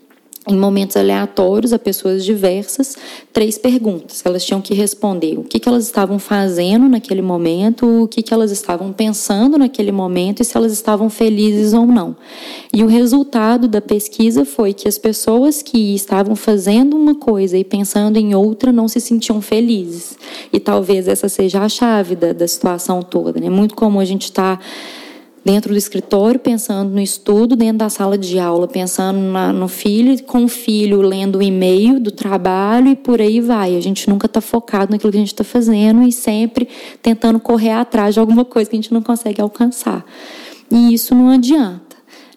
em 0.46 0.56
momentos 0.56 0.96
aleatórios 0.96 1.72
a 1.72 1.78
pessoas 1.78 2.22
diversas 2.24 2.96
três 3.32 3.56
perguntas. 3.56 4.22
Elas 4.24 4.44
tinham 4.44 4.60
que 4.60 4.74
responder 4.74 5.38
o 5.38 5.44
que, 5.44 5.58
que 5.58 5.68
elas 5.68 5.84
estavam 5.84 6.18
fazendo 6.18 6.86
naquele 6.86 7.22
momento, 7.22 8.02
o 8.02 8.06
que, 8.06 8.22
que 8.22 8.34
elas 8.34 8.50
estavam 8.50 8.92
pensando 8.92 9.56
naquele 9.56 9.90
momento 9.90 10.42
e 10.42 10.44
se 10.44 10.54
elas 10.56 10.72
estavam 10.72 11.08
felizes 11.08 11.72
ou 11.72 11.86
não. 11.86 12.14
E 12.72 12.84
o 12.84 12.86
resultado 12.86 13.66
da 13.66 13.80
pesquisa 13.80 14.44
foi 14.44 14.74
que 14.74 14.86
as 14.86 14.98
pessoas 14.98 15.62
que 15.62 15.94
estavam 15.94 16.36
fazendo 16.36 16.94
uma 16.94 17.14
coisa 17.14 17.56
e 17.56 17.64
pensando 17.64 18.18
em 18.18 18.34
outra 18.34 18.70
não 18.70 18.86
se 18.86 19.00
sentiam 19.00 19.40
felizes. 19.40 20.18
E 20.52 20.60
talvez 20.60 21.08
essa 21.08 21.28
seja 21.28 21.62
a 21.62 21.68
chave 21.68 22.14
da, 22.14 22.34
da 22.34 22.46
situação 22.46 23.02
toda. 23.02 23.38
É 23.38 23.42
né? 23.42 23.48
muito 23.48 23.74
comum 23.74 23.98
a 23.98 24.04
gente 24.04 24.24
estar. 24.24 24.58
Tá 24.58 24.64
dentro 25.44 25.72
do 25.72 25.76
escritório, 25.76 26.40
pensando 26.40 26.90
no 26.90 27.00
estudo, 27.00 27.54
dentro 27.54 27.78
da 27.78 27.90
sala 27.90 28.16
de 28.16 28.38
aula, 28.38 28.66
pensando 28.66 29.18
na, 29.18 29.52
no 29.52 29.68
filho, 29.68 30.20
com 30.24 30.44
o 30.44 30.48
filho 30.48 31.02
lendo 31.02 31.38
o 31.38 31.42
e-mail 31.42 32.00
do 32.00 32.10
trabalho 32.10 32.88
e 32.88 32.96
por 32.96 33.20
aí 33.20 33.40
vai. 33.40 33.76
A 33.76 33.80
gente 33.80 34.08
nunca 34.08 34.26
está 34.26 34.40
focado 34.40 34.92
naquilo 34.92 35.12
que 35.12 35.18
a 35.18 35.20
gente 35.20 35.34
está 35.34 35.44
fazendo 35.44 36.02
e 36.02 36.10
sempre 36.10 36.68
tentando 37.02 37.38
correr 37.38 37.72
atrás 37.72 38.14
de 38.14 38.20
alguma 38.20 38.44
coisa 38.44 38.70
que 38.70 38.76
a 38.76 38.80
gente 38.80 38.92
não 38.94 39.02
consegue 39.02 39.40
alcançar. 39.40 40.04
E 40.70 40.94
isso 40.94 41.14
não 41.14 41.28
adianta. 41.28 41.93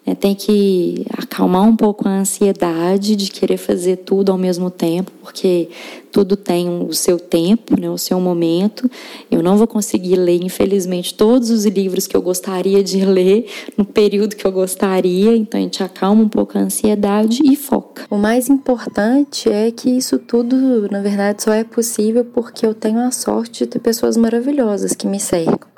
É, 0.08 0.14
tem 0.14 0.34
que 0.34 1.04
acalmar 1.18 1.64
um 1.64 1.76
pouco 1.76 2.08
a 2.08 2.10
ansiedade 2.10 3.14
de 3.14 3.30
querer 3.30 3.58
fazer 3.58 3.96
tudo 3.96 4.32
ao 4.32 4.38
mesmo 4.38 4.70
tempo, 4.70 5.12
porque 5.20 5.68
tudo 6.10 6.34
tem 6.34 6.66
o 6.66 6.94
seu 6.94 7.18
tempo, 7.18 7.78
né, 7.78 7.90
o 7.90 7.98
seu 7.98 8.18
momento. 8.18 8.90
Eu 9.30 9.42
não 9.42 9.58
vou 9.58 9.66
conseguir 9.66 10.16
ler, 10.16 10.42
infelizmente, 10.42 11.12
todos 11.12 11.50
os 11.50 11.66
livros 11.66 12.06
que 12.06 12.16
eu 12.16 12.22
gostaria 12.22 12.82
de 12.82 13.04
ler 13.06 13.50
no 13.76 13.84
período 13.84 14.34
que 14.34 14.46
eu 14.46 14.52
gostaria, 14.52 15.36
então 15.36 15.60
a 15.60 15.62
gente 15.62 15.82
acalma 15.82 16.22
um 16.22 16.28
pouco 16.28 16.56
a 16.56 16.62
ansiedade 16.62 17.42
e 17.44 17.54
foca. 17.54 18.06
O 18.08 18.16
mais 18.16 18.48
importante 18.48 19.50
é 19.50 19.70
que 19.70 19.90
isso 19.90 20.18
tudo, 20.18 20.88
na 20.90 21.02
verdade, 21.02 21.42
só 21.42 21.52
é 21.52 21.64
possível 21.64 22.24
porque 22.24 22.64
eu 22.64 22.72
tenho 22.72 23.00
a 23.00 23.10
sorte 23.10 23.64
de 23.64 23.66
ter 23.66 23.78
pessoas 23.78 24.16
maravilhosas 24.16 24.94
que 24.94 25.06
me 25.06 25.20
cercam. 25.20 25.68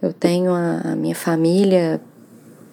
Eu 0.00 0.14
tenho 0.14 0.52
a 0.54 0.94
minha 0.96 1.14
família 1.14 2.00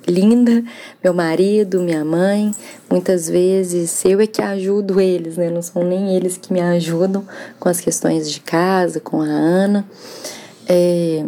linda, 0.07 0.63
meu 1.03 1.13
marido, 1.13 1.81
minha 1.81 2.03
mãe. 2.03 2.53
Muitas 2.89 3.29
vezes 3.29 4.03
eu 4.05 4.19
é 4.19 4.27
que 4.27 4.41
ajudo 4.41 4.99
eles, 4.99 5.37
né? 5.37 5.49
Não 5.49 5.61
são 5.61 5.83
nem 5.83 6.15
eles 6.15 6.37
que 6.37 6.51
me 6.51 6.61
ajudam 6.61 7.25
com 7.59 7.69
as 7.69 7.79
questões 7.79 8.31
de 8.31 8.39
casa, 8.39 8.99
com 8.99 9.21
a 9.21 9.25
Ana. 9.25 9.85
É, 10.67 11.25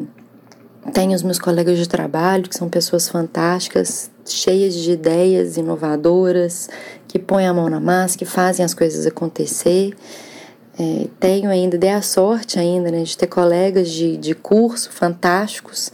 tenho 0.94 1.14
os 1.14 1.24
meus 1.24 1.40
colegas 1.40 1.78
de 1.78 1.88
trabalho, 1.88 2.48
que 2.48 2.56
são 2.56 2.70
pessoas 2.70 3.10
fantásticas, 3.10 4.10
cheias 4.26 4.76
de 4.76 4.92
ideias 4.92 5.58
inovadoras, 5.58 6.70
que 7.08 7.18
põem 7.18 7.48
a 7.48 7.54
mão 7.54 7.70
na 7.70 7.80
massa, 7.80 8.18
que 8.18 8.26
fazem 8.26 8.64
as 8.64 8.74
coisas 8.74 9.06
acontecer. 9.06 9.94
É, 10.78 11.08
tenho 11.20 11.50
ainda, 11.50 11.78
dei 11.78 11.92
a 11.92 12.02
sorte 12.02 12.60
ainda, 12.60 12.92
né, 12.92 13.04
de 13.04 13.18
ter 13.18 13.28
colegas 13.28 13.90
de, 13.90 14.18
de 14.18 14.36
curso 14.36 14.92
fantásticos 14.92 15.90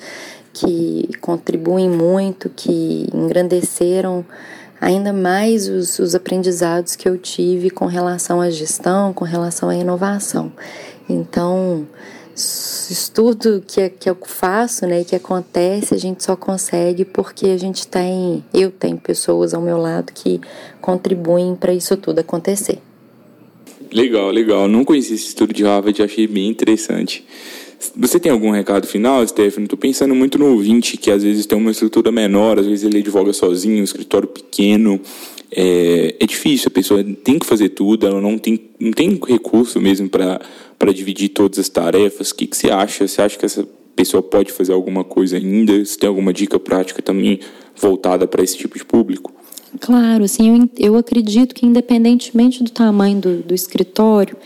que 0.54 1.10
contribuem 1.22 1.89
muito, 1.89 2.49
que 2.49 3.08
engrandeceram 3.14 4.26
ainda 4.80 5.14
mais 5.14 5.70
os, 5.70 5.99
os 5.99 6.16
aprendizados 6.16 6.95
que 6.95 7.08
eu 7.08 7.18
tive 7.18 7.70
com 7.70 7.86
relação 7.86 8.41
à 8.41 8.49
gestão, 8.49 9.14
com 9.14 9.24
relação 9.24 9.70
à 9.70 9.76
inovação. 9.76 10.52
Então, 11.08 11.88
isso 12.36 13.12
tudo 13.14 13.64
que, 13.66 13.89
que 13.89 14.10
eu 14.10 14.18
faço, 14.26 14.88
né, 14.88 15.04
que 15.04 15.16
acontece, 15.16 15.93
a 15.93 15.97
gente 15.97 16.24
só 16.24 16.36
consegue 16.36 17.06
porque 17.06 17.47
a 17.47 17.58
gente 17.58 17.88
tem, 17.88 18.43
eu 18.54 18.72
tenho 18.72 18.97
pessoas 18.97 19.54
ao 19.54 19.62
meu 19.62 19.78
lado 19.78 20.12
que 20.14 20.41
contribuem 20.82 21.56
para 21.56 21.74
isso 21.74 21.95
tudo 21.95 22.20
acontecer. 22.20 22.80
Legal, 23.91 24.32
legal. 24.32 24.68
Não 24.70 24.86
conheci 24.86 25.14
esse 25.14 25.28
estudo 25.28 25.54
de 25.54 25.64
Harvard, 25.64 26.02
achei 26.02 26.26
bem 26.26 26.49
interessante. 26.49 27.26
Você 27.95 28.19
tem 28.19 28.32
algum 28.32 28.51
recado 28.51 28.86
final, 28.86 29.27
Stephanie? 29.27 29.65
Estou 29.65 29.77
pensando 29.77 30.13
muito 30.13 30.38
no 30.38 30.51
ouvinte, 30.51 30.97
que 30.97 31.09
às 31.09 31.23
vezes 31.23 31.45
tem 31.45 31.57
uma 31.57 31.71
estrutura 31.71 32.11
menor, 32.11 32.59
às 32.59 32.67
vezes 32.67 32.84
ele 32.84 32.99
advoga 32.99 33.34
sozinho, 33.34 33.82
um 33.82 33.84
escritório 33.84 34.27
pequeno. 34.27 34.99
É, 35.51 36.15
é 36.19 36.25
difícil, 36.25 36.67
a 36.67 36.71
pessoa 36.71 37.03
tem 37.03 37.38
que 37.38 37.45
fazer 37.45 37.69
tudo, 37.69 38.07
ela 38.07 38.21
não 38.21 38.38
tem, 38.38 38.59
não 38.79 38.91
tem 38.91 39.19
recurso 39.27 39.82
mesmo 39.82 40.09
para 40.09 40.93
dividir 40.93 41.29
todas 41.29 41.59
as 41.59 41.69
tarefas. 41.69 42.32
O 42.32 42.36
que, 42.36 42.47
que 42.47 42.55
você 42.55 42.69
acha? 42.69 43.07
Você 43.07 43.21
acha 43.21 43.38
que 43.38 43.45
essa 43.45 43.67
pessoa 43.95 44.23
pode 44.23 44.51
fazer 44.51 44.73
alguma 44.73 45.03
coisa 45.03 45.38
ainda? 45.38 45.84
Você 45.84 45.97
tem 45.97 46.07
alguma 46.07 46.32
dica 46.32 46.59
prática 46.59 47.01
também 47.01 47.39
voltada 47.75 48.27
para 48.27 48.43
esse 48.43 48.57
tipo 48.57 48.77
de 48.77 48.86
público? 48.86 49.34
Claro, 49.79 50.23
assim, 50.23 50.69
eu, 50.77 50.93
eu 50.93 50.97
acredito 50.97 51.55
que 51.55 51.65
independentemente 51.65 52.63
do 52.63 52.71
tamanho 52.71 53.19
do, 53.19 53.38
do 53.38 53.53
escritório, 53.53 54.38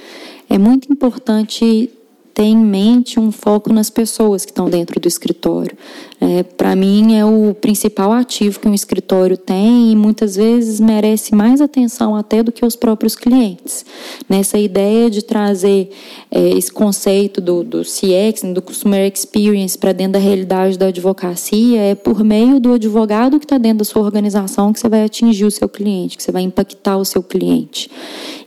é 0.49 0.57
muito 0.57 0.91
importante 0.91 1.89
ter 2.35 2.43
em 2.43 2.57
mente 2.57 3.17
um 3.17 3.31
foco 3.31 3.71
nas 3.71 3.89
pessoas 3.89 4.43
que 4.43 4.51
estão 4.51 4.69
dentro 4.69 4.99
do 4.99 5.07
escritório. 5.07 5.75
É, 6.19 6.43
Para 6.43 6.75
mim, 6.75 7.17
é 7.17 7.25
o 7.25 7.53
principal 7.53 8.11
ativo 8.13 8.59
que 8.59 8.67
um 8.67 8.73
escritório 8.73 9.37
tem 9.37 9.91
e 9.91 9.95
muitas 9.95 10.35
vezes 10.35 10.79
merece 10.79 11.35
mais 11.35 11.59
atenção 11.59 12.15
até 12.15 12.41
do 12.41 12.51
que 12.51 12.65
os 12.65 12.75
próprios 12.75 13.15
clientes. 13.15 13.85
Nessa 14.29 14.57
ideia 14.57 15.09
de 15.09 15.21
trazer 15.21 15.89
é, 16.31 16.49
esse 16.51 16.71
conceito 16.71 17.41
do, 17.41 17.63
do 17.63 17.81
CX, 17.81 18.53
do 18.53 18.61
Customer 18.61 19.11
Experience, 19.11 19.77
para 19.77 19.91
dentro 19.91 20.13
da 20.13 20.19
realidade 20.19 20.77
da 20.77 20.87
advocacia, 20.87 21.81
é 21.81 21.95
por 21.95 22.23
meio 22.23 22.59
do 22.59 22.73
advogado 22.73 23.37
que 23.37 23.45
está 23.45 23.57
dentro 23.57 23.79
da 23.79 23.85
sua 23.85 24.01
organização 24.01 24.71
que 24.71 24.79
você 24.79 24.87
vai 24.87 25.03
atingir 25.03 25.45
o 25.45 25.51
seu 25.51 25.67
cliente, 25.67 26.15
que 26.15 26.23
você 26.23 26.31
vai 26.31 26.43
impactar 26.43 26.97
o 26.97 27.03
seu 27.03 27.21
cliente. 27.21 27.89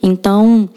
Então, 0.02 0.68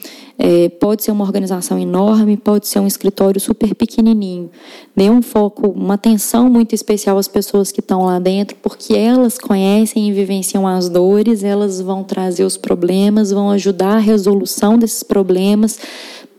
é, 0.43 0.69
pode 0.69 1.03
ser 1.03 1.11
uma 1.11 1.23
organização 1.23 1.77
enorme, 1.77 2.35
pode 2.35 2.67
ser 2.67 2.79
um 2.79 2.87
escritório 2.87 3.39
super 3.39 3.75
pequenininho. 3.75 4.49
Dê 4.95 5.07
um 5.07 5.21
foco, 5.21 5.69
uma 5.69 5.93
atenção 5.93 6.49
muito 6.49 6.73
especial 6.81 7.17
às 7.17 7.27
pessoas 7.27 7.71
que 7.71 7.79
estão 7.79 8.05
lá 8.05 8.19
dentro, 8.19 8.57
porque 8.61 8.93
elas 8.93 9.37
conhecem 9.37 10.09
e 10.09 10.11
vivenciam 10.11 10.67
as 10.67 10.89
dores, 10.89 11.43
elas 11.43 11.79
vão 11.79 12.03
trazer 12.03 12.43
os 12.43 12.57
problemas, 12.57 13.31
vão 13.31 13.51
ajudar 13.51 13.95
a 13.95 13.99
resolução 13.99 14.77
desses 14.77 15.03
problemas 15.03 15.79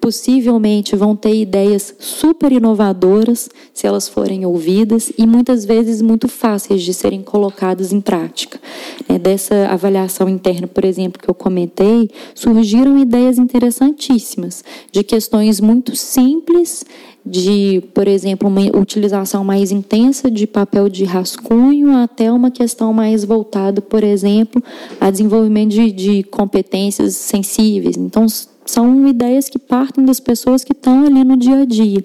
possivelmente 0.03 0.97
vão 0.97 1.15
ter 1.15 1.33
ideias 1.33 1.95
super 2.01 2.51
inovadoras 2.51 3.49
se 3.73 3.87
elas 3.87 4.09
forem 4.09 4.45
ouvidas 4.45 5.13
e 5.17 5.25
muitas 5.25 5.65
vezes 5.65 6.03
muito 6.03 6.27
fáceis 6.27 6.83
de 6.83 6.93
serem 6.93 7.23
colocadas 7.23 7.93
em 7.93 8.01
prática. 8.01 8.61
É, 9.09 9.17
dessa 9.17 9.69
avaliação 9.69 10.29
interna, 10.29 10.67
por 10.67 10.85
exemplo, 10.85 11.23
que 11.23 11.31
eu 11.31 11.35
comentei, 11.35 12.11
surgiram 12.35 12.99
ideias 12.99 13.39
interessantíssimas 13.39 14.65
de 14.91 15.05
questões 15.05 15.61
muito 15.61 15.95
simples 15.95 16.85
de, 17.25 17.83
por 17.95 18.09
exemplo, 18.09 18.49
uma 18.49 18.63
utilização 18.77 19.45
mais 19.45 19.71
intensa 19.71 20.31
de 20.31 20.47
papel 20.47 20.89
de 20.89 21.05
rascunho 21.05 21.97
até 21.97 22.31
uma 22.33 22.51
questão 22.51 22.93
mais 22.93 23.25
voltada, 23.25 23.81
por 23.81 24.03
exemplo, 24.03 24.63
a 25.01 25.11
desenvolvimento 25.11 25.71
de, 25.71 25.93
de 25.93 26.23
competências 26.25 27.15
sensíveis. 27.15 27.97
Então, 27.97 28.27
são 28.67 29.07
ideias 29.07 29.49
que 29.49 29.59
partem 29.59 30.05
das 30.05 30.19
pessoas 30.19 30.65
que 30.65 30.73
estão 30.73 31.05
ali 31.05 31.23
no 31.25 31.37
dia 31.37 31.61
a 31.61 31.65
dia. 31.65 32.05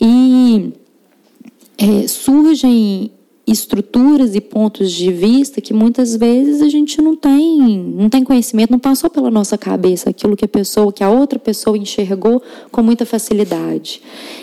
E 0.00 0.72
é, 1.76 2.06
surgem 2.06 3.10
estruturas 3.46 4.34
e 4.34 4.40
pontos 4.40 4.90
de 4.90 5.12
vista 5.12 5.60
que 5.60 5.74
muitas 5.74 6.16
vezes 6.16 6.62
a 6.62 6.68
gente 6.68 7.00
não 7.02 7.14
tem, 7.14 7.78
não 7.78 8.08
tem 8.08 8.24
conhecimento, 8.24 8.70
não 8.70 8.78
passou 8.78 9.10
pela 9.10 9.30
nossa 9.30 9.58
cabeça 9.58 10.10
aquilo 10.10 10.36
que 10.36 10.44
a 10.44 10.48
pessoa, 10.48 10.92
que 10.92 11.04
a 11.04 11.10
outra 11.10 11.38
pessoa 11.38 11.76
enxergou 11.76 12.42
com 12.72 12.82
muita 12.82 13.04
facilidade. 13.04 14.00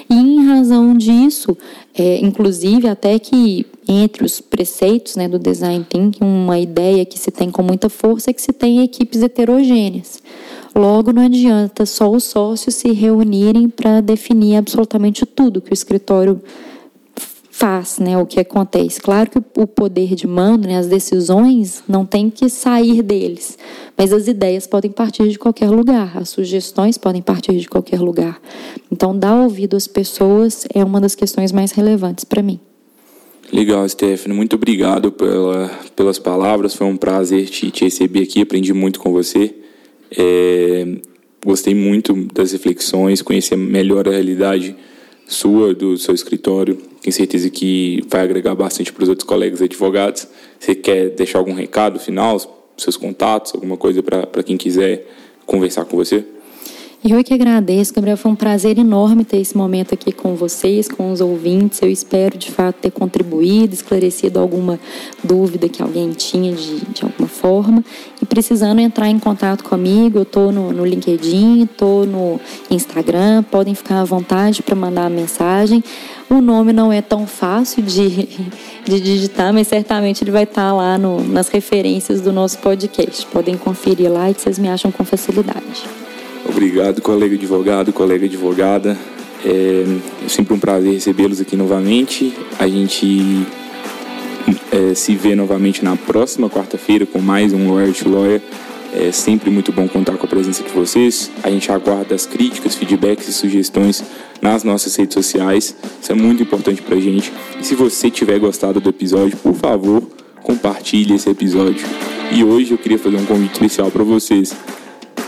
E 0.10 0.14
em 0.14 0.46
razão 0.46 0.96
disso, 0.96 1.58
é, 1.96 2.20
inclusive 2.20 2.88
até 2.88 3.18
que 3.18 3.66
entre 3.88 4.24
os 4.24 4.40
preceitos 4.40 5.16
né, 5.16 5.28
do 5.28 5.40
design 5.40 5.84
thinking, 5.88 6.24
uma 6.24 6.60
ideia 6.60 7.04
que 7.04 7.18
se 7.18 7.32
tem 7.32 7.50
com 7.50 7.64
muita 7.64 7.90
força 7.90 8.30
é 8.30 8.34
que 8.34 8.42
se 8.42 8.54
tem 8.54 8.84
equipes 8.84 9.22
heterogêneas. 9.22 10.22
Logo, 10.74 11.12
não 11.12 11.26
adianta 11.26 11.86
só 11.86 12.10
os 12.10 12.24
sócios 12.24 12.76
se 12.76 12.92
reunirem 12.92 13.68
para 13.68 14.00
definir 14.00 14.56
absolutamente 14.56 15.26
tudo 15.26 15.60
que 15.60 15.72
o 15.72 15.74
escritório 15.74 16.42
faz, 17.62 18.00
né, 18.00 18.18
o 18.18 18.26
que 18.26 18.40
acontece. 18.40 19.00
Claro 19.00 19.30
que 19.30 19.38
o 19.38 19.68
poder 19.68 20.16
de 20.16 20.26
mando, 20.26 20.68
né, 20.68 20.80
as 20.80 20.88
decisões 20.88 21.84
não 21.88 22.04
tem 22.08 22.28
que 22.28 22.50
sair 22.50 23.04
deles, 23.04 23.56
mas 23.96 24.12
as 24.12 24.28
ideias 24.28 24.66
podem 24.66 24.90
partir 24.90 25.28
de 25.28 25.38
qualquer 25.38 25.70
lugar, 25.70 26.18
as 26.18 26.30
sugestões 26.30 26.98
podem 26.98 27.22
partir 27.22 27.60
de 27.60 27.70
qualquer 27.70 28.00
lugar. 28.00 28.42
Então, 28.92 29.16
dar 29.16 29.36
ouvido 29.36 29.78
às 29.78 29.86
pessoas 29.86 30.66
é 30.74 30.84
uma 30.84 31.00
das 31.00 31.14
questões 31.14 31.52
mais 31.52 31.72
relevantes 31.72 32.26
para 32.26 32.42
mim. 32.42 32.60
Legal, 33.54 33.88
Stephanie. 33.88 34.36
Muito 34.36 34.56
obrigado 34.56 35.12
pela, 35.12 35.70
pelas 35.96 36.18
palavras. 36.18 36.74
Foi 36.74 36.88
um 36.88 36.98
prazer 36.98 37.46
te, 37.48 37.70
te 37.70 37.84
receber 37.84 38.24
aqui. 38.24 38.42
Aprendi 38.42 38.74
muito 38.74 39.00
com 39.00 39.12
você. 39.12 39.54
É, 40.18 40.88
gostei 41.46 41.76
muito 41.76 42.28
das 42.34 42.54
reflexões, 42.54 43.22
conhecer 43.22 43.56
melhor 43.56 44.08
a 44.08 44.12
realidade 44.12 44.76
sua, 45.28 45.74
do 45.74 45.98
seu 45.98 46.14
escritório. 46.14 46.78
Tenho 47.02 47.14
certeza 47.14 47.50
que 47.50 48.04
vai 48.08 48.22
agregar 48.22 48.54
bastante 48.56 48.92
para 48.92 49.04
os 49.04 49.10
outros 49.10 49.28
colegas 49.28 49.62
advogados. 49.62 50.28
Você 50.60 50.76
quer 50.76 51.10
deixar 51.10 51.40
algum 51.40 51.54
recado 51.54 52.00
final, 52.00 52.40
seus 52.78 52.98
contatos, 52.98 53.54
alguma 53.54 53.78
coisa 53.78 54.04
para 54.04 54.44
quem 54.44 54.58
quiser 54.58 55.08
conversar 55.46 55.86
com 55.86 55.98
você? 55.98 56.26
Eu 57.04 57.18
é 57.18 57.24
que 57.24 57.34
agradeço, 57.34 57.96
Gabriel. 57.96 58.16
Foi 58.16 58.30
um 58.30 58.36
prazer 58.36 58.78
enorme 58.78 59.26
ter 59.26 59.38
esse 59.38 59.58
momento 59.58 59.92
aqui 59.92 60.12
com 60.12 60.36
vocês, 60.36 60.88
com 60.88 61.12
os 61.12 61.20
ouvintes. 61.20 61.82
Eu 61.82 61.90
espero, 61.90 62.38
de 62.38 62.52
fato, 62.52 62.76
ter 62.76 62.92
contribuído, 62.92 63.74
esclarecido 63.74 64.40
alguma 64.40 64.80
dúvida 65.24 65.68
que 65.68 65.82
alguém 65.82 66.12
tinha 66.12 66.54
de, 66.54 66.82
de 66.82 67.04
alguma 67.04 67.28
forma. 67.28 67.84
Precisando 68.32 68.80
entrar 68.80 69.10
em 69.10 69.20
contato 69.20 69.62
comigo, 69.62 70.20
eu 70.20 70.22
estou 70.22 70.54
no, 70.54 70.72
no 70.72 70.86
LinkedIn, 70.86 71.64
estou 71.64 72.06
no 72.06 72.40
Instagram. 72.70 73.44
Podem 73.44 73.76
ficar 73.76 74.00
à 74.00 74.06
vontade 74.06 74.64
para 74.64 74.74
mandar 74.74 75.08
a 75.08 75.10
mensagem. 75.10 75.84
O 76.30 76.36
nome 76.36 76.72
não 76.72 76.94
é 76.94 77.02
tão 77.02 77.28
fácil 77.28 77.84
de, 77.84 78.30
de 78.88 79.02
digitar, 79.02 79.54
mas 79.54 79.68
certamente 79.68 80.24
ele 80.24 80.32
vai 80.32 80.44
estar 80.44 80.70
tá 80.70 80.74
lá 80.74 80.98
no, 80.98 81.22
nas 81.22 81.50
referências 81.50 82.22
do 82.22 82.32
nosso 82.32 82.60
podcast. 82.60 83.26
Podem 83.26 83.58
conferir 83.58 84.10
lá 84.10 84.32
e 84.32 84.34
vocês 84.34 84.58
me 84.58 84.70
acham 84.70 84.94
com 84.94 85.04
facilidade. 85.04 85.84
Obrigado, 86.48 87.02
colega 87.02 87.36
advogado, 87.36 87.92
colega 87.92 88.26
advogada. 88.28 88.98
É, 89.44 89.84
é 90.26 90.30
sempre 90.30 90.54
um 90.54 90.60
prazer 90.60 90.94
recebê-los 90.94 91.42
aqui 91.42 91.58
novamente. 91.58 92.34
A 92.58 92.66
gente 92.66 93.46
é, 94.82 94.96
se 94.96 95.16
vê 95.16 95.36
novamente 95.36 95.84
na 95.84 95.96
próxima 95.96 96.50
quarta-feira 96.50 97.06
com 97.06 97.20
mais 97.20 97.54
um 97.54 97.72
Lawyer 97.72 97.94
to 97.94 98.10
Lawyer. 98.10 98.42
É 98.94 99.12
sempre 99.12 99.50
muito 99.50 99.72
bom 99.72 99.88
contar 99.88 100.18
com 100.18 100.26
a 100.26 100.30
presença 100.30 100.64
de 100.64 100.70
vocês. 100.70 101.32
A 101.44 101.50
gente 101.50 101.72
aguarda 101.72 102.14
as 102.14 102.26
críticas, 102.26 102.76
feedbacks 102.76 103.28
e 103.28 103.34
sugestões 103.34 104.04
nas 104.42 104.64
nossas 104.64 104.96
redes 104.96 105.14
sociais. 105.14 105.76
Isso 106.02 106.12
é 106.12 106.16
muito 106.16 106.44
importante 106.44 106.82
pra 106.82 107.00
gente. 107.00 107.32
E 107.60 107.66
se 107.66 107.76
você 107.76 108.10
tiver 108.10 108.38
gostado 108.40 108.82
do 108.82 108.90
episódio, 108.90 109.38
por 109.38 109.54
favor, 109.54 110.04
compartilhe 110.44 111.16
esse 111.16 111.30
episódio. 111.30 111.86
E 112.32 112.44
hoje 112.44 112.72
eu 112.72 112.78
queria 112.78 113.00
fazer 113.00 113.18
um 113.18 113.26
convite 113.26 113.54
especial 113.54 113.90
para 113.92 114.04
vocês. 114.04 114.54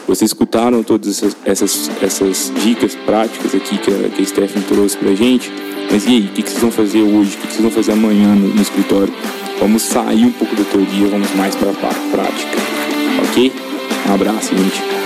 Vocês 0.05 0.31
escutaram 0.31 0.83
todas 0.83 1.07
essas, 1.07 1.37
essas, 1.45 1.91
essas 2.01 2.51
dicas 2.61 2.95
práticas 2.95 3.55
aqui 3.55 3.77
que 3.77 3.91
a, 3.91 4.09
que 4.09 4.21
a 4.21 4.25
Stephanie 4.25 4.67
trouxe 4.67 4.97
pra 4.97 5.15
gente. 5.15 5.49
Mas 5.89 6.05
e 6.05 6.09
aí, 6.09 6.25
o 6.25 6.29
que, 6.29 6.41
vocês 6.41 6.59
vão 6.59 6.71
fazer 6.71 7.01
hoje? 7.01 7.37
O 7.37 7.39
que 7.39 7.47
vocês 7.47 7.61
vão 7.61 7.71
fazer 7.71 7.91
amanhã 7.93 8.35
no, 8.35 8.49
no 8.49 8.61
escritório? 8.61 9.13
Vamos 9.59 9.83
sair 9.83 10.25
um 10.25 10.31
pouco 10.31 10.55
da 10.55 10.63
teoria, 10.63 11.07
vamos 11.07 11.33
mais 11.35 11.55
para 11.55 11.71
a 11.71 11.73
prática. 11.73 12.57
Ok? 13.29 13.51
Um 14.09 14.13
abraço, 14.13 14.55
gente. 14.55 15.02